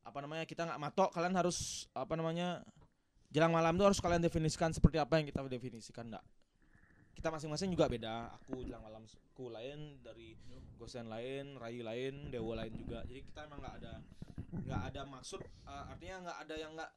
apa 0.03 0.17
namanya 0.19 0.43
kita 0.43 0.67
nggak 0.67 0.79
matok. 0.79 1.09
Kalian 1.15 1.35
harus 1.39 1.87
apa 1.95 2.13
namanya 2.19 2.61
jelang 3.31 3.55
malam 3.55 3.73
itu 3.79 3.83
harus 3.87 3.99
kalian 4.03 4.21
definisikan 4.21 4.75
seperti 4.75 5.01
apa 5.01 5.17
yang 5.17 5.25
kita 5.25 5.41
definisikan 5.49 6.05
enggak 6.11 6.25
kita 7.13 7.29
masing-masing 7.39 7.69
juga 7.71 7.87
beda. 7.87 8.35
Aku 8.41 8.61
jelang 8.65 8.83
malamku 8.83 9.45
lain 9.47 10.01
dari 10.01 10.35
Gosen 10.75 11.07
lain 11.07 11.55
Rai 11.55 11.79
lain 11.79 12.33
Dewa 12.33 12.59
lain 12.59 12.73
juga. 12.75 13.05
Jadi 13.07 13.23
kita 13.23 13.47
emang 13.47 13.63
nggak 13.63 13.75
ada 13.79 13.93
nggak 14.53 14.81
ada 14.91 15.01
maksud 15.07 15.41
eh, 15.41 15.83
artinya 15.87 16.15
nggak 16.29 16.37
ada 16.43 16.55
yang 16.57 16.71
nggak 16.75 16.91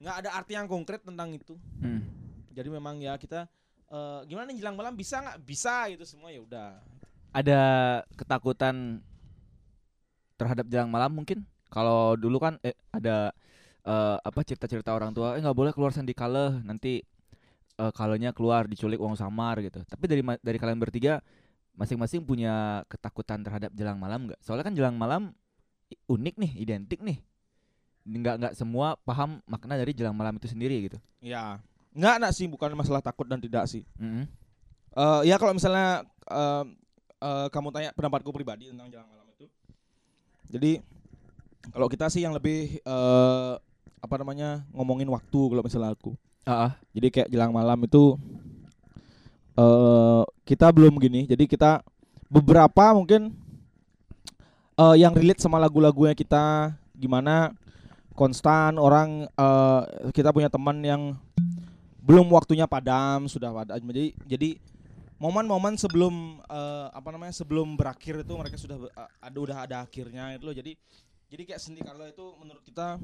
nggak 0.00 0.16
ada 0.24 0.30
arti 0.34 0.52
yang 0.56 0.66
konkret 0.68 1.00
tentang 1.04 1.30
itu. 1.30 1.54
Mm. 1.80 2.02
jadi 2.50 2.66
memang 2.66 2.98
ya 2.98 3.14
kita 3.14 3.46
eh, 3.90 4.20
gimana 4.28 4.46
nih 4.50 4.58
jelang 4.62 4.76
malam 4.78 4.94
bisa 4.96 5.16
nggak 5.24 5.38
bisa 5.44 5.74
itu 5.92 6.04
semua 6.06 6.30
ya 6.34 6.40
udah 6.42 6.68
Ada 7.30 7.60
ketakutan 8.18 9.02
terhadap 10.38 10.66
jelang 10.70 10.88
malam 10.90 11.12
mungkin? 11.12 11.44
Kalau 11.70 12.18
dulu 12.18 12.42
kan 12.42 12.58
eh, 12.66 12.74
ada 12.90 13.30
eh, 13.86 14.16
apa 14.18 14.40
cerita-cerita 14.42 14.90
orang 14.94 15.14
tua, 15.14 15.36
eh 15.38 15.42
nggak 15.42 15.56
boleh 15.56 15.72
keluar 15.76 15.92
sendikala 15.94 16.58
nanti 16.66 17.02
eh, 17.80 17.92
kalanya 17.94 18.30
keluar 18.36 18.66
diculik 18.70 19.00
uang 19.00 19.16
samar 19.18 19.60
gitu. 19.64 19.82
Tapi 19.86 20.04
dari 20.10 20.22
dari 20.42 20.58
kalian 20.60 20.80
bertiga 20.80 21.22
masing-masing 21.78 22.24
punya 22.26 22.84
ketakutan 22.90 23.42
terhadap 23.46 23.72
jelang 23.76 23.98
malam 24.00 24.28
nggak? 24.30 24.40
Soalnya 24.44 24.66
kan 24.66 24.74
jelang 24.76 24.96
malam 24.98 25.32
unik 26.10 26.34
nih, 26.40 26.52
identik 26.60 27.00
nih. 27.02 27.18
Nggak 28.06 28.34
nggak 28.42 28.54
semua 28.58 28.96
paham 29.04 29.40
makna 29.48 29.76
dari 29.78 29.92
jelang 29.96 30.16
malam 30.16 30.36
itu 30.40 30.48
sendiri 30.50 30.76
gitu. 30.90 30.98
ya 31.20 31.60
nggak 31.94 32.16
nak 32.22 32.32
sih 32.32 32.46
bukan 32.46 32.74
masalah 32.78 33.02
takut 33.02 33.26
dan 33.26 33.42
tidak 33.42 33.66
sih 33.66 33.82
Mm-mm. 33.98 34.26
Eh, 34.90 35.20
ya 35.30 35.38
kalau 35.38 35.54
misalnya 35.54 36.02
eh, 36.30 36.64
eh, 37.22 37.46
kamu 37.50 37.68
tanya 37.70 37.90
pendapatku 37.94 38.30
pribadi 38.34 38.70
tentang 38.70 38.90
jelang 38.90 39.06
malam 39.06 39.26
itu 39.34 39.46
jadi 40.50 40.82
kalau 41.70 41.86
kita 41.86 42.10
sih 42.10 42.22
yang 42.26 42.34
lebih 42.34 42.82
eh, 42.82 43.52
apa 44.00 44.14
namanya 44.16 44.64
ngomongin 44.74 45.06
waktu 45.10 45.40
kalau 45.50 45.62
misalnya 45.62 45.92
aku 45.94 46.14
Heeh. 46.48 46.72
Jadi 46.96 47.06
kayak 47.12 47.28
jelang 47.30 47.52
malam 47.52 47.78
itu 47.84 48.16
eh 49.58 50.22
kita 50.48 50.72
belum 50.72 50.96
gini. 50.96 51.28
Jadi 51.28 51.44
kita 51.44 51.84
beberapa 52.30 52.96
mungkin 52.96 53.34
eh 54.80 54.96
yang 54.96 55.12
relate 55.12 55.42
sama 55.42 55.60
lagu-lagunya 55.60 56.16
kita 56.16 56.74
gimana 56.96 57.52
konstan 58.16 58.80
orang 58.80 59.28
eh 59.28 59.80
kita 60.16 60.32
punya 60.32 60.48
teman 60.48 60.80
yang 60.80 61.02
belum 62.00 62.26
waktunya 62.32 62.64
padam 62.64 63.28
sudah 63.28 63.52
padam. 63.52 63.80
Jadi 63.92 64.16
jadi 64.24 64.50
momen-momen 65.20 65.76
sebelum 65.76 66.40
eh, 66.48 66.86
apa 66.90 67.08
namanya 67.12 67.36
sebelum 67.36 67.76
berakhir 67.76 68.24
itu 68.24 68.32
mereka 68.34 68.56
sudah 68.56 68.76
ber- 68.80 68.94
ada 68.96 69.38
udah 69.38 69.56
ada 69.68 69.76
akhirnya 69.84 70.36
itu 70.36 70.44
loh. 70.48 70.56
Jadi 70.56 70.72
jadi 71.30 71.42
kayak 71.46 71.60
sendi 71.60 71.80
kalau 71.84 72.08
itu 72.08 72.26
menurut 72.40 72.62
kita 72.64 72.98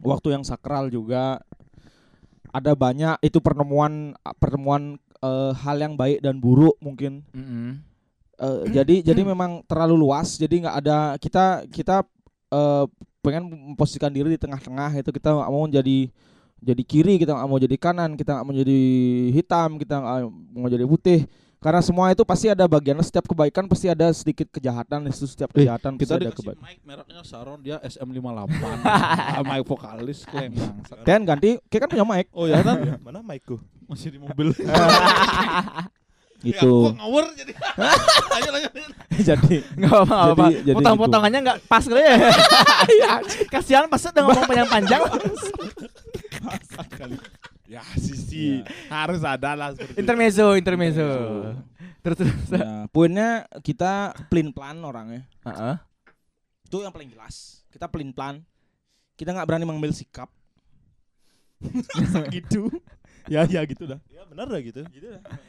waktu 0.00 0.28
yang 0.32 0.42
sakral 0.42 0.88
juga 0.88 1.38
ada 2.50 2.72
banyak 2.74 3.20
itu 3.22 3.38
pertemuan 3.38 4.16
pertemuan 4.40 4.98
eh, 5.22 5.52
hal 5.54 5.76
yang 5.78 5.94
baik 5.94 6.24
dan 6.24 6.40
buruk 6.40 6.74
mungkin 6.82 7.22
Mm-mm. 7.30 7.86
Eh, 8.40 8.72
jadi 8.72 9.04
jadi 9.04 9.20
memang 9.20 9.60
terlalu 9.68 10.00
luas 10.00 10.40
jadi 10.40 10.64
nggak 10.64 10.76
ada 10.80 10.98
kita 11.20 11.68
kita 11.68 12.00
eh, 12.48 12.84
pengen 13.20 13.76
memposisikan 13.76 14.08
diri 14.08 14.32
di 14.32 14.40
tengah-tengah 14.40 14.96
itu 14.96 15.12
kita 15.12 15.44
mau 15.44 15.68
jadi 15.68 16.08
jadi 16.60 16.82
kiri 16.82 17.16
kita 17.16 17.32
nggak 17.32 17.46
mau 17.46 17.56
jadi 17.56 17.76
kanan 17.76 18.14
kita 18.14 18.30
nggak 18.32 18.44
mau 18.44 18.54
jadi 18.54 18.80
hitam 19.30 19.70
kita 19.76 19.94
nggak 19.96 20.16
mau 20.54 20.68
jadi 20.68 20.84
putih 20.84 21.20
karena 21.56 21.80
semua 21.80 22.08
itu 22.08 22.20
pasti 22.22 22.48
ada 22.48 22.64
bagiannya 22.64 23.00
setiap 23.00 23.24
kebaikan 23.26 23.64
pasti 23.64 23.84
ada 23.84 24.08
sedikit 24.10 24.48
kejahatan 24.48 25.04
di 25.04 25.12
situ 25.12 25.28
setiap 25.28 25.52
Eh, 25.52 25.60
kejahatan 25.60 25.92
Kita 25.94 26.04
pasti 26.10 26.16
ada 26.16 26.24
dikasih 26.26 26.40
kebaikan 26.42 26.62
mic 26.62 26.78
mereknya 26.82 27.20
Saron 27.20 27.60
dia 27.60 27.76
SM58. 27.78 28.48
mic 29.46 29.62
vokalis 29.64 30.24
klaim 30.24 30.52
kan 31.02 31.20
ganti 31.22 31.60
kayak 31.68 31.80
kan 31.84 31.88
punya 31.90 32.04
mic 32.06 32.26
Oh 32.32 32.44
ya 32.44 32.60
kan 32.60 32.80
mana 33.04 33.20
mic-ku? 33.20 33.60
masih 33.84 34.08
di 34.08 34.18
mobil. 34.18 34.56
gitu 36.40 36.72
Ya, 36.88 36.96
ngawur 36.96 37.24
jadi. 37.36 37.52
Lanjut 38.32 38.52
lanjut. 38.56 38.72
jadi 39.20 39.56
Nggak 39.76 39.92
apa-apa. 40.00 40.44
Jadi- 40.48 40.60
jadi 40.64 40.76
Potong-potongannya 40.80 41.38
nggak 41.44 41.58
pas 41.68 41.84
kali 41.84 42.00
ya. 42.00 42.16
Kasihan 43.52 43.84
pas 43.84 44.00
udah 44.00 44.22
ngomong 44.24 44.48
panjang-panjang. 44.48 45.02
Ya 47.70 47.86
sisi 47.94 48.66
harus 48.90 49.22
ada 49.22 49.54
lah 49.54 49.70
seperti 49.70 49.94
itu. 49.94 50.02
intermezzo, 50.02 50.58
intermezzo. 50.58 51.06
Terus 52.02 52.16
terus. 52.18 52.34
Nah, 52.50 52.90
poinnya 52.90 53.46
kita 53.62 54.10
plin 54.26 54.50
plan 54.50 54.74
orangnya 54.82 55.22
Heeh. 55.46 55.76
itu 56.66 56.82
yang 56.82 56.90
paling 56.90 57.10
jelas 57.14 57.62
kita 57.70 57.86
plin 57.86 58.10
plan 58.10 58.42
kita 59.14 59.30
nggak 59.30 59.46
berani 59.46 59.62
mengambil 59.62 59.94
sikap 59.94 60.26
gitu. 62.34 62.66
Ya 63.28 63.46
ya 63.46 63.62
gitu 63.62 63.86
dah. 63.86 64.00
Ya 64.10 64.26
benar 64.26 64.48
dah 64.50 64.58
gitu. 64.58 64.82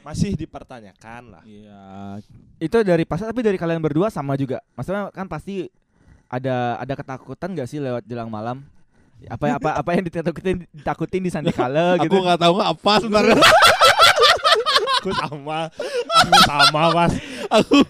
Masih 0.06 0.36
dipertanyakan 0.38 1.34
lah. 1.34 1.42
iya 1.42 2.20
Itu 2.62 2.78
dari 2.86 3.02
pas 3.02 3.18
tapi 3.18 3.42
dari 3.42 3.58
kalian 3.58 3.82
berdua 3.82 4.06
sama 4.12 4.38
juga. 4.38 4.62
Maksudnya 4.78 5.10
kan 5.10 5.26
pasti 5.26 5.66
ada 6.30 6.78
ada 6.78 6.94
ketakutan 6.94 7.56
gak 7.58 7.66
sih 7.66 7.82
lewat 7.82 8.06
jelang 8.06 8.30
malam? 8.30 8.62
Apa 9.28 9.44
apa 9.56 9.70
apa 9.76 9.90
yang 9.92 10.04
ditakutin 10.04 10.56
ditakutin 10.68 11.20
di 11.20 11.30
Sandikala 11.30 11.98
gitu. 11.98 12.10
Aku 12.10 12.16
nggak 12.20 12.38
tahu 12.38 12.52
nggak 12.54 12.70
apa 12.72 12.92
sebenarnya. 12.98 13.36
Aku 14.94 15.10
sama. 15.12 15.66
Aku 16.14 16.32
sama, 16.44 16.82
Mas. 16.94 17.12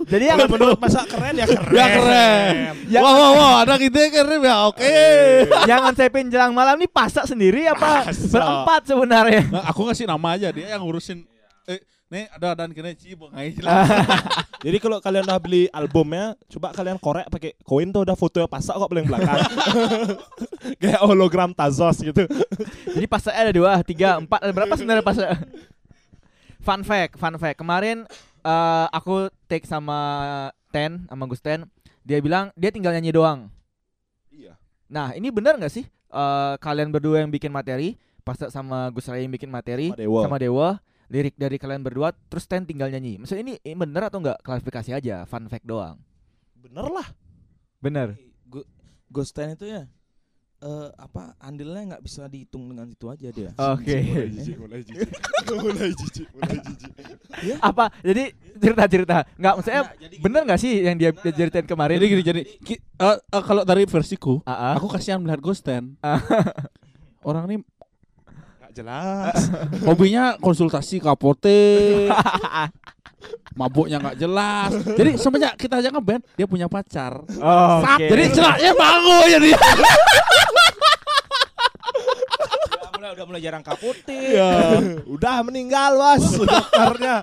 Jadi 0.07 0.25
yang 0.27 0.49
menurut 0.49 0.75
masa 0.77 1.05
keren 1.05 1.35
ya 1.35 1.45
keren. 1.45 1.71
Ya 1.71 1.87
keren. 1.87 2.53
Ya- 2.89 3.01
Wah 3.01 3.13
wah 3.13 3.31
wah 3.33 3.53
ada 3.63 3.77
ide 3.77 4.09
keren 4.09 4.41
ya. 4.41 4.65
Oke. 4.65 4.89
yang 5.67 5.85
ngonsepin 5.85 6.27
jelang 6.27 6.51
malam 6.51 6.75
nih 6.75 6.89
pasak 6.89 7.25
sendiri 7.25 7.69
apa 7.69 8.09
Pasak. 8.09 8.33
berempat 8.33 8.81
sebenarnya? 8.87 9.43
Nah, 9.47 9.65
aku 9.67 9.85
ngasih 9.85 10.09
nama 10.09 10.29
aja 10.33 10.49
dia 10.49 10.73
yang 10.73 10.81
ngurusin. 10.81 11.21
Eh, 11.65 11.85
nih 12.13 12.29
ada 12.29 12.53
dan 12.53 12.69
kena 12.77 12.93
cibo 12.93 13.33
ngai 13.33 13.57
Jadi 14.65 14.77
kalau 14.79 15.03
kalian 15.03 15.27
udah 15.27 15.41
beli 15.43 15.67
albumnya, 15.75 16.39
coba 16.47 16.71
kalian 16.71 16.95
korek 16.95 17.27
pakai 17.27 17.51
koin 17.67 17.91
tuh 17.91 18.07
udah 18.07 18.15
fotonya 18.15 18.47
pasak 18.47 18.79
kok 18.79 18.87
paling 18.87 19.11
belakang. 19.11 19.43
Kayak 20.83 21.03
hologram 21.03 21.51
Tazos 21.51 21.99
gitu. 21.99 22.31
Jadi 22.95 23.07
pasaknya 23.11 23.51
ada 23.51 23.53
dua, 23.59 23.83
tiga, 23.83 24.23
empat, 24.23 24.39
ada 24.39 24.55
berapa 24.55 24.71
sebenarnya 24.79 25.03
pasak? 25.03 25.35
Fun 26.63 26.87
fact, 26.87 27.19
fun 27.19 27.35
fact. 27.43 27.59
Kemarin 27.59 28.07
eh, 28.47 28.87
aku 28.95 29.35
take 29.51 29.67
sama 29.67 29.99
Ten, 30.71 31.11
sama 31.11 31.27
Gusten. 31.27 31.67
Dia 32.07 32.23
bilang 32.23 32.55
dia 32.55 32.71
tinggal 32.71 32.95
nyanyi 32.95 33.19
doang. 33.19 33.51
Iya. 34.31 34.55
Nah 34.87 35.11
ini 35.19 35.27
benar 35.35 35.59
nggak 35.59 35.75
sih 35.75 35.91
eh, 35.91 36.55
kalian 36.63 36.95
berdua 36.95 37.19
yang 37.27 37.35
bikin 37.35 37.51
materi, 37.51 37.99
Pasak 38.23 38.55
sama 38.55 38.87
Gus 38.95 39.11
Ray 39.11 39.27
yang 39.27 39.35
bikin 39.35 39.51
materi, 39.51 39.91
Sama 39.91 39.99
Dewa. 39.99 40.21
sama 40.23 40.37
Dewa, 40.39 40.69
lirik 41.13 41.37
dari 41.37 41.55
kalian 41.55 41.85
berdua, 41.85 42.17
terus 42.27 42.49
Ten 42.49 42.65
tinggal 42.65 42.89
nyanyi. 42.89 43.21
Maksudnya 43.21 43.45
ini, 43.45 43.55
ini 43.61 43.77
bener 43.77 44.09
atau 44.09 44.17
enggak? 44.17 44.41
Klarifikasi 44.41 44.97
aja, 44.97 45.23
fun 45.23 45.45
fact 45.45 45.63
doang. 45.63 46.01
Bener 46.57 46.89
lah. 46.89 47.05
Bener. 47.79 48.17
Go- 48.47 48.65
Ghost 49.07 49.37
Ten 49.37 49.53
itu 49.53 49.69
ya 49.69 49.85
eh 50.63 50.89
apa 50.95 51.35
andilnya 51.43 51.83
nggak 51.91 52.05
bisa 52.07 52.31
dihitung 52.31 52.71
dengan 52.71 52.87
itu 52.87 53.11
aja 53.11 53.35
dia 53.35 53.51
Oke. 53.75 53.99
Mulai 53.99 54.31
jijik, 54.31 54.57
mulai 54.57 54.81
jijik. 54.81 55.09
mulai 55.59 55.91
jijik, 55.91 56.29
mulai 56.31 56.57
jijik. 56.63 56.93
Apa? 57.59 57.85
Jadi 57.99 58.25
cerita 58.57 58.85
cerita. 58.87 59.17
Nggak 59.35 59.55
maksudnya 59.59 59.83
Nah, 59.83 59.95
jadi 59.99 60.15
bener 60.23 60.41
nggak 60.47 60.61
sih 60.63 60.73
yang 60.81 60.95
dia 60.95 61.11
nggak? 61.11 61.35
ceritain 61.35 61.67
kemarin? 61.67 61.99
Jadi 61.99 62.07
gini 62.07 62.23
jadi 62.23 62.43
ki- 62.63 62.79
eh, 62.79 63.17
eh, 63.19 63.43
kalau 63.43 63.67
dari 63.67 63.85
versiku, 63.85 64.39
Ah, 64.47 64.71
ah. 64.71 64.75
aku 64.79 64.87
kasihan 64.87 65.19
melihat 65.19 65.43
Ghosten. 65.43 65.99
Ah. 65.99 66.23
Orang 67.27 67.51
ini 67.51 67.57
Jelas. 68.73 69.37
hobinya 69.83 70.37
konsultasi 70.37 70.97
ke 70.97 71.07
apotek. 71.07 72.09
Mabuknya 73.53 74.01
nggak 74.01 74.17
jelas. 74.17 74.73
Jadi 74.91 75.15
semenjak 75.15 75.55
kita 75.55 75.79
aja 75.79 75.89
ngeband, 75.89 76.25
dia 76.33 76.45
punya 76.45 76.67
pacar. 76.67 77.21
Oh, 77.37 77.79
oke. 77.79 78.03
Jadi 78.03 78.25
celaknya 78.33 78.73
bangu 78.75 79.19
jadi. 79.29 79.51
udah 82.73 82.91
mulai 82.93 83.11
udah 83.13 83.27
mulai 83.27 83.41
jarang 83.41 83.61
kapote 83.61 84.09
Iya. 84.09 84.53
Udah 85.05 85.37
meninggal, 85.43 85.93
Was. 85.95 86.25
Dokternya. 86.35 87.17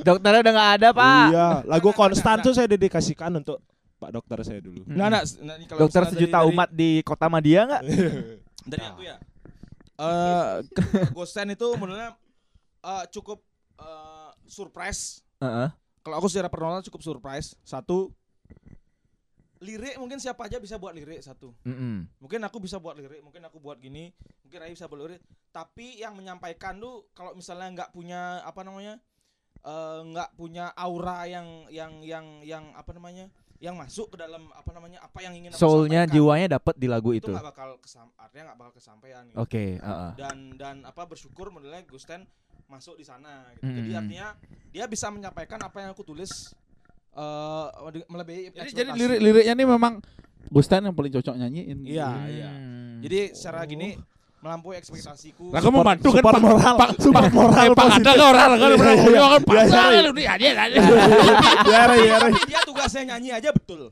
dokternya 0.00 0.40
udah 0.40 0.52
nggak 0.54 0.70
ada 0.74 0.88
pak. 0.90 1.26
Iya, 1.28 1.48
lagu 1.66 1.90
konstan 1.92 2.40
tuh 2.40 2.52
saya 2.52 2.66
dedikasikan 2.66 3.30
untuk 3.34 3.60
Pak 3.98 4.14
dokter 4.14 4.38
saya 4.40 4.62
dulu. 4.62 4.86
nggak 4.86 5.06
nggak 5.10 5.24
nah, 5.42 5.54
ini 5.58 5.64
kalau 5.66 5.78
Dokter 5.82 6.02
sejuta 6.06 6.22
dari- 6.30 6.38
dari- 6.38 6.50
umat 6.54 6.68
di 6.70 6.90
kota 7.02 7.26
Madia 7.26 7.66
nggak? 7.66 7.82
dari 8.64 8.82
aku 8.86 9.00
ya 9.02 9.18
eh 9.98 10.62
Ghost 11.16 11.34
Ten 11.34 11.50
itu 11.52 11.68
menurutnya 11.74 12.14
eh, 12.86 13.04
cukup 13.10 13.42
eh, 13.78 14.30
surprise. 14.46 15.22
Heeh. 15.38 15.70
kalau 16.02 16.16
aku 16.18 16.26
secara 16.30 16.48
personal 16.50 16.82
cukup 16.86 17.02
surprise. 17.02 17.54
Satu 17.66 18.14
lirik 19.58 19.98
mungkin 19.98 20.22
siapa 20.22 20.46
aja 20.46 20.62
bisa 20.62 20.78
buat 20.78 20.94
lirik 20.94 21.18
satu. 21.18 21.50
Mm-mm. 21.66 22.06
mungkin 22.22 22.40
aku 22.46 22.62
bisa 22.62 22.78
buat 22.78 22.94
lirik 22.94 23.18
mungkin 23.26 23.42
aku 23.42 23.58
buat 23.58 23.82
gini 23.82 24.14
mungkin 24.46 24.58
Rai 24.62 24.72
bisa 24.72 24.86
buat 24.86 25.02
lirik. 25.02 25.22
Tapi 25.50 25.98
yang 25.98 26.14
menyampaikan 26.14 26.78
tuh 26.78 27.10
kalau 27.10 27.34
misalnya 27.34 27.68
nggak 27.74 27.90
punya 27.90 28.38
apa 28.46 28.62
namanya 28.62 29.02
eh, 29.66 30.00
nggak 30.14 30.30
punya 30.38 30.70
aura 30.78 31.26
yang 31.26 31.66
yang 31.74 31.92
yang 32.06 32.26
yang 32.46 32.64
apa 32.78 32.94
namanya 32.94 33.26
yang 33.58 33.74
masuk 33.74 34.14
ke 34.14 34.16
dalam 34.16 34.46
apa 34.54 34.70
namanya 34.70 35.02
apa 35.02 35.18
yang 35.18 35.34
ingin 35.34 35.50
Soulnya 35.50 36.06
jiwanya 36.06 36.58
dapat 36.58 36.78
di 36.78 36.86
lagu 36.86 37.10
itu 37.10 37.26
itu. 37.26 37.34
nggak 37.34 37.48
bakal 37.50 37.74
kesam 37.82 38.06
artinya 38.14 38.54
nggak 38.54 38.58
bakal 38.58 38.72
kesampaian 38.78 39.22
gitu. 39.26 39.36
Oke. 39.36 39.82
heeh. 39.82 40.10
dan 40.14 40.36
dan 40.54 40.76
apa 40.86 41.02
bersyukur 41.04 41.50
modelnya 41.50 41.82
Gusten 41.82 42.22
masuk 42.70 42.94
di 42.94 43.02
sana 43.02 43.50
gitu. 43.58 43.66
jadi 43.66 43.90
Mm. 43.90 43.98
artinya 43.98 44.28
dia 44.70 44.84
bisa 44.86 45.10
menyampaikan 45.10 45.58
apa 45.58 45.76
yang 45.82 45.90
aku 45.90 46.06
tulis 46.06 46.30
eh 47.10 47.66
melebihi 48.06 48.54
Jadi, 48.54 48.70
jadi 48.70 48.90
lirik-liriknya 48.94 49.54
ini 49.58 49.64
memang 49.66 49.98
Ghosten 50.48 50.80
yang 50.80 50.94
paling 50.94 51.12
cocok 51.12 51.34
nyanyiin. 51.36 51.82
Iya, 51.84 52.08
iya. 52.30 52.48
Hmm. 52.48 53.02
Jadi 53.04 53.36
secara 53.36 53.66
gini 53.66 53.98
melampaui 54.38 54.76
ekspektasiku. 54.76 55.50
Lah 55.50 55.58
kamu 55.58 55.76
membantu 55.76 56.08
kan 56.08 56.16
support 56.16 56.34
Pak- 56.34 56.44
moral, 56.44 56.74
Pak 56.74 56.90
support 56.96 57.24
Pak- 57.24 57.34
moral 57.34 57.64
eh, 57.64 57.68
Pak 57.68 57.78
positif. 57.80 57.98
ada 57.98 58.10
nggak 58.12 58.28
orang 58.28 58.48
kan 58.48 58.56
Iya, 58.58 58.68
iya. 58.70 59.02
beliau 59.02 59.26
kan 59.26 59.40
Iya, 59.40 59.48
pasar 59.48 59.88
iya. 59.88 60.00
lu 60.00 60.12
dia 60.12 60.32
dia 60.34 60.50
dia. 60.54 60.82
Ya, 61.66 61.82
ya. 61.92 62.16
Tapi 62.20 62.40
dia 62.46 62.60
tugasnya 62.62 63.02
nyanyi 63.08 63.30
aja 63.32 63.50
betul. 63.50 63.82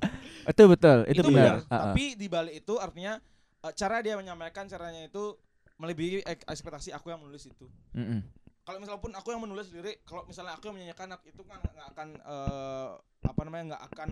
itu 0.47 0.63
betul, 0.65 0.99
itu, 1.07 1.21
benar. 1.25 1.35
benar. 1.35 1.57
Heeh. 1.61 1.83
Tapi 1.83 2.05
di 2.15 2.27
balik 2.27 2.55
itu 2.57 2.75
artinya 2.77 3.13
eh, 3.61 3.73
cara 3.75 3.97
dia 3.99 4.15
menyampaikan 4.15 4.65
caranya 4.65 5.03
itu 5.03 5.35
melebihi 5.77 6.23
ek- 6.23 6.47
ekspektasi 6.47 6.91
aku 6.91 7.11
yang 7.11 7.19
menulis 7.19 7.45
itu. 7.45 7.67
Mm-mm. 7.93 8.23
Kalau 8.63 8.79
misalnya 8.79 8.99
pun 8.99 9.13
aku 9.13 9.29
yang 9.31 9.39
menulis 9.41 9.67
lirik, 9.69 10.03
kalau 10.03 10.23
misalnya 10.25 10.55
aku 10.55 10.67
yang 10.67 10.77
menyanyikan 10.77 11.11
itu 11.25 11.43
kan 11.43 11.59
nggak 11.61 11.87
akan 11.91 12.09
eh, 12.17 12.89
apa 13.25 13.41
namanya 13.43 13.65
nggak 13.69 13.83
akan 13.89 14.09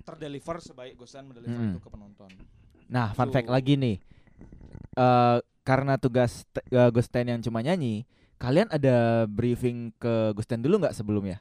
terdeliver 0.00 0.56
sebaik 0.58 0.94
Gosan 0.94 1.26
mendeliver 1.26 1.54
Mm. 1.56 1.70
itu 1.70 1.80
ke 1.80 1.88
penonton. 1.88 2.30
Nah, 2.86 3.10
fun 3.12 3.26
Tuh. 3.26 3.34
fact 3.34 3.48
lagi 3.48 3.74
nih. 3.74 3.96
Eh 4.94 5.38
karena 5.64 5.96
tugas 5.96 6.44
te- 6.46 6.64
eh, 6.66 6.90
Gusten 6.90 7.24
yang 7.26 7.40
cuma 7.40 7.58
nyanyi, 7.58 8.04
kalian 8.36 8.68
ada 8.68 9.24
briefing 9.24 9.90
ke 9.96 10.30
Gusten 10.32 10.60
dulu 10.60 10.78
nggak 10.78 10.94
sebelumnya? 10.94 11.40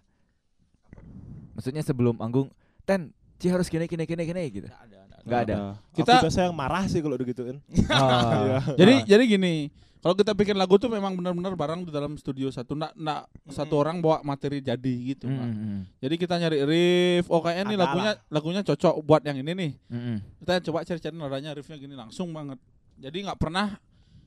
Maksudnya 1.54 1.84
sebelum 1.84 2.18
anggung, 2.18 2.50
Ten, 2.84 3.14
Ci 3.38 3.52
harus 3.52 3.68
gini 3.68 3.86
gini 3.86 4.08
gini 4.08 4.24
gini 4.24 4.44
gitu. 4.50 4.68
Nggak 4.68 4.82
ada, 4.82 5.00
nggak 5.04 5.20
Nggak 5.24 5.40
ada. 5.44 5.56
Kita- 5.92 6.18
Aku 6.18 6.26
biasa 6.26 6.40
yang 6.42 6.56
marah 6.56 6.84
sih 6.88 7.00
kalau 7.00 7.20
digituin. 7.20 7.60
Oh. 7.92 8.32
Iya. 8.44 8.60
Jadi 8.74 8.94
jadi 9.06 9.24
gini, 9.28 9.54
kalau 10.00 10.16
kita 10.16 10.32
bikin 10.32 10.56
lagu 10.56 10.76
tuh 10.76 10.88
memang 10.88 11.14
benar-benar 11.14 11.54
bareng 11.54 11.84
di 11.84 11.92
dalam 11.92 12.16
studio 12.16 12.48
satu, 12.48 12.74
nggak 12.74 12.96
nggak 12.96 13.22
satu 13.52 13.76
orang 13.76 14.00
bawa 14.00 14.24
materi 14.24 14.60
jadi 14.60 14.94
gitu. 15.06 15.28
Mm, 15.28 15.36
Pak. 15.36 15.46
mm, 15.46 15.56
mm. 15.60 15.80
Jadi 16.00 16.16
kita 16.18 16.36
nyari 16.38 16.58
riff, 16.64 17.26
oh 17.28 17.40
kayaknya 17.40 17.64
nih 17.66 17.78
Ada 17.78 17.84
lagunya 17.86 18.14
lagunya 18.30 18.62
cocok 18.64 18.94
buat 19.00 19.22
yang 19.22 19.38
ini 19.38 19.52
nih. 19.54 19.72
Mm, 19.88 20.00
mm. 20.00 20.18
Kita 20.40 20.54
coba 20.64 20.80
cari-cari 20.82 21.14
nadanya 21.14 21.52
riffnya 21.54 21.78
gini 21.78 21.94
langsung 21.94 22.32
banget. 22.32 22.58
Jadi 22.96 23.18
nggak 23.22 23.40
pernah 23.40 23.76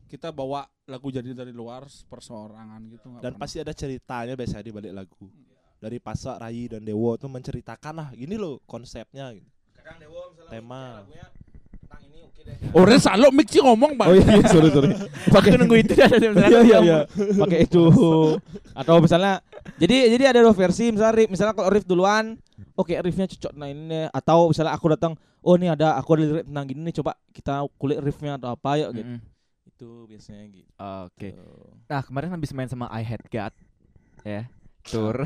kita 0.06 0.30
bawa 0.30 0.64
lagu 0.86 1.10
jadi 1.10 1.34
dari 1.34 1.50
luar 1.50 1.86
perseorangan 1.86 2.80
gitu. 2.90 3.06
Dan 3.18 3.34
pernah. 3.34 3.40
pasti 3.42 3.56
ada 3.60 3.74
ceritanya 3.74 4.34
biasanya 4.38 4.64
di 4.64 4.72
balik 4.72 4.92
lagu. 4.94 5.26
Dari 5.76 6.00
Pasak, 6.00 6.40
Rai 6.40 6.72
dan 6.72 6.82
Dewo 6.88 7.20
tuh 7.20 7.28
menceritakan 7.28 7.94
lah, 8.00 8.08
gini 8.16 8.40
loh 8.40 8.64
konsepnya 8.64 9.28
gitu. 9.36 9.44
Kadang 9.76 10.00
Dewo 10.00 10.20
misalnya 10.32 10.50
Tema. 10.50 10.84
lagunya 11.04 11.26
tentang 11.76 12.00
ini 12.08 12.18
oke 12.24 12.40
deh. 12.42 12.56
Oh, 12.72 13.66
ngomong 13.68 13.92
bang. 14.00 14.08
Oh 14.08 14.14
iya, 14.16 14.26
iya 14.40 14.46
sorry 14.48 14.68
sorry. 14.72 14.88
Aku 15.36 15.48
nunggu 15.52 15.76
itu 15.84 15.92
dari 15.92 16.26
Iya 16.32 16.60
iya 16.64 16.78
iya. 16.80 16.98
Pakai 17.36 17.68
itu. 17.68 17.84
Atau 18.80 19.04
misalnya 19.04 19.44
jadi 19.76 20.08
jadi 20.16 20.24
ada 20.32 20.38
dua 20.48 20.54
versi 20.56 20.88
misalnya 20.94 21.14
riff, 21.18 21.28
misalnya 21.28 21.52
kalau 21.52 21.68
riff 21.68 21.84
duluan 21.84 22.38
Oke 22.76 22.96
riffnya 23.00 23.28
cocok 23.28 23.52
nah 23.56 23.68
ini 23.68 23.88
nih. 23.88 24.04
atau 24.12 24.48
misalnya 24.52 24.72
aku 24.76 24.86
datang 24.92 25.12
oh 25.44 25.54
ini 25.56 25.68
ada 25.68 25.96
aku 25.96 26.16
ada 26.16 26.22
lirik 26.24 26.44
tentang 26.48 26.66
gini 26.68 26.80
nih 26.88 26.94
coba 27.00 27.12
kita 27.32 27.54
kulik 27.76 27.98
riffnya 28.00 28.36
atau 28.40 28.52
apa 28.52 28.70
yuk 28.80 28.90
gitu 28.96 29.10
Mm, 29.12 29.16
mm. 29.16 29.35
Itu 29.76 30.08
biasanya 30.08 30.44
gitu 30.48 30.70
Oke. 31.04 31.36
Nah 31.84 32.00
kemarin 32.00 32.32
habis 32.32 32.48
main 32.50 32.64
sama 32.64 32.88
I 32.88 33.04
Had 33.04 33.20
God 33.28 33.52
ya 34.24 34.48
tour. 34.82 35.20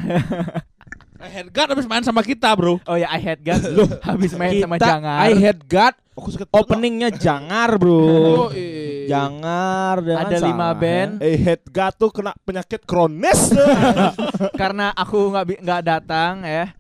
Headguard 1.21 1.69
habis 1.77 1.85
main 1.85 2.01
sama 2.01 2.21
kita 2.21 2.51
bro. 2.51 2.81
oh 2.81 2.97
ya 2.97 3.07
I 3.07 3.21
Had 3.21 3.41
God 3.41 3.61
habis 4.09 4.33
main 4.33 4.59
sama 4.59 4.75
Kita, 4.75 4.89
Jangar. 4.91 5.19
I 5.23 5.33
had 5.37 5.61
God 5.63 5.95
Aku 6.13 6.29
suka 6.29 6.45
openingnya 6.51 7.09
jangar 7.09 7.79
bro 7.79 7.97
Oh, 7.97 8.51
iya. 8.51 9.09
jangar 9.09 10.03
dengan 10.03 10.27
Ada 10.27 10.37
lima 10.43 10.69
band. 10.75 11.13
Eh 11.19 11.33
head 11.35 11.63
God 11.65 11.95
tuh 11.97 12.11
kena 12.11 12.37
penyakit 12.41 12.85
kronis. 12.85 13.57
karena 14.61 14.93
aku 14.93 15.33
nggak 15.33 15.45
bi- 15.47 15.61
nggak 15.61 15.81
datang 15.83 16.43
ya. 16.43 16.77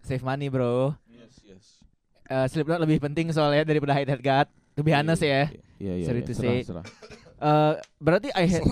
Save 0.00 0.22
money 0.22 0.46
bro. 0.46 0.94
Yes, 1.10 1.34
yes. 1.42 1.64
Eh, 2.24 2.46
Slipknot 2.46 2.78
lebih 2.78 3.02
penting 3.02 3.28
soalnya 3.30 3.66
daripada 3.66 3.98
I 3.98 4.06
Had 4.06 4.22
God. 4.22 4.46
To 4.76 4.84
be 4.84 4.92
honest 4.92 5.24
ya. 5.24 5.48
Iya 5.80 5.92
iya. 5.96 6.06
Sorry 6.06 6.20
iya, 6.20 6.28
to 6.28 6.32
serah, 6.32 6.52
say. 6.52 6.58
serah. 6.64 6.84
Eh, 7.36 7.72
berarti 8.00 8.28
I 8.32 8.48
Had 8.48 8.64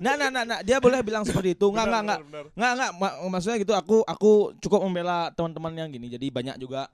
Nah, 0.00 0.16
nah, 0.16 0.28
nah, 0.32 0.44
nah, 0.44 0.58
dia 0.64 0.80
boleh 0.80 1.04
bilang 1.04 1.24
seperti 1.24 1.52
itu. 1.52 1.66
Enggak, 1.68 1.84
enggak, 1.88 2.02
enggak. 2.04 2.20
Enggak, 2.56 2.72
enggak. 2.72 2.90
Ma- 2.96 3.16
maksudnya 3.28 3.60
gitu 3.60 3.72
aku 3.72 4.00
aku 4.00 4.32
cukup 4.60 4.80
membela 4.80 5.28
teman-teman 5.32 5.72
yang 5.76 5.88
gini. 5.92 6.08
Jadi 6.08 6.32
banyak 6.32 6.56
juga 6.56 6.88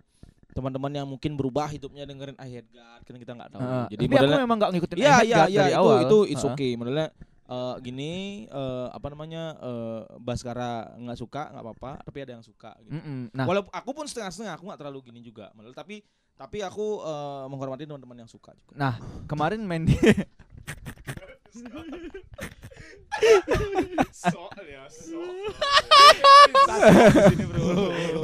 teman-teman 0.53 0.93
yang 0.93 1.07
mungkin 1.09 1.33
berubah 1.33 1.65
hidupnya 1.67 2.05
dengerin 2.05 2.37
I 2.37 2.49
Hate 2.61 2.71
God 2.71 3.01
kan 3.03 3.15
kita 3.17 3.33
nggak 3.33 3.51
tahu. 3.55 3.61
Eh, 3.63 3.85
Jadi 3.95 4.03
tapi 4.05 4.05
aku 4.05 4.15
modelnya 4.21 4.41
memang 4.43 4.57
nggak 4.59 4.71
ngikutin 4.75 4.97
I 4.97 5.01
Iya, 5.01 5.13
Had 5.13 5.23
iya, 5.25 5.37
God 5.39 5.49
iya 5.49 5.63
dari 5.63 5.73
itu 5.73 5.81
awal. 5.81 5.99
itu 6.03 6.19
it's 6.29 6.43
Heeh. 6.45 6.55
okay. 6.55 6.71
Modelnya 6.77 7.07
eh, 7.45 7.75
gini 7.81 8.13
eh, 8.45 8.87
apa 8.89 9.07
namanya 9.09 9.57
eh, 9.59 10.01
Baskara 10.19 10.95
nggak 10.95 11.19
suka 11.19 11.51
nggak 11.51 11.63
apa-apa 11.63 11.93
tapi 12.03 12.19
ada 12.21 12.33
yang 12.35 12.45
suka 12.45 12.75
gitu. 12.81 12.95
Mm-mm. 12.95 13.31
Nah, 13.33 13.45
Walaupun 13.45 13.71
aku 13.71 13.91
pun 13.93 14.05
setengah-setengah 14.05 14.55
aku 14.55 14.65
nggak 14.67 14.81
terlalu 14.81 14.99
gini 15.05 15.21
juga. 15.21 15.51
Model 15.53 15.73
tapi 15.73 16.03
tapi 16.33 16.59
aku 16.61 17.01
eh, 17.01 17.45
menghormati 17.47 17.85
teman-teman 17.85 18.19
yang 18.19 18.31
suka 18.31 18.53
juga. 18.55 18.75
nah 18.75 18.95
kemarin 19.27 19.63
main 19.63 19.85
di 19.85 19.95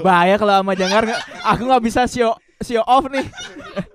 bahaya 0.00 0.34
kalau 0.36 0.52
sama 0.60 0.72
Jangar 0.74 1.02
nggak- 1.04 1.24
aku 1.44 1.62
nggak 1.64 1.84
bisa 1.84 2.02
show 2.06 2.32
show 2.60 2.82
off 2.84 3.06
nih. 3.08 3.26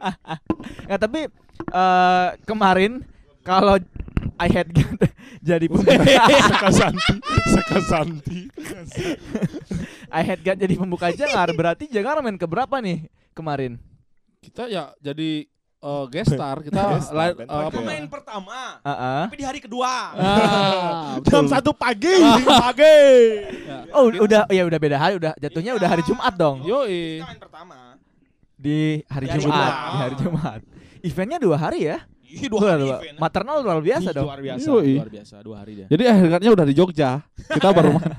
Nggak 0.87 0.99
tapi 1.01 1.21
eh, 1.71 2.27
kemarin 2.45 3.03
kalau 3.41 3.75
I 4.35 4.47
had 4.47 4.67
jadi 5.41 5.65
pembuka, 5.65 6.03
Sekasanti, 6.43 7.15
Sekasanti. 7.49 8.39
I 10.07 10.21
had 10.21 10.39
God 10.39 10.57
jadi 10.57 10.75
pembuka 10.75 11.09
Jangar 11.09 11.49
berarti 11.51 11.87
Jangar 11.87 12.19
main 12.19 12.35
ke 12.35 12.45
berapa 12.45 12.75
nih 12.77 13.05
kemarin? 13.31 13.77
Kita 14.39 14.67
ya 14.67 14.91
jadi 14.97 15.47
eh, 15.79 16.03
guest 16.07 16.31
star. 16.31 16.59
Kita 16.59 16.79
Guest 16.91 17.09
star, 17.09 17.31
eh, 17.33 17.43
apa 17.43 17.69
ya? 17.69 17.71
Pemain 17.71 18.05
pertama 18.07 18.59
Heeh. 18.79 19.21
tapi 19.25 19.35
di 19.35 19.45
hari 19.45 19.59
kedua. 19.59 19.91
Ah, 20.13 21.15
Jam 21.27 21.45
satu 21.45 21.71
pagi, 21.71 22.13
pagi. 22.63 22.99
Ya. 23.63 23.77
Oh 23.91 24.07
udah 24.07 24.47
ya 24.47 24.63
udah 24.63 24.79
beda 24.79 24.97
hari 24.97 25.13
udah 25.17 25.33
jatuhnya 25.37 25.73
udah 25.73 25.89
hari 25.89 26.03
Jumat 26.03 26.33
dong 26.33 26.63
Yoi. 26.63 27.19
Kita 27.19 27.27
main 27.27 27.39
pertama. 27.39 27.77
di 28.53 29.03
hari 29.05 29.25
Di 29.27 29.31
hari 29.31 29.41
Jumat 29.41 29.59
Jumat. 29.59 29.73
di 29.73 29.97
hari 29.99 30.15
Jumat. 30.15 30.59
Eventnya 31.03 31.35
dua 31.37 31.57
hari 31.57 31.79
ya? 31.83 31.99
Ih, 32.33 32.49
dua 32.49 32.61
hari 32.73 32.83
Dua- 32.83 32.99
event. 32.99 33.17
Maternal 33.17 33.57
luar 33.61 33.79
biasa 33.79 34.09
Ih, 34.09 34.15
dong. 34.15 34.25
Luar 34.25 34.41
biasa, 34.41 34.67
luar 34.67 35.09
biasa, 35.09 35.35
dua 35.41 35.55
hari 35.61 35.71
dia. 35.75 35.87
Jadi 35.87 36.03
akhirnya 36.03 36.51
udah 36.51 36.65
di 36.65 36.73
Jogja. 36.73 37.09
Kita 37.47 37.69
baru 37.69 37.89
main. 37.93 38.13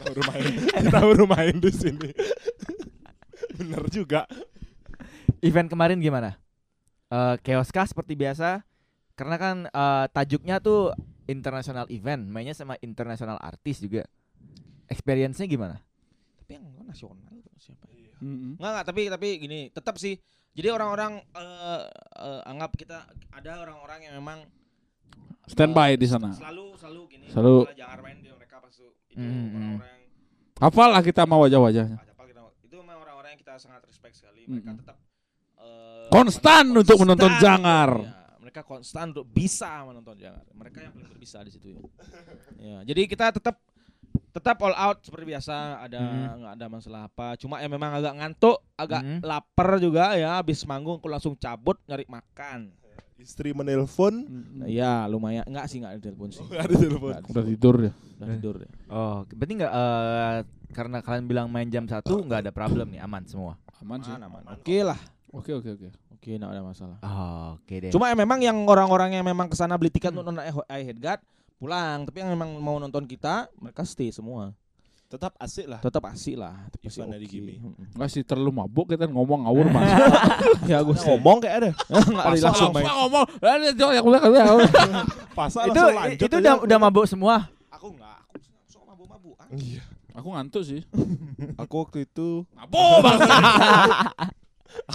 Baru 0.00 0.20
main, 0.26 0.44
kita 0.68 1.00
baru 1.00 1.24
main 1.26 1.54
di 1.56 1.70
sini. 1.70 2.10
Bener 3.54 3.82
juga. 3.88 4.24
Event 5.40 5.68
kemarin 5.68 5.98
gimana? 5.98 6.40
Eh 7.08 7.34
chaos 7.40 7.68
kah 7.68 7.84
seperti 7.84 8.12
biasa? 8.12 8.64
Karena 9.14 9.36
kan 9.36 9.56
eh, 9.64 10.04
tajuknya 10.10 10.58
tuh 10.58 10.90
international 11.24 11.86
event, 11.88 12.24
mainnya 12.24 12.52
sama 12.52 12.76
international 12.80 13.36
artis 13.38 13.80
juga. 13.80 14.04
Experience-nya 14.84 15.46
gimana? 15.46 15.80
Tapi 16.40 16.60
yang 16.60 16.64
nasional 16.84 17.32
siapa? 17.56 17.88
ya? 17.90 18.12
Mm-mm. 18.20 18.60
Enggak 18.60 18.70
enggak, 18.70 18.86
tapi 18.86 19.00
tapi 19.08 19.28
gini, 19.38 19.60
tetap 19.72 19.96
sih. 19.96 20.20
Jadi 20.54 20.68
orang-orang 20.70 21.12
eh, 21.18 21.82
eh, 22.16 22.40
anggap 22.46 22.70
kita 22.74 22.98
ada 23.30 23.52
orang-orang 23.60 24.06
yang 24.06 24.14
memang 24.16 24.38
Standby 25.44 25.92
eh, 25.92 25.98
di 25.98 26.06
sana. 26.06 26.30
Selalu 26.32 26.78
selalu 26.78 27.00
gini. 27.10 27.26
Selalu. 27.28 27.68
Jangan 27.74 27.98
main 28.00 28.16
dia 28.18 28.32
mereka 28.32 28.56
pas 28.58 28.70
itu 28.70 28.88
Hmm, 29.14 29.26
hmm. 29.26 29.74
orang-orang 29.78 30.00
Hafalah 30.56 31.02
kita 31.02 31.22
sama 31.22 31.36
wajah-wajahnya. 31.38 31.98
itu 32.62 32.76
memang 32.76 32.98
orang-orang 32.98 33.30
yang 33.34 33.40
kita 33.40 33.54
sangat 33.58 33.82
respect 33.84 34.14
sekali. 34.16 34.46
Mereka 34.46 34.64
Mm-mm. 34.64 34.80
tetap 34.80 34.96
eh, 35.58 36.06
Konstan 36.08 36.64
untuk 36.70 36.96
menonton 36.96 37.28
konstan, 37.28 37.42
Jangar. 37.42 37.90
ya. 37.98 38.12
mereka 38.38 38.60
konstan 38.62 39.04
untuk 39.10 39.26
bisa 39.26 39.82
menonton 39.82 40.14
Jangar. 40.16 40.46
Mereka 40.48 40.78
yang 40.80 40.92
paling 40.94 41.10
berbisa 41.10 41.42
di 41.42 41.50
situ 41.50 41.66
ya. 41.68 41.80
ya. 42.70 42.78
Jadi 42.86 43.00
kita 43.04 43.34
tetap 43.34 43.58
tetap 44.30 44.58
all 44.60 44.74
out 44.74 44.98
seperti 45.00 45.24
biasa 45.28 45.54
ada 45.80 45.98
Mhm. 46.00 46.30
nggak 46.36 46.52
ada 46.54 46.66
masalah 46.68 47.00
apa 47.04 47.34
cuma 47.34 47.58
ya 47.58 47.66
memang 47.66 47.90
agak 47.92 48.14
ngantuk 48.14 48.58
agak 48.74 49.00
Mhm. 49.00 49.18
lapar 49.22 49.68
juga 49.78 50.14
ya 50.14 50.36
habis 50.36 50.62
manggung 50.64 50.98
aku 50.98 51.06
langsung 51.06 51.34
cabut 51.34 51.78
nyari 51.84 52.04
makan 52.04 52.74
Istri 53.14 53.54
menelpon, 53.54 54.26
Mm-mm. 54.26 54.66
ya 54.66 55.06
lumayan 55.06 55.46
enggak 55.46 55.64
sih 55.64 55.78
enggak 55.78 55.96
ada 55.96 56.02
telepon 56.02 56.28
sih 56.28 56.42
nggak 56.42 56.60
ada 56.60 56.76
telepon. 56.76 57.08
Nggak 57.08 57.22
ada 57.22 57.30
Udah 57.30 57.44
tidur 57.46 57.76
ya. 57.78 57.92
udah 57.94 58.26
tidur 58.28 58.54
deh. 58.58 58.70
Oh, 58.84 59.18
berarti 59.24 59.52
nggak 59.54 59.72
eh, 59.72 60.38
karena 60.74 60.98
kalian 60.98 61.24
bilang 61.24 61.46
main 61.46 61.70
jam 61.70 61.86
satu 61.86 62.20
nggak 62.20 62.40
ada 62.42 62.52
problem 62.52 62.90
nih, 62.90 63.00
aman 63.00 63.22
semua. 63.24 63.54
Aman 63.80 64.02
sih. 64.02 64.12
Aman, 64.12 64.28
aman. 64.28 64.42
Oke 64.50 64.82
lah. 64.82 64.98
Oke 65.30 65.50
oke 65.52 65.70
oke. 65.72 65.88
Oke, 66.10 66.30
enggak 66.32 66.52
ada 66.52 66.62
masalah. 66.64 66.98
Oh, 67.00 67.56
Oke 67.56 67.74
deh. 67.80 67.90
Cuma 67.94 68.10
ya 68.10 68.18
memang 68.18 68.42
yang 68.42 68.58
orang-orang 68.66 69.14
yang 69.14 69.24
memang 69.24 69.46
ke 69.46 69.54
sana 69.54 69.78
beli 69.78 69.88
tiket 69.88 70.10
untuk 70.10 70.26
nonton 70.26 70.42
I 70.66 70.82
Hate 70.82 71.00
God 71.00 71.20
pulang, 71.64 72.04
tapi 72.04 72.20
yang 72.20 72.30
memang 72.30 72.60
mau 72.60 72.76
nonton 72.76 73.04
kita 73.04 73.48
mereka 73.56 73.82
stay 73.82 74.12
semua. 74.12 74.52
Tetap 75.04 75.38
asik 75.38 75.70
lah. 75.70 75.78
Tetap 75.78 76.02
asik 76.10 76.34
lah. 76.34 76.56
Tetap 76.68 76.90
asik 76.90 77.06
dari. 77.06 77.26
Mm-mm. 77.56 77.94
Enggak 77.94 78.08
sih 78.10 78.26
terlalu 78.26 78.50
mabuk 78.50 78.90
kita 78.90 79.06
ngomong 79.06 79.46
ngawur 79.46 79.66
mas. 79.70 79.86
ya 80.70 80.82
gue 80.82 80.90
Ngomong 80.90 81.38
kayak 81.38 81.54
ada. 81.54 81.70
enggak 82.10 82.24
ada 82.24 82.34
Pasang 82.34 82.46
langsung 82.50 82.72
main. 82.74 82.84
ngomong. 82.84 83.24
Eh, 83.30 83.54
Pasal 85.38 85.62
itu 85.70 85.82
itu 86.18 86.34
udah 86.42 86.54
udah 86.66 86.78
mabuk 86.82 87.06
semua. 87.06 87.46
Aku 87.70 87.94
enggak, 87.94 88.16
aku 88.26 88.36
sok 88.66 88.82
mabuk-mabuk. 88.90 89.34
Ah. 89.38 89.46
Iya. 89.54 89.82
Aku 90.14 90.28
ngantuk 90.34 90.62
sih. 90.66 90.82
Aku 91.58 91.74
waktu 91.86 92.10
itu 92.10 92.42
Mabuk 92.50 93.06
bang. 93.06 93.18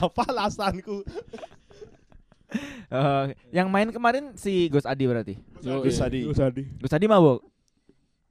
apa 0.03 0.21
alasanku? 0.27 1.07
Eh, 2.89 3.23
yang 3.51 3.67
main 3.67 3.87
kemarin 3.87 4.33
si 4.33 4.65
Gus 4.67 4.83
Adi 4.83 5.05
berarti. 5.05 5.35
Gus 5.59 5.99
Adi. 5.99 6.25
Gus 6.75 6.89
Adi 6.89 7.05
mabuk. 7.05 7.45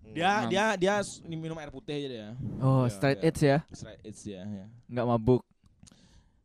Dia 0.08 0.42
Hmm. 0.42 0.48
dia 0.48 0.64
dia 0.74 0.94
s- 0.98 1.20
minum 1.22 1.54
air 1.54 1.68
putih 1.68 1.94
aja 1.94 2.08
dia. 2.08 2.28
Oh, 2.58 2.82
Iya, 2.82 2.90
straight 2.90 3.20
iya. 3.20 3.28
edge 3.28 3.40
ya. 3.40 3.58
Straight 3.70 4.00
edge 4.02 4.20
dia 4.24 4.40
ya. 4.40 4.66
Nggak 4.88 5.06
mabuk. 5.06 5.42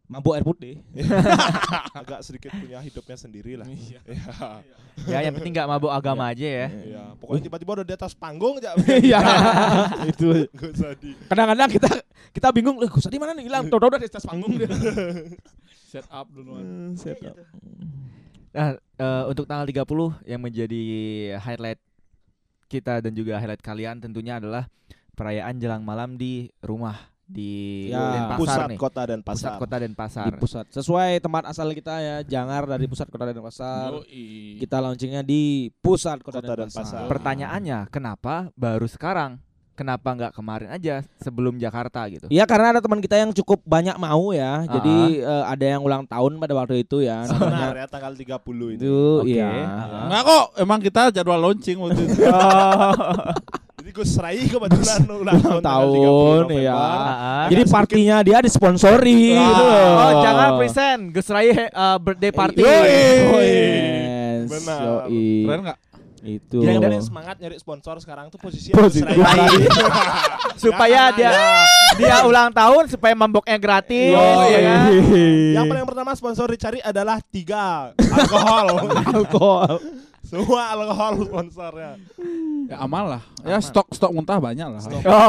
Mabuk 0.06 0.36
air 0.36 0.44
putih. 0.44 0.84
Agak 1.98 2.22
sedikit 2.22 2.52
punya 2.52 2.78
hidupnya 2.78 3.16
sendiri 3.16 3.56
lah. 3.56 3.66
Iya. 3.66 4.00
Iya. 4.94 5.10
Ya, 5.10 5.26
yang 5.26 5.34
penting 5.34 5.58
nggak 5.58 5.66
mabuk 5.66 5.90
agama 5.90 6.30
aja 6.30 6.46
ya. 6.46 6.68
Iya. 6.70 7.18
Pokoknya 7.18 7.50
tiba-tiba 7.50 7.72
udah 7.74 7.88
di 7.88 7.96
atas 7.96 8.14
panggung 8.14 8.62
aja. 8.62 8.78
Iya. 9.02 9.20
Itu 10.06 10.46
Gus 10.54 10.86
Adi. 10.86 11.18
kadang-kadang 11.26 11.70
kita 11.72 11.90
kita 12.30 12.48
bingung, 12.54 12.78
"Lah, 12.78 12.86
Gus 12.88 13.10
Adi 13.10 13.18
mana 13.18 13.34
nih 13.34 13.50
hilang?" 13.50 13.66
Tahu-tahu 13.74 13.90
udah 13.90 13.98
di 13.98 14.06
atas 14.06 14.22
panggung 14.22 14.54
dia. 14.54 14.70
Set 15.94 16.10
up 16.10 16.26
duluan. 16.34 16.98
Setup. 16.98 17.38
Nah, 18.50 18.74
eh, 18.78 19.24
untuk 19.30 19.46
tanggal 19.46 19.66
30 19.66 20.18
yang 20.26 20.42
menjadi 20.42 20.82
highlight 21.38 21.78
kita 22.66 22.98
dan 22.98 23.14
juga 23.14 23.38
highlight 23.38 23.62
kalian 23.62 24.02
tentunya 24.02 24.42
adalah 24.42 24.66
perayaan 25.14 25.62
jelang 25.62 25.86
malam 25.86 26.18
di 26.18 26.50
rumah 26.60 26.98
di 27.24 27.88
Ya. 27.90 28.26
Denpasar 28.26 28.38
Pusat 28.42 28.62
nih. 28.68 28.78
kota 28.78 29.02
dan 29.06 29.20
Pusat 29.22 29.30
pasar. 29.38 29.54
kota 29.58 29.76
Denpasar. 29.80 30.26
Di 30.26 30.34
pusat. 30.38 30.66
Sesuai 30.74 31.10
tempat 31.22 31.44
asal 31.48 31.70
kita 31.72 31.96
ya, 32.02 32.16
Jangar 32.26 32.66
dari 32.66 32.86
pusat 32.90 33.08
kota 33.08 33.30
Denpasar. 33.30 33.90
Yoi. 33.94 34.58
Kita 34.58 34.78
launchingnya 34.82 35.22
di 35.22 35.70
pusat 35.72 36.20
kota, 36.26 36.42
Kota 36.42 36.58
Denpasar. 36.58 36.84
Denpasar. 36.84 37.10
Pertanyaannya, 37.10 37.80
kenapa 37.90 38.50
baru 38.54 38.90
sekarang? 38.90 39.38
Kenapa 39.74 40.14
nggak 40.14 40.38
kemarin 40.38 40.70
aja 40.70 41.02
sebelum 41.18 41.58
Jakarta 41.58 42.06
gitu? 42.06 42.30
Iya 42.30 42.46
karena 42.46 42.78
ada 42.78 42.82
teman 42.82 43.02
kita 43.02 43.18
yang 43.18 43.34
cukup 43.34 43.58
banyak 43.66 43.98
mau 43.98 44.30
ya. 44.30 44.62
Ah. 44.62 44.70
Jadi 44.70 45.26
eh, 45.26 45.44
ada 45.50 45.66
yang 45.66 45.82
ulang 45.82 46.06
tahun 46.06 46.38
pada 46.38 46.54
waktu 46.54 46.86
itu 46.86 47.02
ya. 47.02 47.26
Benar 47.26 47.74
Namanya 47.74 47.82
ya 47.82 47.86
tanggal 47.90 48.14
30 48.14 48.78
ini. 48.78 48.78
itu 48.78 48.98
Oke. 49.26 49.34
iya. 49.34 49.50
Enggak 50.06 50.22
kok, 50.30 50.46
emang 50.62 50.78
kita 50.78 51.02
jadwal 51.10 51.42
launching 51.42 51.82
waktu 51.82 52.06
itu. 52.06 52.22
Jadi 53.84 53.90
Gus 53.92 54.16
Rai 54.16 54.46
kebetulan 54.48 55.02
ulang 55.12 55.40
tahun 55.44 55.60
tanggal 55.66 55.88
30 55.92 56.00
tahun 56.00 56.44
ya. 56.56 56.84
Jadi 57.52 57.64
partinya 57.68 58.18
dia 58.22 58.38
disponsori 58.40 59.36
gitu 59.36 59.64
loh. 59.66 59.90
Oh, 60.00 60.12
jangan 60.22 60.50
present 60.56 61.02
Gus 61.12 61.28
Rai 61.28 61.50
uh, 61.52 61.98
birthday 61.98 62.32
party. 62.32 62.62
Yoi. 62.62 63.44
Yes, 63.44 64.48
Benar. 64.54 64.80
yoi. 65.10 65.28
Keren 65.44 65.60
enggak? 65.68 65.78
Itu. 66.24 66.64
Yang 66.64 66.80
dari 66.80 66.98
semangat 67.04 67.36
nyari 67.36 67.60
sponsor 67.60 68.00
sekarang 68.00 68.32
tuh 68.32 68.40
posisinya 68.40 68.80
Rai. 68.80 69.68
supaya 70.64 71.12
dia 71.12 71.36
dia 72.00 72.24
ulang 72.24 72.48
tahun 72.56 72.88
supaya 72.88 73.12
mamboknya 73.12 73.60
gratis. 73.60 74.16
Yoi. 74.16 74.48
ya 74.56 74.60
kan? 74.64 74.88
Yang 75.52 75.66
paling 75.68 75.86
pertama 75.86 76.12
sponsor 76.16 76.48
dicari 76.48 76.80
adalah 76.80 77.20
tiga 77.20 77.92
alkohol. 78.16 78.68
alkohol. 79.12 79.74
Semua 80.24 80.72
alkohol 80.72 81.28
sponsornya. 81.28 81.92
Ya 82.72 82.78
aman 82.80 83.20
lah. 83.20 83.24
Ya 83.44 83.60
stok 83.60 83.92
stok 83.92 84.16
muntah 84.16 84.40
banyak 84.40 84.64
lah. 84.64 84.82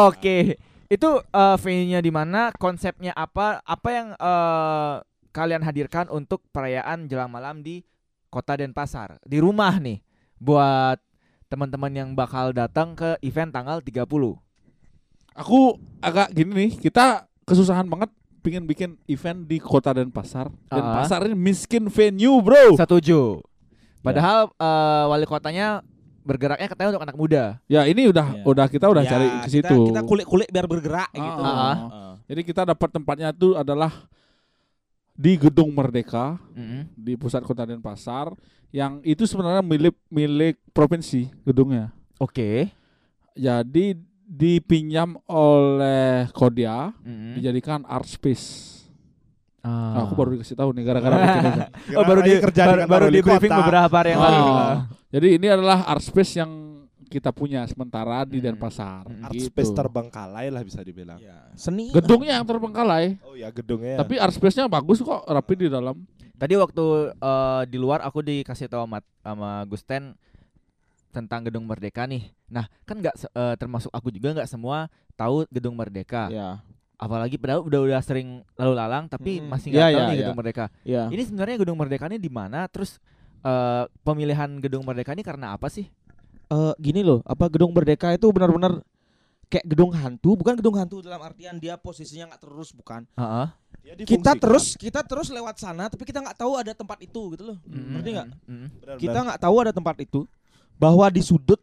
Oke. 0.06 0.62
Itu 0.86 1.26
uh, 1.26 1.56
venue-nya 1.58 1.98
di 1.98 2.14
mana? 2.14 2.54
Konsepnya 2.54 3.10
apa? 3.18 3.58
Apa 3.66 3.88
yang 3.90 4.08
uh, 4.14 5.02
kalian 5.34 5.66
hadirkan 5.66 6.06
untuk 6.06 6.46
perayaan 6.54 7.10
jelang 7.10 7.34
malam 7.34 7.66
di 7.66 7.82
Kota 8.30 8.54
Denpasar? 8.54 9.18
Di 9.26 9.42
rumah 9.42 9.74
nih 9.82 10.13
buat 10.36 10.98
teman-teman 11.46 11.92
yang 11.92 12.10
bakal 12.12 12.50
datang 12.50 12.92
ke 12.92 13.14
event 13.20 13.50
tanggal 13.50 13.78
30. 13.78 14.04
Aku 15.34 15.58
agak 15.98 16.30
gini 16.30 16.50
nih, 16.54 16.72
kita 16.78 17.26
kesusahan 17.42 17.84
banget 17.84 18.10
pingin 18.38 18.64
bikin 18.64 18.94
event 19.06 19.42
di 19.42 19.58
kota 19.58 19.90
Denpasar. 19.90 20.50
Ah. 20.68 20.74
Denpasar 20.74 21.26
ini 21.26 21.34
miskin 21.34 21.88
venue, 21.88 22.38
bro. 22.38 22.74
Setuju. 22.74 23.40
Padahal 24.00 24.52
uh, 24.54 25.04
wali 25.08 25.24
kotanya 25.24 25.80
bergeraknya 26.22 26.68
katanya 26.68 26.88
untuk 26.92 27.04
anak 27.04 27.16
muda. 27.16 27.44
Ya 27.66 27.84
ini 27.84 28.08
udah 28.08 28.26
Ya. 28.32 28.44
udah 28.44 28.66
kita 28.68 28.86
udah 28.88 29.04
Ya, 29.04 29.10
cari 29.10 29.26
ke 29.26 29.38
kita- 29.50 29.68
situ. 29.68 29.76
Kita 29.90 30.00
kulik-kulik 30.02 30.48
biar 30.48 30.66
bergerak 30.66 31.10
gitu. 31.10 31.40
Ah, 31.40 31.48
ah. 31.48 31.76
Ah. 31.88 32.12
Jadi 32.24 32.40
kita 32.42 32.64
dapat 32.64 32.88
tempatnya 32.90 33.28
itu 33.28 33.52
adalah 33.54 33.92
di 35.14 35.36
Gedung 35.36 35.70
Merdeka 35.70 36.36
Mm-mm. 36.52 36.90
di 36.92 37.14
pusat 37.14 37.40
kota 37.40 37.64
Denpasar 37.64 38.32
yang 38.74 38.98
itu 39.00 39.22
sebenarnya 39.22 39.62
milik 39.62 39.94
milik 40.08 40.58
provinsi 40.68 41.30
gedungnya. 41.42 41.94
Oke. 42.18 42.74
Jadi 43.32 43.94
dipinjam 44.24 45.14
oleh 45.24 46.26
Kodia 46.30 46.90
Mm-mm. 46.98 47.38
dijadikan 47.38 47.82
art 47.84 48.04
space. 48.04 48.72
Ah. 49.60 49.94
Nah, 49.94 50.00
aku 50.04 50.14
baru 50.14 50.28
dikasih 50.34 50.56
tahu 50.56 50.70
nih 50.72 50.82
gara-gara. 50.82 51.16
Oh, 51.96 52.02
baru 52.02 52.20
di 52.20 52.32
kerja 52.36 52.62
baru, 52.66 52.80
baru 52.84 53.06
di 53.08 53.20
briefing 53.20 53.48
kota. 53.48 53.60
beberapa 53.62 53.94
hari 53.94 54.10
yang 54.10 54.20
Oh. 54.20 54.26
lalu. 54.26 54.44
Jadi 55.08 55.28
ini 55.32 55.46
adalah 55.46 55.78
art 55.84 56.02
space 56.02 56.32
yang 56.36 56.50
kita 57.06 57.30
punya 57.30 57.62
sementara 57.64 58.26
di 58.26 58.38
Hmm. 58.38 58.46
Denpasar. 58.50 59.06
Hmm. 59.06 59.22
Art 59.22 59.32
Gitu. 59.32 59.48
space 59.48 59.70
terbengkalai 59.70 60.50
lah 60.50 60.60
bisa 60.60 60.80
dibilang. 60.80 61.16
Ya, 61.16 61.46
Seni. 61.54 61.88
Gedungnya 61.90 62.36
yang 62.36 62.44
terbengkalai, 62.44 63.22
Oh 63.22 63.32
ya 63.32 63.48
gedungnya. 63.48 63.96
tapi 63.96 64.18
art 64.18 64.32
space-nya 64.32 64.66
bagus 64.66 64.98
kok, 64.98 65.22
rapi 65.22 65.54
di 65.56 65.68
dalam. 65.68 65.94
Tadi 66.34 66.54
waktu 66.58 66.84
eh, 67.14 67.62
di 67.70 67.78
luar 67.78 68.02
aku 68.02 68.20
dikasih 68.20 68.66
tahu 68.66 68.84
sama, 68.84 68.98
sama 69.22 69.50
Gusten 69.70 70.18
tentang 71.14 71.46
Gedung 71.46 71.64
Merdeka 71.64 72.04
nih. 72.10 72.26
Nah, 72.50 72.66
kan 72.82 72.98
nggak 72.98 73.14
eh, 73.30 73.54
termasuk 73.54 73.90
aku 73.94 74.10
juga 74.10 74.34
nggak 74.42 74.50
semua 74.50 74.90
tahu 75.14 75.46
Gedung 75.50 75.78
Merdeka. 75.78 76.26
Ya. 76.30 76.58
Apalagi 76.98 77.38
padahal 77.38 77.62
udah 77.66 77.80
udah 77.90 78.00
sering 78.02 78.42
lalu 78.54 78.74
lalang 78.74 79.10
tapi 79.10 79.38
Mm-mm. 79.42 79.50
masih 79.50 79.74
nggak 79.74 79.82
Ya, 79.82 79.86
tahu 79.90 79.98
ya, 79.98 80.04
nih 80.06 80.14
ya. 80.14 80.20
Gedung 80.22 80.38
Merdeka. 80.38 80.64
Ya. 80.82 81.02
Ini 81.10 81.22
sebenarnya 81.26 81.56
Gedung 81.62 81.78
Merdeka 81.78 82.04
ini 82.10 82.18
di 82.18 82.30
mana? 82.30 82.66
Terus 82.66 82.98
eh, 83.46 83.84
pemilihan 84.02 84.50
Gedung 84.58 84.82
Merdeka 84.82 85.14
ini 85.14 85.22
karena 85.22 85.54
apa 85.54 85.70
sih? 85.70 85.86
Eh, 86.44 86.74
gini 86.76 87.00
loh, 87.00 87.24
apa 87.24 87.48
gedung 87.48 87.72
Merdeka 87.72 88.12
itu 88.12 88.28
benar-benar 88.28 88.84
kayak 89.54 89.66
gedung 89.66 89.94
hantu, 89.94 90.34
bukan 90.34 90.58
gedung 90.58 90.74
hantu 90.74 90.98
dalam 90.98 91.22
artian 91.22 91.54
dia 91.56 91.78
posisinya 91.78 92.34
nggak 92.34 92.42
terus 92.42 92.74
bukan. 92.74 93.06
Heeh. 93.14 93.46
Dia 93.84 93.94
Kita 94.02 94.34
terus 94.34 94.74
kita 94.74 95.00
terus 95.00 95.28
lewat 95.28 95.54
sana, 95.56 95.86
tapi 95.86 96.02
kita 96.02 96.18
nggak 96.18 96.34
tahu 96.34 96.56
ada 96.56 96.72
tempat 96.72 96.98
itu 96.98 97.20
gitu 97.32 97.54
loh. 97.54 97.58
Ngerti 97.64 98.08
nggak? 98.10 98.28
Mm-mm. 98.42 98.68
Benar, 98.80 98.96
Kita 98.98 99.18
nggak 99.22 99.38
tahu 99.38 99.56
ada 99.60 99.70
tempat 99.70 99.96
itu 100.00 100.26
bahwa 100.74 101.06
di 101.06 101.22
sudut 101.22 101.60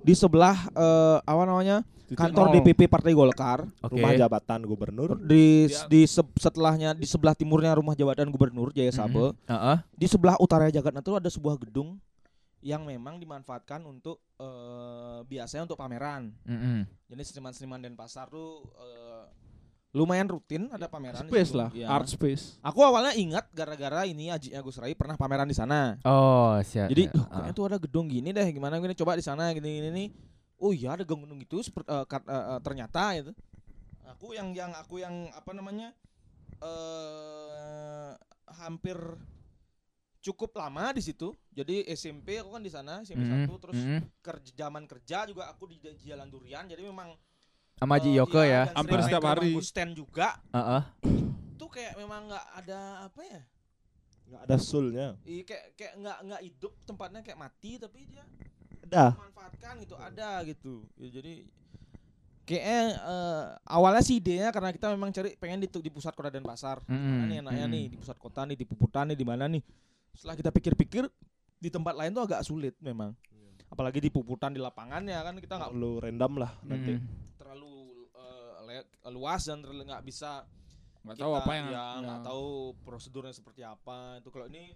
di 0.00 0.10
sebelah 0.12 0.56
eh, 0.68 1.18
apa 1.20 1.42
namanya 1.44 1.84
kantor. 2.08 2.56
DPP 2.56 2.88
Partai 2.88 3.12
Golkar 3.12 3.68
Oke. 3.78 3.92
rumah 3.92 4.16
jabatan 4.16 4.64
gubernur. 4.64 5.20
di 5.20 5.68
Dia- 5.68 5.84
di 5.86 6.00
se- 6.04 6.34
setelahnya 6.40 6.96
di 6.96 7.04
sebelah 7.04 7.36
timurnya 7.36 7.76
rumah 7.76 7.92
jabatan 7.92 8.26
gubernur 8.28 8.72
Jaya 8.72 8.88
Sabe 8.88 9.36
Heeh. 9.44 9.76
di 9.92 10.06
sebelah 10.08 10.40
utara 10.40 10.72
Jakarta 10.72 10.98
itu 10.98 11.12
ada 11.12 11.28
sebuah 11.28 11.60
gedung 11.60 12.00
yang 12.60 12.82
memang 12.82 13.16
dimanfaatkan 13.16 13.82
untuk 13.82 14.22
eh, 14.34 15.20
biasanya 15.24 15.64
untuk 15.64 15.76
pameran 15.76 16.34
Mm-mm. 16.42 16.86
jadi 17.06 17.22
seniman-seniman 17.24 17.78
Denpasar 17.80 18.26
tuh 18.26 18.66
eh, 18.74 19.24
lumayan 19.90 20.26
rutin 20.26 20.68
ada 20.68 20.84
pameran 20.84 21.24
Space 21.24 21.52
lah, 21.52 21.70
Iya. 21.70 21.88
art 21.88 22.06
space. 22.06 22.60
aku 22.60 22.82
awalnya 22.82 23.14
ingat 23.14 23.48
gara-gara 23.50 24.04
ini 24.04 24.28
Aji 24.28 24.52
Agus 24.52 24.76
Rai 24.76 24.92
pernah 24.92 25.14
pameran 25.14 25.44
di 25.44 25.54
sana 25.54 25.96
Oh, 26.02 26.58
siap. 26.60 26.88
jadi 26.88 27.08
siap. 27.08 27.14
"Duh, 27.14 27.24
Ah. 27.24 27.30
kayaknya 27.32 27.52
tuh 27.52 27.64
ada 27.64 27.76
gedung 27.78 28.06
gini 28.06 28.28
deh 28.28 28.48
gimana 28.48 28.76
gini 28.76 28.92
coba 28.94 29.14
di 29.14 29.22
sana 29.22 29.48
gini 29.50 29.80
gini 29.80 29.88
nih 29.90 30.08
oh 30.58 30.70
iya 30.70 30.92
ada 30.92 31.02
gedung 31.02 31.38
itu 31.38 31.62
seperti 31.62 31.86
eh, 31.86 32.04
kat- 32.04 32.26
eh, 32.26 32.58
ternyata 32.60 33.02
itu 33.16 33.32
aku 34.04 34.34
yang 34.34 34.50
yang 34.50 34.74
aku 34.74 34.98
yang 34.98 35.14
apa 35.30 35.50
namanya 35.52 35.94
eh 36.60 38.12
hampir 38.50 38.98
cukup 40.18 40.50
lama 40.58 40.90
di 40.90 41.02
situ 41.02 41.30
jadi 41.54 41.86
SMP 41.94 42.42
aku 42.42 42.58
kan 42.58 42.62
di 42.62 42.72
sana 42.72 43.00
SMP 43.06 43.22
Mm-mm. 43.22 43.46
satu 43.46 43.54
terus 43.70 43.78
Mm-mm. 43.78 44.02
kerja 44.18 44.52
zaman 44.66 44.84
kerja 44.90 45.24
juga 45.30 45.46
aku 45.46 45.70
di 45.70 45.78
Jalan 46.02 46.26
Durian 46.26 46.66
jadi 46.66 46.82
memang 46.82 47.14
sama 47.78 47.94
Haji 47.94 48.10
eh, 48.10 48.18
Yoko 48.18 48.40
iya, 48.42 48.50
ya. 48.50 48.62
dan 48.66 48.74
Hampir 48.82 48.98
setiap 49.06 49.22
hari. 49.22 49.54
Gusten 49.54 49.88
juga 49.94 50.42
Heeh. 50.50 50.82
itu 51.54 51.66
kayak 51.70 51.94
memang 51.94 52.26
nggak 52.26 52.46
ada 52.58 52.80
apa 53.06 53.22
ya 53.22 53.42
Nggak 54.28 54.42
ada 54.44 54.56
sulnya. 54.60 55.08
Iya 55.24 55.42
kayak 55.46 55.64
kayak 55.72 55.94
nggak 56.04 56.18
nggak 56.28 56.40
hidup 56.44 56.72
tempatnya 56.84 57.20
kayak 57.24 57.38
mati 57.40 57.70
tapi 57.80 58.04
dia 58.04 58.24
Ada. 58.84 59.16
memanfaatkan 59.16 59.74
gitu 59.84 59.94
ada 59.96 60.30
gitu 60.44 60.84
ya, 61.00 61.08
jadi 61.20 61.32
kayaknya 62.48 62.80
eh, 62.96 63.44
awalnya 63.68 64.00
sih 64.04 64.16
idenya 64.20 64.48
karena 64.52 64.72
kita 64.72 64.88
memang 64.92 65.12
cari 65.12 65.36
pengen 65.36 65.60
di, 65.64 65.68
di 65.68 65.90
pusat 65.92 66.12
kota 66.16 66.32
Denpasar 66.32 66.80
Mm-mm. 66.88 67.08
mana 67.08 67.24
nih 67.28 67.38
enaknya 67.44 67.64
Mm-mm. 67.68 67.76
nih 67.76 67.84
di 67.92 67.96
pusat 68.00 68.16
kota 68.16 68.44
nih 68.48 68.56
di 68.56 68.64
Puputan 68.68 69.12
nih 69.12 69.18
di 69.20 69.26
mana 69.28 69.44
nih 69.48 69.60
setelah 70.18 70.34
kita 70.34 70.50
pikir-pikir 70.50 71.06
di 71.56 71.68
tempat 71.68 71.94
lain 71.94 72.10
tuh 72.10 72.24
agak 72.24 72.42
sulit 72.42 72.74
memang 72.78 73.14
apalagi 73.64 73.98
di 73.98 74.08
Puputan 74.08 74.50
di 74.50 74.58
lapangannya 74.58 75.14
kan 75.16 75.34
kita 75.36 75.54
nggak 75.54 75.70
Terlalu 75.70 75.92
random 76.00 76.32
lah 76.36 76.52
nanti. 76.62 76.94
Mm-mm. 76.94 77.36
terlalu 77.36 77.72
le- 78.64 78.88
luas 79.08 79.42
dan 79.42 79.60
terlalu 79.60 79.82
nggak 79.84 80.02
bisa 80.02 80.42
Nggak 81.00 81.16
tahu 81.16 81.30
kita- 81.30 81.40
apa 81.40 81.52
yang 81.54 81.66
ya 81.66 81.72
ya. 81.72 81.86
nggak 82.00 82.20
tahu 82.22 82.46
prosedurnya 82.82 83.30
seperti 83.30 83.62
apa 83.62 84.18
itu 84.18 84.28
kalau 84.28 84.46
ini 84.46 84.74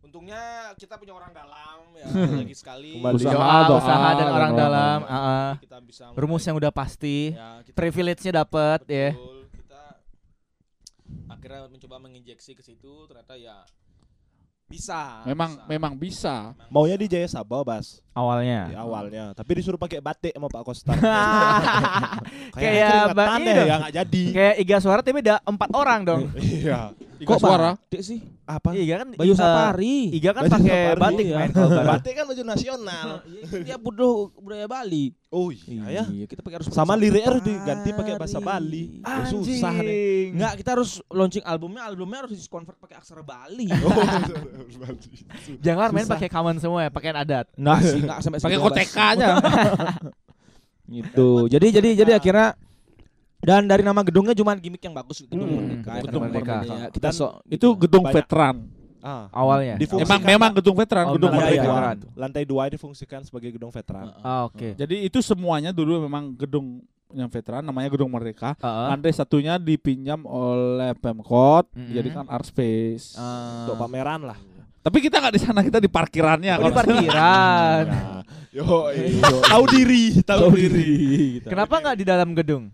untungnya 0.00 0.42
kita 0.74 0.94
punya 0.96 1.14
orang 1.14 1.30
dalam 1.30 1.78
ya 1.94 2.06
lagi 2.34 2.52
sekali 2.52 2.98
Kembali. 2.98 3.16
Usaha, 3.16 3.32
Doa, 3.32 3.58
doa, 3.64 3.78
usaha 3.78 4.08
dan 4.10 4.18
dan 4.20 4.28
orang 4.30 4.50
doa. 4.50 4.60
dalam. 4.60 4.98
Heeh. 5.04 5.50
kita 5.62 5.78
bisa 5.80 6.02
Rumus 6.12 6.42
yang 6.42 6.56
udah 6.56 6.70
pasti. 6.70 7.30
ya, 7.30 7.62
Privilege-nya 7.70 8.32
dapat 8.36 8.82
ya. 8.84 9.14
kita 9.52 9.82
akhirnya 11.28 11.68
mencoba 11.68 11.96
menginjeksi 12.00 12.52
ke 12.52 12.62
situ 12.62 13.06
ternyata 13.06 13.34
ya 13.34 13.62
bisa 14.72 15.00
Memang 15.28 15.50
bisa. 15.52 15.68
memang 15.68 15.92
bisa. 15.92 16.34
Maunya 16.72 16.96
di 16.96 17.06
Jaya 17.06 17.28
Sabah, 17.28 17.60
Bas. 17.60 18.00
Awalnya. 18.16 18.72
Di 18.72 18.76
awalnya. 18.76 19.24
Tapi 19.36 19.50
disuruh 19.60 19.76
pakai 19.76 20.00
batik 20.00 20.32
sama 20.32 20.48
Pak 20.48 20.62
Kostar. 20.64 20.96
Kayak 22.56 23.12
dong. 23.12 23.68
ya 23.68 23.76
nggak 23.80 23.94
jadi. 24.00 24.24
Kayak 24.32 24.54
Iga 24.64 24.78
Suara 24.80 25.00
tapi 25.04 25.20
ada 25.20 25.36
empat 25.44 25.70
orang 25.76 26.00
dong. 26.04 26.22
Iya. 26.42 26.92
Iga 27.22 27.28
kok 27.28 27.38
suara. 27.38 27.78
batik 27.78 28.02
sih 28.02 28.18
Apa? 28.42 28.74
Iga 28.74 28.94
kan 28.98 29.08
baju 29.14 29.30
eh, 29.30 29.38
safari 29.38 29.98
Iga 30.10 30.30
kan 30.34 30.42
pakai 30.50 30.98
batik 30.98 31.26
iya. 31.30 31.36
main 31.38 31.50
kalau 31.54 31.70
bareng. 31.70 31.92
Batik 31.94 32.12
kan 32.18 32.24
baju 32.26 32.42
nasional. 32.42 33.08
Iya, 33.22 33.58
dia 33.62 33.76
bodoh 33.78 34.34
budaya 34.42 34.66
Bali 34.66 35.14
Oh 35.32 35.48
iya 35.48 35.84
ya. 35.88 36.04
Iya, 36.04 36.28
kita 36.28 36.44
pakai 36.44 36.60
harus 36.60 36.68
Sama 36.68 36.92
pakai 36.92 37.02
liriknya 37.02 37.28
harus 37.32 37.40
diganti 37.42 37.88
pakai 37.90 38.12
bahasa 38.14 38.36
Bali. 38.38 39.00
Oh, 39.00 39.24
susah 39.32 39.72
nih. 39.74 40.28
Enggak, 40.28 40.52
kita 40.60 40.70
harus 40.76 41.00
launching 41.08 41.40
albumnya, 41.42 41.82
albumnya 41.82 42.18
harus 42.20 42.36
di-convert 42.36 42.76
pakai 42.76 43.00
aksara 43.00 43.24
Bali. 43.24 43.72
Oh, 43.82 44.92
Jangan 45.58 45.88
main 45.90 46.04
pakai 46.04 46.28
kaman 46.28 46.56
semua 46.58 46.84
ya, 46.84 46.90
pakaian 46.90 47.16
adat. 47.16 47.48
Enggak 47.54 47.78
sih, 47.82 47.98
enggak 47.98 48.18
sampai 48.20 48.38
Pakai 48.38 48.52
segitu, 48.52 48.62
Bas. 48.62 48.72
koteka 48.76 49.04
aja. 49.08 49.28
gitu. 51.00 51.28
Jadi 51.48 51.66
jadi 51.72 51.88
jadi 51.96 52.12
akhirnya 52.14 52.48
Dan 53.40 53.66
dari 53.66 53.82
nama 53.82 54.06
gedungnya 54.06 54.36
cuma 54.36 54.54
gimmick 54.54 54.78
yang 54.80 54.94
bagus 54.94 55.26
gedung 55.26 55.42
Hmm, 55.42 55.66
Merdeka. 55.82 55.90
ya, 55.90 56.02
Gedung 56.06 56.22
Merdeka. 56.22 56.56
ya, 56.62 56.86
kita 56.94 57.08
sok 57.10 57.32
Itu 57.48 57.74
gedung 57.74 58.04
Banyak. 58.06 58.14
veteran. 58.14 58.56
Ah. 59.02 59.26
Awalnya. 59.28 59.74
Difungsikan- 59.76 60.06
Emang 60.06 60.20
memang 60.22 60.50
gedung 60.54 60.76
veteran, 60.78 61.04
Oh, 61.10 61.14
gedung 61.18 61.34
lantai 61.34 61.52
iya, 61.52 61.62
veteran. 61.66 61.96
lantai 62.14 62.42
dua 62.46 62.70
difungsikan 62.70 63.20
sebagai 63.22 63.50
gedung 63.50 63.68
veteran. 63.68 64.06
Heeh. 64.08 64.22
Ah, 64.22 64.46
oke. 64.46 64.78
Jadi 64.78 64.96
itu 65.02 65.18
semuanya 65.18 65.74
dulu 65.74 65.98
memang 66.00 66.32
gedung 66.32 66.80
yang 67.10 67.28
veteran 67.28 67.60
namanya 67.60 67.90
gedung 67.90 68.08
merdeka. 68.08 68.54
Heeh. 68.56 68.88
Lantai 68.88 69.10
satunya 69.10 69.58
dipinjam 69.58 70.22
oleh 70.22 70.94
Pemkot, 70.96 71.68
Mm-mm. 71.74 71.92
jadikan 71.92 72.24
art 72.24 72.46
space. 72.46 73.18
Ah. 73.18 73.66
Untuk 73.66 73.76
pameran 73.76 74.22
lah. 74.22 74.38
Tapi 74.80 74.98
kita 74.98 75.18
nggak 75.18 75.34
di 75.34 75.40
sana, 75.40 75.60
kita 75.60 75.78
di 75.78 75.86
parkirannya. 75.86 76.54
Oh, 76.56 76.66
di 76.66 76.72
parkiran. 76.72 77.82
Nah, 77.86 78.22
yo, 78.52 78.92
tahu 79.48 79.64
diri, 79.66 80.20
tahu 80.20 80.52
diri. 80.52 80.92
Kenapa 81.40 81.80
nggak 81.80 81.96
di 81.96 82.04
dalam 82.04 82.36
gedung? 82.36 82.68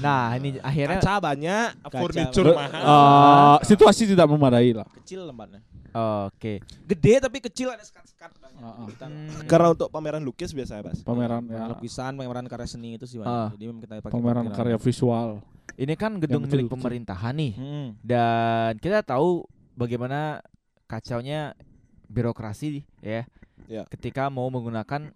Nah, 0.00 0.32
ini 0.34 0.56
akhirnya 0.58 0.98
Kaca 0.98 1.20
banyak, 1.20 1.66
Kaca 1.84 1.98
furniture 2.00 2.48
banyak. 2.48 2.58
mahal. 2.72 2.82
Eh, 2.82 3.56
situasi 3.68 4.08
tidak 4.08 4.26
memadai 4.26 4.72
lah. 4.72 4.88
Kecil 5.04 5.28
tempatnya. 5.28 5.60
Oke. 6.28 6.60
Gede 6.84 7.14
tapi 7.18 7.38
kecil 7.40 7.68
ada 7.68 7.82
sekat-sekat 7.82 8.30
banyak. 8.38 8.60
Heeh. 8.60 8.86
Kita 8.92 9.04
Hmm. 9.08 9.44
Karena 9.44 9.68
untuk 9.72 9.88
pameran 9.88 10.22
lukis 10.22 10.50
biasa 10.52 10.78
ya, 10.78 10.82
Bas. 10.84 11.00
Pameran 11.02 11.44
pameran 11.44 11.64
ya, 11.64 11.72
lukisan, 11.72 12.12
pameran 12.14 12.46
karya 12.46 12.68
seni 12.68 12.96
itu 12.96 13.04
sih 13.04 13.18
banyak. 13.18 13.56
Jadi 13.56 13.64
memang 13.66 13.82
kita 13.84 13.94
pakai 14.00 14.14
pameran 14.14 14.46
karya 14.50 14.78
visual. 14.78 15.28
Ini 15.78 15.94
kan 15.94 16.18
gedung 16.18 16.42
milik 16.44 16.66
pemerintahan 16.66 17.34
nih. 17.34 17.52
Hmm. 17.54 17.88
Dan 18.00 18.72
kita 18.78 19.04
tahu 19.04 19.44
bagaimana 19.74 20.40
kacaunya 20.86 21.52
birokrasi 22.06 22.82
ya. 22.98 23.28
Ya. 23.68 23.84
Ketika 23.84 24.32
mau 24.32 24.48
menggunakan 24.48 25.12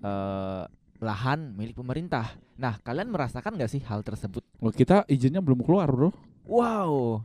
eh, 0.00 0.62
lahan 0.98 1.54
milik 1.54 1.74
pemerintah. 1.74 2.28
Nah, 2.54 2.76
kalian 2.78 3.08
merasakan 3.08 3.54
nggak 3.54 3.70
sih 3.70 3.80
hal 3.80 4.00
tersebut? 4.00 4.44
Loh, 4.58 4.68
kita 4.70 5.04
izinnya 5.06 5.40
belum 5.40 5.60
keluar, 5.60 5.88
Bro. 5.88 6.12
Wow. 6.44 7.24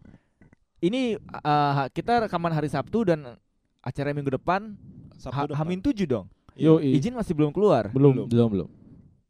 Ini 0.78 1.18
eh, 1.18 1.86
kita 1.90 2.26
rekaman 2.26 2.52
hari 2.52 2.68
Sabtu 2.68 3.04
dan 3.06 3.36
acara 3.80 4.12
minggu 4.12 4.32
depan 4.32 4.76
Sabtu 5.16 5.36
ha- 5.36 5.50
depan. 5.50 5.60
Hamin 5.62 5.80
7 5.80 6.06
dong. 6.06 6.28
Yo, 6.54 6.80
Izin 6.80 7.12
masih 7.12 7.36
belum 7.36 7.52
keluar. 7.52 7.90
belum. 7.90 8.28
Belum, 8.28 8.48
belum. 8.48 8.70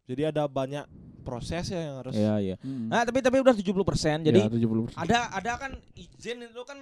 Jadi 0.05 0.21
ada 0.23 0.45
banyak 0.45 0.85
proses 1.25 1.65
ya 1.65 1.81
yang 1.81 1.95
harus. 1.97 2.13
Iya, 2.13 2.33
iya. 2.37 2.55
Hmm. 2.61 2.85
Nah, 2.85 3.01
tapi 3.01 3.17
tapi 3.17 3.41
udah 3.41 3.49
70%. 3.49 4.21
Jadi 4.21 4.39
Ya, 4.39 4.45
70%. 4.45 4.93
ada 4.93 5.33
ada 5.33 5.51
kan 5.57 5.71
izin 5.95 6.45
itu 6.45 6.61
kan 6.61 6.77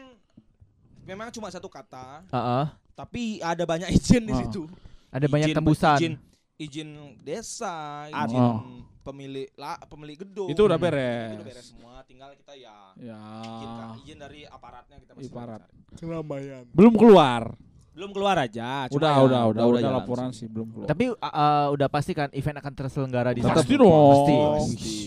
memang 1.01 1.31
cuma 1.31 1.47
satu 1.47 1.67
kata, 1.67 2.27
Heeh. 2.27 2.65
tapi 2.91 3.39
ada 3.39 3.63
banyak 3.63 3.87
izin 3.95 4.23
di 4.25 4.35
Ah. 4.35 4.39
situ. 4.41 4.67
Ada 5.09 5.31
banyak 5.31 5.47
Izin- 5.47 5.57
tembusan. 5.57 5.97
Izin, 5.97 6.13
izin 6.55 6.89
desa, 7.19 8.07
Ah. 8.07 8.23
izin 8.23 8.39
Oh. 8.39 8.61
pemilik 9.01 9.49
lah, 9.53 9.75
pemilik 9.83 10.21
gedung. 10.21 10.47
Itu 10.47 10.63
udah 10.63 10.77
beres. 10.77 11.33
Itu 11.33 11.35
udah 11.35 11.47
beres 11.47 11.65
semua, 11.67 11.93
tinggal 12.03 12.29
kita 12.33 12.53
ya 12.53 12.93
Ya. 12.95 13.19
izin, 13.41 13.69
izin 13.99 14.17
dari 14.17 14.41
aparatnya 14.45 14.97
kita 15.01 15.11
masih 15.17 15.29
Aparat. 15.29 15.61
Keramaian. 15.93 16.63
Belum 16.71 16.93
keluar. 16.93 17.57
Belum 17.93 18.09
keluar 18.09 18.37
aja. 18.39 18.89
cuma 18.89 18.97
Udah, 18.97 19.13
ya, 19.13 19.21
udah, 19.21 19.41
udah, 19.53 19.63
udah, 19.69 19.81
jalan 19.81 19.97
laporan 20.01 20.29
sih. 20.33 20.45
sih 20.45 20.47
belum 20.49 20.67
keluar. 20.73 20.87
Tapi 20.89 21.13
uh, 21.13 21.27
uh, 21.29 21.65
udah 21.77 21.87
pasti 21.89 22.11
kan 22.11 22.29
event 22.33 22.57
akan 22.57 22.73
terselenggara 22.73 23.37
di 23.37 23.45
sana. 23.45 23.53
Pasti 23.53 23.73
dong. 23.77 24.09
Pasti. 24.09 24.33
Pasti. 24.33 24.97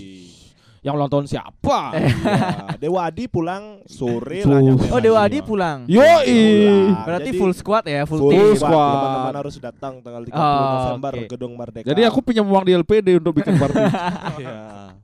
Yang 0.87 0.95
ulang 1.03 1.11
tahun 1.11 1.27
siapa? 1.27 1.79
Ya, 1.97 2.79
Dewa 2.79 3.11
Adi 3.11 3.27
pulang 3.27 3.83
sore 3.91 4.47
lah. 4.47 4.63
nyampe 4.63 4.87
Oh 4.95 5.03
Dewa 5.03 5.27
Adi 5.27 5.43
pulang. 5.43 5.83
Yoi. 5.91 6.07
Pulang. 6.07 7.03
Berarti 7.03 7.31
Jadi, 7.35 7.41
full 7.43 7.55
squad 7.59 7.85
ya, 7.91 8.07
full, 8.07 8.21
full 8.23 8.31
team. 8.31 8.55
Squad. 8.55 8.71
Teman-teman 8.95 9.37
harus 9.43 9.55
datang 9.59 9.99
tanggal 9.99 10.23
30 10.23 10.37
Oh, 10.37 10.71
November 10.79 11.13
oke. 11.19 11.27
Gedung 11.27 11.53
Merdeka. 11.59 11.87
Jadi 11.91 12.01
aku 12.07 12.19
pinjam 12.23 12.47
uang 12.47 12.63
di 12.63 12.73
LPD 12.79 13.19
untuk 13.19 13.43
bikin 13.43 13.59
party. 13.59 13.83
Iya. 14.37 14.95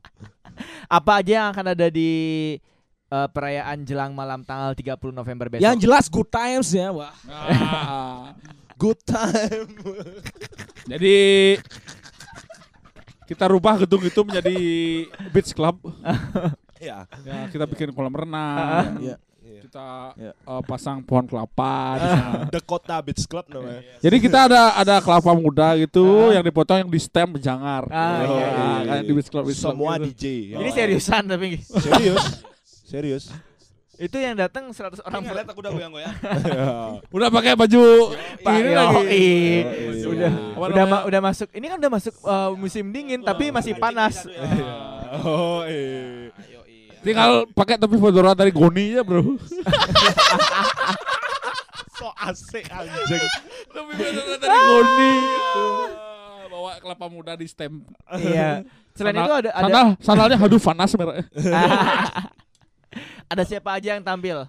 Apa 0.87 1.25
aja 1.25 1.33
yang 1.43 1.47
akan 1.51 1.67
ada 1.75 1.87
di 1.89 2.11
uh, 3.09 3.27
perayaan 3.33 3.83
jelang 3.83 4.13
malam 4.13 4.45
tanggal 4.47 4.77
30 4.77 5.11
November 5.11 5.49
besok? 5.51 5.65
Yang 5.65 5.77
jelas 5.89 6.05
good 6.07 6.29
times 6.31 6.69
ya, 6.71 6.93
wah. 6.95 7.11
Ah. 7.27 8.37
Good 8.83 8.99
time. 9.07 9.71
Jadi 10.91 11.55
kita 13.33 13.45
rubah 13.49 13.75
gedung 13.79 14.03
itu 14.03 14.21
menjadi 14.21 14.57
beach 15.29 15.53
club. 15.53 15.81
Iya. 16.77 17.07
Ya, 17.23 17.47
kita 17.47 17.63
bikin 17.63 17.95
kolam 17.95 18.11
renang. 18.11 18.99
Iya. 18.99 19.15
Kita 19.63 20.19
Iya. 20.19 20.35
eh, 20.35 20.63
pasang 20.67 20.99
pohon 20.99 21.23
kelapa 21.23 21.95
di 21.95 22.07
sana. 22.11 22.31
The 22.55 22.61
Kota 22.61 22.99
Beach 22.99 23.23
Club 23.23 23.47
namanya. 23.47 23.87
Jadi 24.03 24.17
kita 24.19 24.51
ada 24.51 24.63
ada 24.75 24.99
kelapa 24.99 25.31
muda 25.31 25.79
gitu 25.79 26.03
yang 26.31 26.43
dipotong 26.43 26.83
yang 26.83 26.91
di 26.91 26.99
stem 26.99 27.39
jangar. 27.39 27.87
Ah, 27.87 28.27
Yo, 28.27 28.35
iya, 28.35 28.47
Ah, 28.51 28.51
iya. 28.51 28.87
kayak 28.91 29.03
di 29.07 29.13
beach 29.15 29.31
club, 29.31 29.45
beach 29.47 29.63
club 29.63 29.79
Semua 29.79 29.95
gitu. 29.95 30.11
DJ. 30.11 30.25
ya. 30.51 30.57
Ini 30.59 30.71
seriusan 30.75 31.23
tapi 31.25 31.47
Serius. 31.63 32.25
Serius. 32.83 33.25
Itu 34.03 34.17
yang 34.19 34.35
datang 34.35 34.67
100 34.67 34.99
orang 34.99 35.23
Orang 35.23 35.23
lihat 35.31 35.47
aku 35.47 35.61
udah 35.63 35.71
goyang-goyang. 35.71 36.15
Udah 37.17 37.29
pakai 37.31 37.55
baju 37.55 37.83
ini 38.43 38.73
lagi. 38.75 39.31
Udah 40.03 40.33
udah 40.59 40.85
ma- 40.85 41.05
udah 41.07 41.21
masuk. 41.23 41.47
Ini 41.55 41.67
kan 41.71 41.79
udah 41.79 41.93
masuk 41.93 42.15
uh, 42.23 42.51
musim 42.59 42.91
dingin 42.91 43.23
tapi 43.23 43.55
masih 43.55 43.79
panas. 43.79 44.27
Oh, 45.23 45.63
iya. 45.63 46.35
Tinggal 47.07 47.47
pakai 47.51 47.79
topi 47.79 47.99
fedora 47.99 48.35
dari 48.35 48.51
Goni 48.51 48.99
ya, 48.99 49.03
Bro. 49.03 49.23
So 51.93 52.11
asik 52.19 52.67
anjing. 52.67 53.27
Topi 53.71 53.93
fedora 53.95 54.35
dari 54.35 54.59
Goni. 54.59 55.15
Bawa 56.51 56.71
kelapa 56.79 57.07
muda 57.07 57.39
di 57.39 57.47
stem. 57.47 57.87
Iya. 58.11 58.67
Selain 58.93 59.15
Sandal- 59.15 59.25
itu 59.25 59.35
ada 59.39 59.51
ada 59.51 59.63
Sandal, 59.63 59.87
sandalnya 60.03 60.37
haduh 60.37 60.61
panas 60.61 60.91
merah. 60.95 61.23
Ada 63.33 63.43
siapa 63.43 63.73
aja 63.73 63.97
yang 63.97 64.05
tampil 64.05 64.45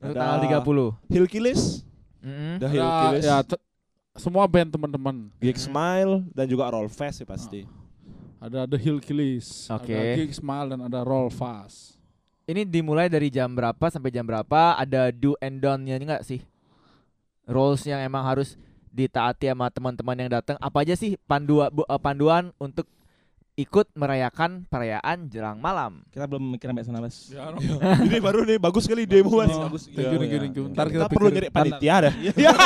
untuk 0.00 0.16
Ada- 0.16 0.20
tanggal 0.20 0.40
30? 0.64 1.12
Hillkillis, 1.12 1.84
Mm-mm. 2.18 2.56
The 2.56 2.66
Ada, 2.66 2.72
Hillkillis, 2.72 3.24
ya, 3.24 3.36
semua 4.14 4.44
band 4.46 4.70
teman-teman. 4.70 5.28
Gig 5.38 5.58
Smile 5.58 6.24
dan 6.32 6.46
juga 6.46 6.70
Roll 6.70 6.88
Fest 6.88 7.20
sih 7.20 7.28
pasti. 7.28 7.68
Ada 8.38 8.64
The 8.64 8.76
Hillkillies, 8.76 9.68
Oke. 9.68 9.92
ada 9.92 10.16
Gig 10.16 10.32
Smile 10.32 10.76
dan 10.76 10.80
ada 10.82 11.00
Roll 11.00 11.28
Fast. 11.28 11.96
Ini 12.44 12.68
dimulai 12.68 13.08
dari 13.08 13.32
jam 13.32 13.48
berapa 13.48 13.88
sampai 13.88 14.12
jam 14.12 14.20
berapa? 14.20 14.76
Ada 14.76 15.08
do 15.08 15.32
and 15.40 15.64
don't-nya 15.64 15.96
enggak 15.96 16.28
sih? 16.28 16.44
Rules 17.48 17.84
yang 17.84 18.00
emang 18.00 18.20
harus 18.20 18.56
ditaati 18.88 19.48
sama 19.48 19.72
teman-teman 19.72 20.16
yang 20.16 20.30
datang. 20.30 20.60
Apa 20.60 20.84
aja 20.84 20.92
sih 20.92 21.16
panduan 21.24 21.72
panduan 21.98 22.52
untuk 22.56 22.84
ikut 23.54 23.86
merayakan 23.94 24.66
perayaan 24.66 25.30
jelang 25.30 25.56
malam? 25.56 26.02
Kita 26.10 26.26
belum 26.26 26.42
mikir 26.50 26.66
sampai 26.66 26.82
sana, 26.82 26.98
Mas. 26.98 27.30
Ya, 27.30 27.54
Ini 28.06 28.18
baru 28.18 28.42
nih 28.42 28.58
bagus 28.58 28.82
sekali 28.82 29.06
demo 29.06 29.30
mas. 29.32 29.46
Oh, 29.48 29.64
bagus. 29.64 29.86
thank 29.86 30.10
you, 30.10 30.18
thank 30.18 30.32
you, 30.32 30.40
thank 30.42 30.54
you. 30.54 30.64
Ntar 30.68 30.86
Kita 30.88 31.06
kita, 31.06 31.14
perlu 31.14 31.28
nyari 31.30 31.48
panitia 31.48 31.94
dah. 32.02 32.14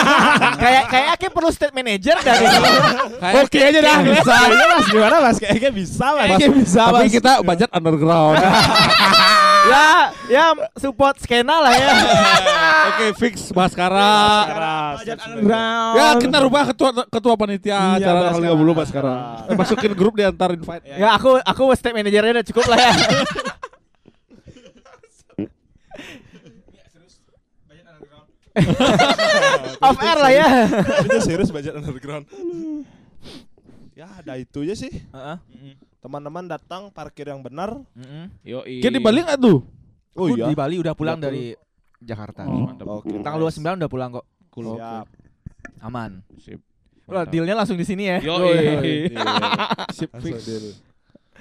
kayak 0.64 0.84
kayak 0.89 1.09
Aki 1.14 1.26
perlu 1.28 1.51
state 1.51 1.72
manager 1.72 2.16
dari 2.18 2.45
Kayak- 3.22 3.45
Oke 3.45 3.59
aja 3.61 3.80
dah. 3.80 3.99
Bisa 4.01 4.32
aja 4.34 4.64
mas. 4.66 4.86
Gimana 4.89 5.16
mas? 5.20 5.36
Kayaknya 5.36 5.70
bisa 5.70 6.07
mas. 6.11 6.24
Kayaknya 6.26 6.49
bisa, 6.57 6.82
Tapi 6.82 7.05
Mas. 7.05 7.12
kita 7.12 7.32
budget 7.43 7.70
underground. 7.70 8.36
Ya 9.69 9.87
ya 10.29 10.45
support 10.75 11.21
skena 11.21 11.61
lah 11.61 11.73
ya. 11.73 11.89
Oke, 12.89 13.07
fix 13.16 13.53
Baskara. 13.53 14.49
Ya, 15.95 16.07
kita 16.16 16.37
rubah 16.41 16.73
ketua 16.73 16.91
ketua 17.07 17.35
panitia 17.37 17.77
Iya, 17.97 18.09
acara 18.09 18.19
Baskara. 18.19 18.35
tanggal 18.35 18.55
30 18.57 18.81
Baskara. 18.81 19.14
Eh, 19.47 19.57
Masukin 19.57 19.93
grup 19.93 20.14
di 20.16 20.25
antar 20.25 20.51
invite. 20.53 20.85
ya 20.89 21.14
aku 21.14 21.39
aku 21.39 21.62
state 21.77 21.95
manajernya 21.95 22.41
udah 22.41 22.47
cukup 22.47 22.64
lah 22.66 22.79
ya. 22.79 22.93
Off 29.79 29.97
air 30.03 30.19
lah 30.19 30.33
ya. 30.35 30.49
Itu 31.07 31.19
serius 31.23 31.51
budget 31.55 31.79
underground. 31.79 32.27
Ya 33.95 34.07
ada 34.11 34.35
itu 34.35 34.62
aja 34.66 34.75
sih. 34.75 34.91
Heeh. 34.91 35.37
Teman-teman 35.99 36.46
datang 36.46 36.88
parkir 36.88 37.26
yang 37.26 37.42
benar. 37.42 37.74
Mm-mm. 37.92 38.30
Yo, 38.40 38.62
Kita 38.62 38.88
di 38.88 39.03
Bali 39.03 39.20
nggak 39.20 39.38
tuh? 39.38 39.59
Oh 40.14 40.26
Aku 40.26 40.34
iya. 40.34 40.46
di 40.46 40.55
Bali 40.55 40.78
udah 40.78 40.94
pulang 40.94 41.18
Udah 41.18 41.26
dari 41.26 41.55
Jakarta. 41.99 42.46
Oh, 42.46 42.70
Oke. 42.99 43.18
Tanggal 43.18 43.38
29 43.40 43.78
udah 43.78 43.90
pulang 43.90 44.11
kok. 44.12 44.26
Siap. 44.55 45.07
Aman. 45.80 46.22
Sip. 46.38 46.59
Wah, 47.05 47.24
dealnya 47.24 47.55
langsung 47.55 47.74
di 47.74 47.82
sini 47.82 48.07
ya. 48.07 48.18
Yo, 48.20 48.34
Iya. 48.44 49.11
Sip 49.90 50.11
fix. 50.18 50.38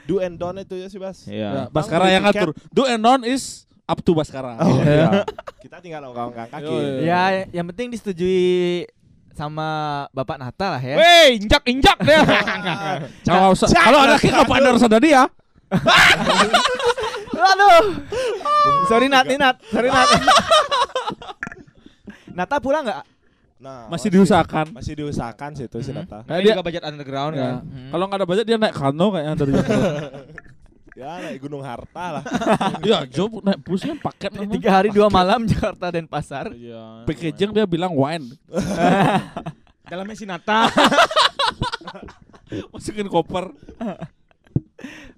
Do 0.07 0.23
and 0.23 0.39
don't 0.39 0.55
itu 0.55 0.73
ya 0.73 0.87
sih 0.87 0.97
Bas. 0.97 1.25
Ya, 1.25 1.33
Iya. 1.33 1.49
Baskara 1.69 2.05
beli 2.05 2.15
yang 2.15 2.23
tiket. 2.23 2.33
ngatur. 2.39 2.49
Do 2.71 2.83
and 2.87 3.01
non 3.01 3.21
is 3.21 3.67
up 3.83 3.99
to 3.99 4.15
Baskara. 4.15 4.57
Oh 4.57 4.79
iya. 4.79 5.27
Kita 5.59 5.83
tinggal 5.83 6.01
ongkang-ongkang 6.07 6.47
kaki. 6.49 6.63
Yo, 6.63 6.73
iya. 7.03 7.03
Ya, 7.03 7.21
yang 7.51 7.67
penting 7.69 7.91
disetujui 7.91 8.87
sama 9.37 9.67
Bapak 10.09 10.41
Nata 10.41 10.73
lah 10.75 10.81
ya. 10.81 10.97
Wey, 10.97 11.37
injak 11.37 11.61
injak 11.69 11.97
deh. 12.01 12.17
Kalau 13.29 13.53
kalau 13.53 13.99
apa 14.17 14.53
Anda 14.57 14.73
harus 14.73 14.81
ada 14.81 14.97
dia? 14.97 15.29
Aduh. 17.37 18.01
Sorry 18.89 19.05
Nat, 19.05 19.29
Nat. 19.29 19.61
Sorry 19.69 19.93
Nat. 19.93 20.09
Nata 22.37 22.57
pulang 22.57 22.81
nggak? 22.81 23.05
Nah, 23.57 23.89
Masih 23.89 24.13
diusahakan. 24.13 24.73
Masih 24.73 24.93
diusahakan 24.93 25.49
sih 25.57 25.65
itu 25.65 25.77
si. 25.81 25.91
Nata. 25.93 26.21
Kayak 26.25 26.41
Dia 26.41 26.49
juga 26.53 26.63
budget 26.65 26.83
underground 26.85 27.33
ya. 27.33 27.41
kan. 27.41 27.53
Hmm. 27.65 27.89
Kalau 27.93 28.03
nggak 28.09 28.19
ada 28.21 28.27
budget 28.29 28.45
dia 28.45 28.57
naik 28.57 28.73
kano 28.73 29.05
kayaknya 29.13 29.33
dari. 29.37 29.51
Ya 30.97 31.21
naik 31.21 31.45
Gunung 31.45 31.61
Harta 31.61 32.05
lah. 32.09 32.23
ya 32.89 33.05
job 33.05 33.45
naik 33.45 33.61
busnya 33.61 33.93
paket 34.01 34.33
namanya. 34.33 34.57
Tiga 34.57 34.69
hari 34.73 34.89
dua 34.89 35.13
malam 35.13 35.45
Jakarta 35.45 35.93
dan 35.93 36.09
Pasar. 36.09 36.49
Iya. 36.49 37.05
Packaging 37.05 37.53
dia 37.53 37.69
bilang 37.69 37.93
wine. 37.93 38.33
Dalamnya 39.93 40.17
Sinata. 40.17 40.65
Masukin 42.73 43.05
koper. 43.13 43.53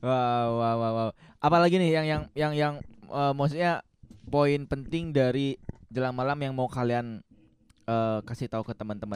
Wow, 0.04 0.48
wow, 0.60 0.76
wow, 0.76 0.92
wow. 1.00 1.10
Apalagi 1.40 1.80
nih 1.80 1.96
yang 1.96 2.06
yang 2.06 2.24
yang 2.36 2.54
yang 2.60 2.74
eh, 3.08 3.32
maksudnya 3.32 3.80
poin 4.28 4.68
penting 4.68 5.16
dari 5.16 5.56
jelang 5.88 6.12
malam 6.12 6.36
yang 6.44 6.52
mau 6.52 6.68
kalian 6.68 7.24
eh, 7.88 8.20
kasih 8.28 8.52
tahu 8.52 8.68
ke 8.68 8.76
teman-teman. 8.76 9.16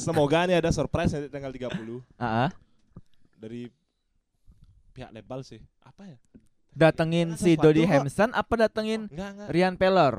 Semoga 0.00 0.48
nih 0.48 0.56
ada 0.64 0.72
surprise 0.72 1.12
nanti 1.12 1.28
tanggal 1.28 1.52
30 1.52 1.68
Ah, 2.16 2.48
ah. 2.48 2.50
dari 3.36 3.68
pihak 4.96 5.12
label 5.12 5.44
sih. 5.44 5.60
Apa 5.84 6.08
ya? 6.08 6.16
datengin 6.76 7.32
si 7.40 7.56
Dodi. 7.56 7.88
Hemsan 7.88 8.36
apa 8.36 8.68
datengin 8.68 9.08
Enggak, 9.08 9.30
enggak. 9.32 9.48
Rian 9.48 9.74
Peller? 9.80 10.14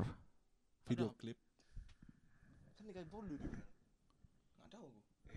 Video 0.89 1.13
klip. 1.13 1.37
Kan 2.73 2.89
30 2.89 3.05
juga. 3.29 3.45
Enggak 3.45 4.69
tahu. 4.73 4.87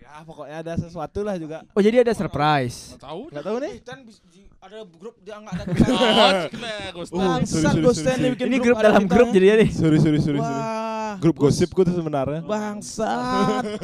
Ya, 0.00 0.24
pokoknya 0.24 0.56
ada 0.64 0.72
sesuatu 0.80 1.20
lah 1.20 1.36
juga. 1.36 1.60
Oh 1.76 1.82
jadi 1.84 2.00
ada 2.00 2.16
surprise. 2.16 2.96
Nggak 2.96 3.04
tahu. 3.04 3.22
Enggak 3.28 3.44
tahu 3.44 3.56
nih. 3.60 3.72
Kan 3.84 3.98
ada 4.60 4.78
grup 4.88 5.16
dia 5.20 5.36
enggak 5.36 5.54
ada 5.56 5.64
Oh, 7.12 7.36
bikin 7.40 8.46
Ini 8.48 8.56
grup 8.60 8.64
grup 8.64 8.76
ada 8.80 8.84
dalam 8.88 9.04
grup 9.04 9.28
jadi 9.28 9.60
nih. 9.60 9.70
Sorry, 9.76 10.00
sorry, 10.00 10.20
sorry, 10.24 10.40
sorry. 10.40 10.64
Grup 11.20 11.36
gosipku 11.36 11.84
tuh 11.84 11.92
sebenarnya. 11.92 12.40
Bangsat. 12.48 13.64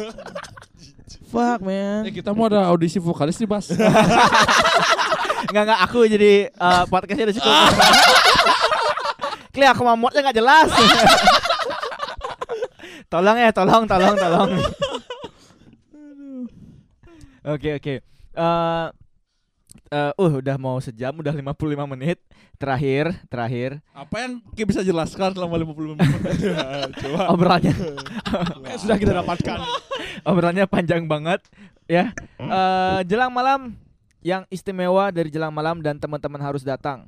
Fuck 1.26 1.58
man. 1.66 2.06
Eh, 2.06 2.14
kita 2.14 2.30
mau 2.30 2.46
ada 2.46 2.64
audisi 2.70 3.02
vokalis 3.02 3.36
nih, 3.36 3.50
Bas. 3.50 3.66
Enggak 5.46 5.62
enggak 5.66 5.80
aku 5.86 5.98
jadi 6.10 6.32
eh, 6.50 6.84
podcastnya 6.90 7.26
udah 7.30 7.36
cukup. 7.38 7.54
Kli 9.54 9.64
aku 9.64 9.82
mau 9.86 9.96
muatnya 9.96 10.20
nggak 10.26 10.36
jelas. 10.36 10.68
tolong 13.12 13.36
ya, 13.40 13.50
tolong, 13.54 13.82
tolong, 13.88 14.14
tolong. 14.18 14.50
Oke 17.46 17.78
oke. 17.78 17.94
Eh 18.36 18.86
eh, 19.86 20.12
uh 20.12 20.32
udah 20.42 20.56
mau 20.58 20.82
sejam, 20.82 21.14
udah 21.14 21.30
55 21.30 21.92
menit. 21.94 22.18
Terakhir, 22.56 23.12
terakhir 23.28 23.84
Apa 23.92 24.24
yang 24.24 24.40
Ki 24.56 24.64
bisa 24.64 24.80
jelaskan 24.80 25.28
selama 25.36 25.60
55 25.60 25.92
menit? 25.92 26.08
Coba. 27.04 27.28
obrolannya 27.36 27.76
sudah 28.80 28.96
kita 28.96 29.12
dapatkan. 29.12 29.60
obrolannya 30.24 30.64
panjang 30.64 31.04
banget 31.04 31.44
ya. 31.84 32.16
Eh 32.40 33.00
jelang 33.04 33.28
malam 33.28 33.76
yang 34.26 34.42
istimewa 34.50 35.14
dari 35.14 35.30
jelang 35.30 35.54
malam 35.54 35.78
dan 35.78 36.02
teman-teman 36.02 36.42
harus 36.42 36.66
datang. 36.66 37.06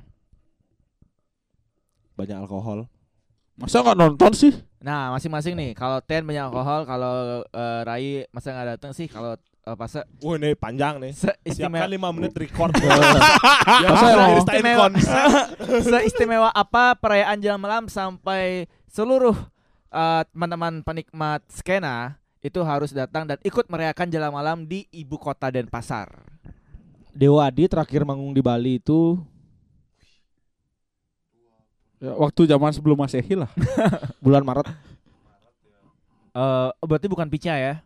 Banyak 2.15 2.47
alkohol. 2.47 2.87
Masa 3.59 3.83
nggak 3.83 3.99
nonton 3.99 4.31
sih? 4.31 4.55
Nah, 4.79 5.11
masing-masing 5.11 5.59
nih. 5.59 5.75
Kalau 5.75 5.99
Ten 5.99 6.23
banyak 6.23 6.47
alkohol, 6.47 6.87
kalau 6.87 7.43
eh, 7.43 7.81
Rai 7.83 8.23
masa 8.31 8.55
nggak 8.55 8.79
datang 8.79 8.91
sih. 8.95 9.11
Kalau 9.11 9.35
uh, 9.35 9.75
Pase 9.75 10.07
Wah, 10.23 10.39
ini 10.39 10.55
panjang 10.55 11.03
nih. 11.03 11.11
seistimewa, 11.11 11.83
Siapkan 11.83 11.91
5 11.91 12.15
menit 12.15 12.33
record. 12.39 12.71
Masa 13.83 14.05
ya, 14.07 14.15
emang? 14.15 14.31
Istimewa. 14.39 14.87
seistimewa 15.83 16.49
apa 16.55 16.95
perayaan 16.95 17.43
jelang 17.43 17.59
malam 17.59 17.91
sampai 17.91 18.71
seluruh 18.87 19.35
eh, 19.91 20.23
teman-teman 20.31 20.79
penikmat 20.87 21.43
skena 21.51 22.15
itu 22.39 22.63
harus 22.63 22.95
datang 22.95 23.27
dan 23.27 23.35
ikut 23.43 23.67
merayakan 23.67 24.07
jelang 24.07 24.31
malam 24.31 24.63
di 24.63 24.87
ibu 24.95 25.19
kota 25.19 25.51
Denpasar. 25.51 26.07
Dewa 27.19 27.43
Adi 27.43 27.67
terakhir 27.67 28.07
manggung 28.07 28.31
di 28.31 28.39
Bali 28.39 28.79
itu 28.79 29.19
Ya, 31.99 32.15
waktu 32.15 32.47
zaman 32.47 32.71
sebelum 32.71 32.95
Masehi 32.95 33.35
lah. 33.35 33.51
bulan 34.23 34.39
Maret. 34.39 34.71
Eh, 36.31 36.69
berarti 36.79 37.11
bukan 37.11 37.27
Pica 37.27 37.51
ya? 37.51 37.83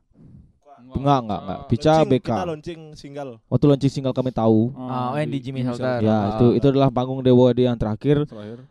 Enggak, 0.93 1.19
enggak, 1.25 1.39
enggak. 1.41 1.59
Pica 1.65 1.93
Launching, 1.97 2.11
BK. 2.13 2.29
Kita 2.29 2.45
launching 2.45 2.81
single. 2.93 3.31
Waktu 3.49 3.65
launching 3.65 3.89
single 3.89 4.13
kami 4.13 4.29
tahu. 4.29 4.69
Oh, 4.69 5.17
yang 5.17 5.34
di 5.34 5.41
Jimmy 5.41 5.65
Shelter. 5.65 5.97
Ya, 6.05 6.13
Ah. 6.13 6.23
itu 6.38 6.53
itu 6.53 6.65
adalah 6.69 6.93
panggung 6.93 7.25
Dewa 7.25 7.49
Adi 7.49 7.65
yang 7.65 7.73
terakhir. 7.73 8.29
Terakhir. 8.29 8.69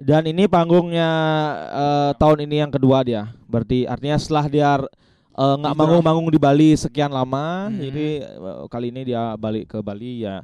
Dan 0.00 0.24
ini 0.24 0.48
panggungnya 0.48 1.10
eh, 1.68 2.10
tahun 2.16 2.48
ini 2.48 2.56
yang 2.64 2.72
kedua 2.72 3.04
dia. 3.04 3.28
Berarti 3.44 3.84
artinya 3.84 4.16
setelah 4.16 4.48
dia 4.48 4.68
eh, 4.80 4.88
nggak 5.38 5.64
Hijrah. 5.64 5.76
manggung-manggung 5.76 6.28
di 6.28 6.36
Bali 6.36 6.74
sekian 6.74 7.08
lama, 7.08 7.66
Hmm. 7.66 7.76
jadi 7.76 8.06
eh, 8.24 8.64
kali 8.66 8.88
ini 8.88 9.00
dia 9.04 9.32
balik 9.34 9.68
ke 9.68 9.78
Bali 9.78 10.20
ya. 10.20 10.42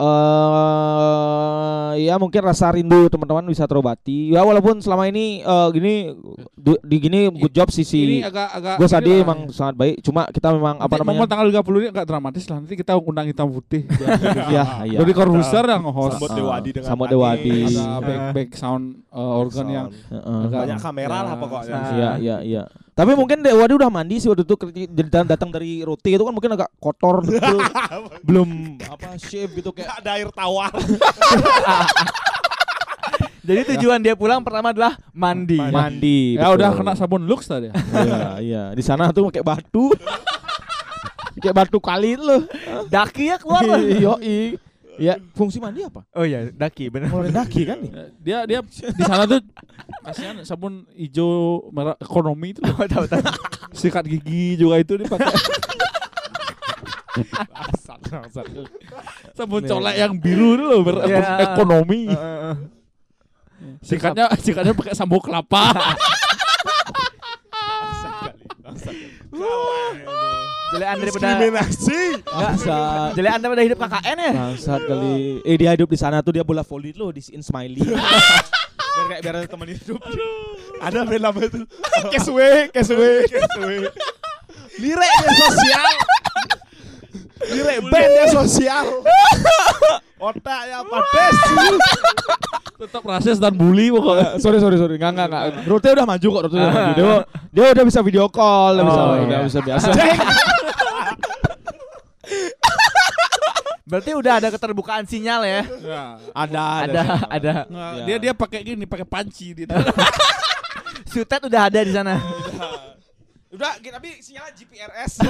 eh 0.00 1.92
ya 2.00 2.14
mungkin 2.16 2.40
rasa 2.40 2.70
rindu 2.70 3.06
teman-teman 3.06 3.44
bisa 3.44 3.62
terobati. 3.62 4.30
Ya 4.30 4.40
walaupun 4.40 4.78
selama 4.78 5.04
ini 5.04 5.38
eh, 5.38 5.66
gini 5.70 5.92
du- 6.54 6.78
di 6.80 6.96
gini 6.98 7.18
good 7.30 7.50
job 7.50 7.68
sih 7.68 7.82
si 7.82 7.98
Ini 8.00 8.16
agak 8.24 8.46
agak 8.50 8.74
Gue 8.76 8.86
Sadi 8.86 9.10
emang 9.14 9.46
sangat 9.50 9.74
baik. 9.76 9.94
Cuma 10.00 10.24
kita 10.26 10.50
memang 10.50 10.78
apa 10.78 10.90
Nanti 10.90 11.00
momen 11.02 11.14
namanya? 11.20 11.28
tanggal 11.28 11.46
30 11.52 11.78
ini 11.78 11.86
agak 11.90 12.04
dramatis 12.06 12.42
lah. 12.46 12.56
Nanti 12.58 12.74
kita 12.74 12.92
undang 12.96 13.26
hitam 13.26 13.46
putih. 13.46 13.82
Iya, 14.50 14.64
iya. 14.86 14.98
Jadi 14.98 15.10
Corbuzier 15.12 15.62
yang 15.64 15.82
host. 15.86 16.16
Sambut 16.16 16.28
Ah, 16.30 16.34
Dewadi 16.34 16.68
dengan 16.72 16.86
sambut 16.88 17.06
nangis. 17.06 17.14
Dewadi. 17.14 17.56
Ada 17.68 17.84
back 18.00 18.20
back 18.32 18.48
sound 18.54 18.84
uh, 19.10 19.38
organ 19.38 19.66
yang 19.68 19.86
Heeh. 20.08 20.40
agak- 20.46 20.60
Banyak 20.64 20.78
kamera 20.80 21.08
lah 21.18 21.22
Ya, 21.26 21.36
pokoknya. 21.36 21.78
Iya, 21.92 22.10
iya, 22.16 22.36
iya. 22.42 22.62
Tapi 23.00 23.16
mungkin 23.16 23.40
Dewadi 23.40 23.72
udah 23.72 23.88
mandi 23.88 24.20
sih 24.20 24.28
waktu 24.28 24.44
itu 24.44 24.52
kerja- 24.54 24.84
jadi 24.84 25.08
datang- 25.08 25.24
datang 25.26 25.48
dari 25.48 25.80
roti 25.80 26.12
itu 26.12 26.20
kan 26.20 26.36
mungkin 26.36 26.52
agak 26.52 26.68
kotor 26.76 27.22
betul. 27.24 27.64
Belum 28.20 28.76
apa 28.82 29.16
shave 29.16 29.56
gitu 29.56 29.72
kayak 29.72 29.88
Ada 29.96 30.20
air 30.20 30.28
tawar. 30.28 30.68
Jadi 33.40 33.72
tujuan 33.74 33.98
dia 33.98 34.12
pulang 34.12 34.44
pertama 34.44 34.70
adalah 34.70 35.00
mandi. 35.10 35.56
mandi. 35.56 36.36
Ya 36.36 36.52
udah 36.52 36.70
kena 36.70 36.92
sabun 36.92 37.24
Lux 37.24 37.48
tadi. 37.48 37.72
Iya, 37.96 38.20
iya. 38.38 38.62
Di 38.70 38.82
sana 38.84 39.08
tuh 39.10 39.26
pakai 39.26 39.40
batu. 39.40 39.90
kayak 41.40 41.56
batu 41.56 41.80
kali 41.80 42.14
itu 42.14 42.22
loh. 42.22 42.44
Daki 42.86 43.24
ya 43.26 43.40
keluar 43.40 43.64
lah. 43.64 43.80
Ya, 45.00 45.16
fungsi 45.32 45.56
mandi 45.56 45.80
apa? 45.80 46.04
Oh 46.12 46.22
iya, 46.22 46.52
daki 46.52 46.92
bener. 46.92 47.08
Ngeluarin 47.08 47.32
daki 47.32 47.64
kan 47.64 47.80
nih. 47.80 47.92
Dia 48.26 48.38
dia 48.44 48.60
di 48.60 49.00
sana 49.00 49.24
tuh 49.24 49.40
kasihan 50.04 50.36
sabun 50.44 50.84
hijau 50.92 51.72
merah 51.72 51.96
ekonomi 51.96 52.52
itu 52.52 52.60
loh. 52.60 52.76
Oh, 52.76 52.84
tahu 52.84 53.08
tahu. 53.08 53.24
sikat 53.72 54.04
gigi 54.04 54.60
juga 54.60 54.76
itu 54.76 55.00
dipakai. 55.00 55.32
sabun 59.32 59.64
colek 59.64 59.96
yang 59.96 60.12
biru 60.20 60.54
itu 60.54 60.64
loh 60.68 60.80
ber- 60.84 61.08
Ya. 61.08 61.48
ekonomi. 61.48 62.06
Eh, 62.06 62.12
eh. 62.52 62.56
Sikatnya 63.80 64.28
sikatnya 64.36 64.76
pakai 64.76 64.92
sampo 64.92 65.16
kelapa. 65.16 65.72
Jelean 70.70 70.96
daripada 70.96 71.26
Diskriminasi. 71.34 72.00
Bangsat. 72.22 73.10
jelean 73.18 73.38
daripada 73.42 73.62
hidup 73.66 73.78
KKN 73.78 74.16
ya. 74.16 74.32
Bangsat 74.32 74.80
kali. 74.86 75.14
Eh 75.42 75.56
dia 75.58 75.70
hidup 75.74 75.88
di 75.90 75.98
sana 75.98 76.22
tuh 76.22 76.32
dia 76.32 76.44
bola 76.46 76.62
voli 76.62 76.94
loh 76.94 77.10
di 77.10 77.18
in 77.34 77.42
smiley. 77.42 77.82
biar 77.82 79.06
kayak 79.08 79.20
biar 79.22 79.34
ada 79.36 79.48
teman 79.48 79.68
hidup. 79.68 79.98
Ada 80.80 80.98
film 81.04 81.34
itu. 81.42 81.58
Keswe, 82.08 82.50
keswe, 82.70 83.10
keswe. 83.26 83.76
Liriknya 84.78 85.30
sosial. 85.36 85.88
Lirik 87.50 87.78
bandnya 87.88 88.24
sosial. 88.30 88.86
Otaknya 90.20 90.80
padas. 90.84 91.36
Tetap 92.80 93.02
rasis 93.04 93.36
dan 93.36 93.52
bully 93.52 93.92
pokoknya. 93.92 94.40
sorry 94.40 94.56
sorry 94.56 94.76
sorry 94.80 94.96
enggak 94.96 95.12
enggak 95.12 95.28
enggak. 95.28 95.44
Rote 95.68 95.88
udah 95.92 96.06
maju 96.08 96.28
kok 96.32 96.42
Rote 96.48 96.56
udah 96.56 96.72
maju. 96.72 96.92
Dia, 96.96 97.16
dia 97.52 97.64
udah 97.76 97.84
bisa 97.84 98.00
video 98.00 98.24
call, 98.32 98.80
dia 98.80 98.84
bisa 98.88 99.00
Oh, 99.00 99.16
udah 99.20 99.26
iya. 99.28 99.38
bisa 99.44 99.60
biasa. 99.60 99.88
Berarti 103.90 104.10
udah 104.14 104.32
ada 104.38 104.48
keterbukaan 104.48 105.04
sinyal 105.04 105.42
ya. 105.42 105.60
ada 106.30 106.62
Ada 106.86 107.02
ada. 107.26 107.52
Nggak, 107.66 107.90
Ya. 107.90 108.04
Dia 108.06 108.16
dia 108.20 108.32
pakai 108.32 108.60
gini, 108.62 108.86
pakai 108.86 109.04
panci 109.04 109.50
dia. 109.52 109.66
Sutet 111.10 111.42
udah 111.42 111.66
ada 111.66 111.80
di 111.82 111.90
sana. 111.90 112.14
Udah 113.50 113.74
tapi 113.82 114.22
sinyalnya 114.22 114.54
GPRS. 114.54 115.26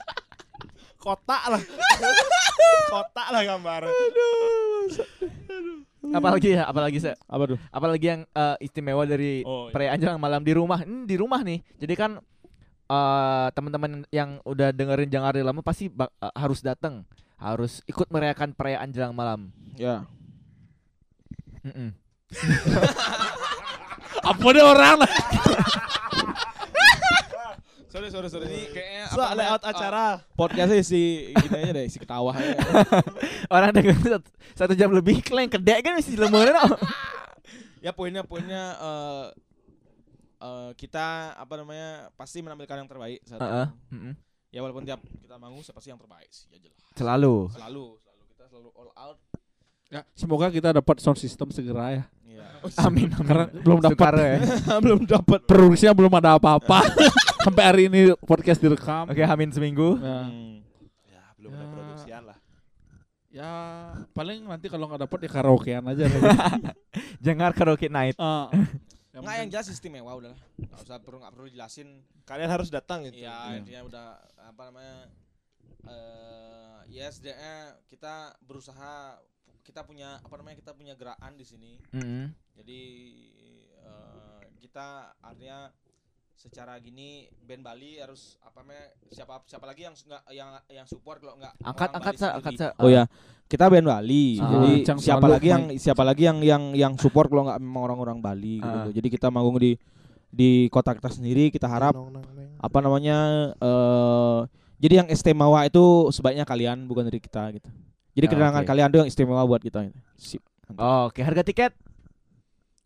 Kotak 1.02 1.42
lah. 1.46 1.62
Kotak 2.90 3.28
lah 3.30 3.42
gambar. 3.46 3.82
Apalagi 6.10 6.58
ya, 6.58 6.66
apalagi 6.66 6.98
se 6.98 7.14
Apa 7.24 7.44
tuh? 7.46 7.58
apalagi 7.70 8.06
yang 8.08 8.22
eh, 8.26 8.56
istimewa 8.58 9.06
dari 9.06 9.46
Oh, 9.46 9.68
iya. 9.68 9.72
perayaan 9.72 9.98
jelang 10.00 10.18
malam 10.18 10.42
di 10.42 10.50
rumah. 10.50 10.82
Ini 10.82 11.06
di 11.06 11.14
rumah 11.14 11.40
nih. 11.40 11.62
Jadi 11.78 11.94
kan 11.94 12.18
eh, 12.90 13.46
teman-teman 13.54 14.02
yang 14.10 14.42
udah 14.42 14.74
dengerin 14.74 15.06
jangan 15.06 15.30
lama 15.38 15.62
pasti 15.62 15.86
bak- 15.86 16.10
eh, 16.18 16.34
harus 16.34 16.58
datang, 16.60 17.06
harus 17.40 17.80
ikut 17.88 18.06
merayakan 18.06 18.52
perayaan 18.52 18.92
jelang 18.92 19.10
malam. 19.10 19.50
Ya. 19.74 20.04
Mm-mm. 21.64 21.90
Apa 24.30 24.46
dia 24.52 24.62
orang 24.62 25.00
lah? 25.00 25.12
Sorry 27.90 28.06
sorry 28.06 28.30
sorry 28.30 28.46
ini 28.46 28.70
kayaknya 28.70 29.10
So, 29.10 29.18
layout 29.34 29.66
acara. 29.66 30.22
podcastnya 30.38 30.78
si 30.78 31.34
gini 31.34 31.56
aja 31.58 31.72
deh 31.74 31.90
si 31.90 31.98
ketawa 31.98 32.30
aja. 32.30 32.54
Orang 33.50 33.74
denger 33.74 33.98
satu, 33.98 34.30
satu 34.54 34.74
jam 34.78 34.94
lebih 34.94 35.18
kalian 35.18 35.50
kedek 35.50 35.82
kan 35.82 35.98
mesti 35.98 36.14
lemeran. 36.14 36.70
ya 37.82 37.90
poinnya 37.90 38.22
poinnya 38.22 38.78
eh 38.78 39.24
eh, 40.38 40.70
kita 40.78 41.34
apa 41.34 41.50
namanya 41.58 42.14
pasti 42.14 42.38
menampilkan 42.38 42.78
yang 42.78 42.86
terbaik 42.86 43.26
saat 43.26 43.42
Heeh. 43.42 43.66
itu. 43.66 43.74
Mm-mm. 43.90 44.14
Ya 44.50 44.60
walaupun 44.60 44.82
tiap 44.82 44.98
kita 44.98 45.38
manggung 45.38 45.62
saya 45.62 45.78
pasti 45.78 45.88
yang 45.88 46.00
terbaik 46.00 46.26
sih 46.28 46.50
ya 46.50 46.58
jelas. 46.58 46.82
Selalu. 46.98 47.34
Selalu 47.54 47.84
selalu 48.02 48.22
kita 48.34 48.44
selalu 48.50 48.68
all 48.74 48.90
out. 48.98 49.18
Ya, 49.90 50.06
semoga 50.14 50.46
kita 50.50 50.70
dapat 50.70 51.02
sound 51.02 51.18
system 51.18 51.50
segera 51.50 51.86
ya. 51.90 52.04
Iya. 52.26 52.46
Amin. 52.86 53.10
Karena 53.10 53.46
belum 53.50 53.78
dapat 53.78 54.12
ya. 54.18 54.34
belum 54.84 55.00
dapat. 55.06 55.38
produksinya 55.46 55.94
belum 55.94 56.12
ada 56.18 56.34
apa-apa. 56.38 56.82
Sampai 57.46 57.62
hari 57.64 57.82
ini 57.86 58.12
podcast 58.22 58.58
direkam. 58.58 59.06
Oke, 59.10 59.22
Amin 59.22 59.50
seminggu. 59.50 59.98
Ya. 59.98 60.18
Hmm. 60.26 60.54
Ya, 61.06 61.22
belum 61.38 61.50
ada 61.54 61.62
Ya. 61.62 61.70
produksian 61.70 62.22
lah. 62.26 62.38
Ya, 63.30 63.50
paling 64.10 64.42
nanti 64.42 64.66
kalau 64.66 64.90
nggak 64.90 65.06
dapat 65.06 65.18
ya 65.22 65.30
karaokean 65.30 65.86
aja. 65.86 66.10
Jangan 67.22 67.54
karaoke 67.54 67.86
night. 67.86 68.18
Ah. 69.10 69.20
Nggak 69.22 69.36
yang 69.42 69.50
jelas 69.50 69.68
istimewa 69.74 70.12
udahlah. 70.14 70.40
Nggak 70.54 70.80
usah 70.86 70.98
perlu 71.02 71.18
nggak 71.18 71.34
perlu 71.34 71.48
jelasin. 71.50 71.88
Kalian 72.22 72.50
harus 72.50 72.70
datang 72.70 73.02
gitu. 73.06 73.18
Iya, 73.18 73.58
intinya 73.58 73.82
udah 73.86 74.06
apa 74.54 74.62
namanya 74.70 74.98
eh 75.80 76.78
ya 76.90 77.06
setidaknya 77.08 77.80
kita 77.88 78.36
berusaha 78.44 79.16
kita 79.66 79.86
punya 79.86 80.18
apa 80.20 80.34
namanya 80.38 80.58
kita 80.62 80.72
punya 80.74 80.94
gerakan 80.94 81.34
di 81.34 81.44
sini. 81.46 81.72
Mm-mm. 81.90 82.30
Jadi 82.54 82.82
eh, 83.82 84.42
kita 84.62 85.14
artinya 85.18 85.70
secara 86.40 86.72
gini 86.80 87.08
band 87.38 87.60
Bali 87.60 88.00
harus 88.00 88.40
apa 88.40 88.64
namanya 88.64 88.88
siapa 89.06 89.44
siapa 89.44 89.60
lagi 89.62 89.84
yang 89.84 89.92
nggak 89.92 90.22
yang 90.30 90.48
yang 90.72 90.86
support 90.86 91.20
kalau 91.20 91.36
nggak 91.36 91.52
Angkat 91.60 91.88
angkat 91.92 92.14
sa, 92.16 92.28
angkat 92.34 92.52
sa. 92.56 92.66
Oh 92.80 92.88
ya, 92.88 93.04
kita 93.44 93.68
band 93.68 93.84
Bali. 93.84 94.40
Ah, 94.40 94.48
Jadi 94.48 94.70
Cang 94.82 94.96
siapa 94.96 95.26
lagi 95.26 95.48
yang 95.48 95.68
main. 95.68 95.76
siapa 95.76 96.00
lagi 96.00 96.22
yang 96.24 96.40
yang 96.40 96.62
yang 96.72 96.92
support 96.96 97.28
kalau 97.28 97.44
nggak 97.44 97.60
memang 97.60 97.82
orang-orang 97.84 98.18
Bali 98.18 98.56
gitu. 98.58 98.78
Ah. 98.80 98.88
Jadi 98.88 99.08
kita 99.10 99.28
manggung 99.28 99.60
di 99.60 99.76
di 100.30 100.50
kota 100.68 100.96
kita 100.96 101.10
sendiri, 101.10 101.50
kita 101.50 101.66
harap 101.66 101.92
Nong, 101.92 102.08
nong, 102.14 102.24
nong. 102.24 102.56
apa 102.56 102.78
namanya 102.80 103.16
eh 103.54 104.38
jadi 104.80 105.04
yang 105.04 105.08
istimewa 105.08 105.60
itu 105.62 105.84
sebaiknya 106.08 106.42
kalian 106.42 106.88
bukan 106.88 107.04
dari 107.04 107.20
kita 107.20 107.52
gitu. 107.52 107.68
Jadi 108.10 108.24
Ya, 108.24 108.30
kedatangan 108.32 108.64
oke. 108.64 108.68
kalian 108.68 108.88
itu 108.88 108.98
yang 108.98 109.08
istimewa 109.08 109.42
buat 109.44 109.60
kita. 109.60 109.84
gitu. 109.84 109.98
Sip. 110.16 110.42
Oke, 110.72 111.20
harga 111.20 111.42
tiket 111.42 111.72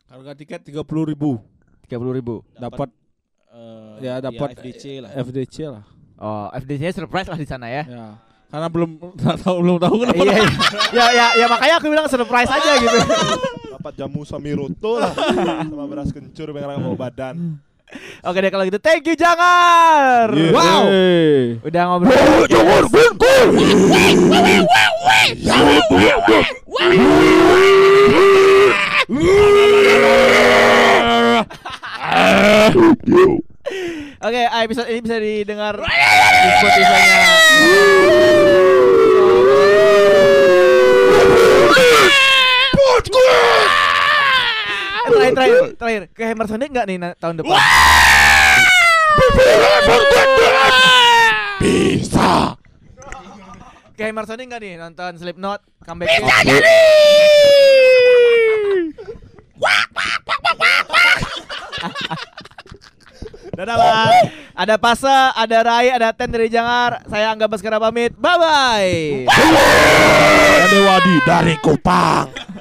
Harga 0.05 0.33
tiket 0.33 0.61
30.000 0.65 0.83
ribu. 1.07 1.39
30.000 1.85 2.11
ribu. 2.13 2.35
Dapat 2.53 2.91
eh, 3.55 4.05
Ya, 4.05 4.15
dapat 4.19 4.59
FDC 4.59 4.85
lah. 5.01 5.11
FDC 5.15 5.57
lah. 5.71 5.85
Oh, 6.19 6.47
FDC 6.55 6.95
surprise 6.95 7.29
lah 7.31 7.39
di 7.39 7.47
sana 7.47 7.67
ya. 7.71 7.83
Ya. 7.87 8.07
Karena 8.51 8.71
belum 8.71 8.91
tahu 9.43 9.57
belum 9.67 9.77
tahu 9.83 9.95
kenapa. 10.07 10.23
Iya, 10.23 10.35
iya. 10.35 10.47
ya, 10.95 11.07
ya, 11.11 11.27
ya 11.43 11.47
makanya 11.51 11.75
aku 11.83 11.87
bilang 11.91 12.07
surprise 12.07 12.51
aja 12.51 12.73
gitu. 12.79 12.99
Dapat 13.75 13.93
jamu 13.99 14.23
samiroto 14.23 15.03
lah. 15.03 15.11
Sama 15.67 15.85
beras 15.91 16.15
kencur 16.15 16.55
biar 16.55 16.79
mau 16.79 16.95
badan. 16.95 17.59
Oke 18.25 18.39
deh 18.41 18.51
kalau 18.51 18.65
gitu, 18.67 18.81
thank 18.81 19.05
you 19.07 19.15
Jangar. 19.15 20.33
Yeah. 20.33 20.55
Wow. 20.55 20.83
Hey. 20.89 21.61
Udah 21.63 21.83
ngobrol. 21.95 22.15
Oke, 34.25 34.41
ah, 34.49 34.65
episode 34.65 34.89
ini 34.89 35.01
bisa 35.05 35.17
didengar 35.21 35.77
di 35.77 36.49
Spotify-nya. 36.57 37.21
Terakhir, 45.05 45.33
terakhir, 45.37 45.63
terakhir. 45.77 46.03
Ke 46.17 46.23
Hammer 46.33 46.47
Sonic 46.49 46.69
nggak 46.73 46.87
nih 46.89 46.97
tahun 47.21 47.35
depan? 47.41 47.61
Bisa. 51.61 52.57
Ke 53.93 54.03
Hammer 54.09 54.25
Sonic 54.25 54.47
nggak 54.49 54.61
nih 54.65 54.73
nonton 54.81 55.13
Slipknot 55.21 55.61
comeback? 55.85 56.09
Bisa 56.09 56.37
Dadah 63.55 63.77
bang. 63.79 64.11
Ada 64.55 64.75
Pasa, 64.79 65.31
ada 65.35 65.59
Rai, 65.63 65.91
ada 65.91 66.11
Ten 66.11 66.31
dari 66.31 66.51
Jangar. 66.51 67.07
Saya 67.07 67.31
Angga 67.31 67.47
Baskara 67.47 67.79
pamit. 67.79 68.15
Bye 68.19 68.39
bye. 68.39 68.95
Dewadi 70.71 71.17
dari 71.27 71.55
Kupang. 71.63 72.54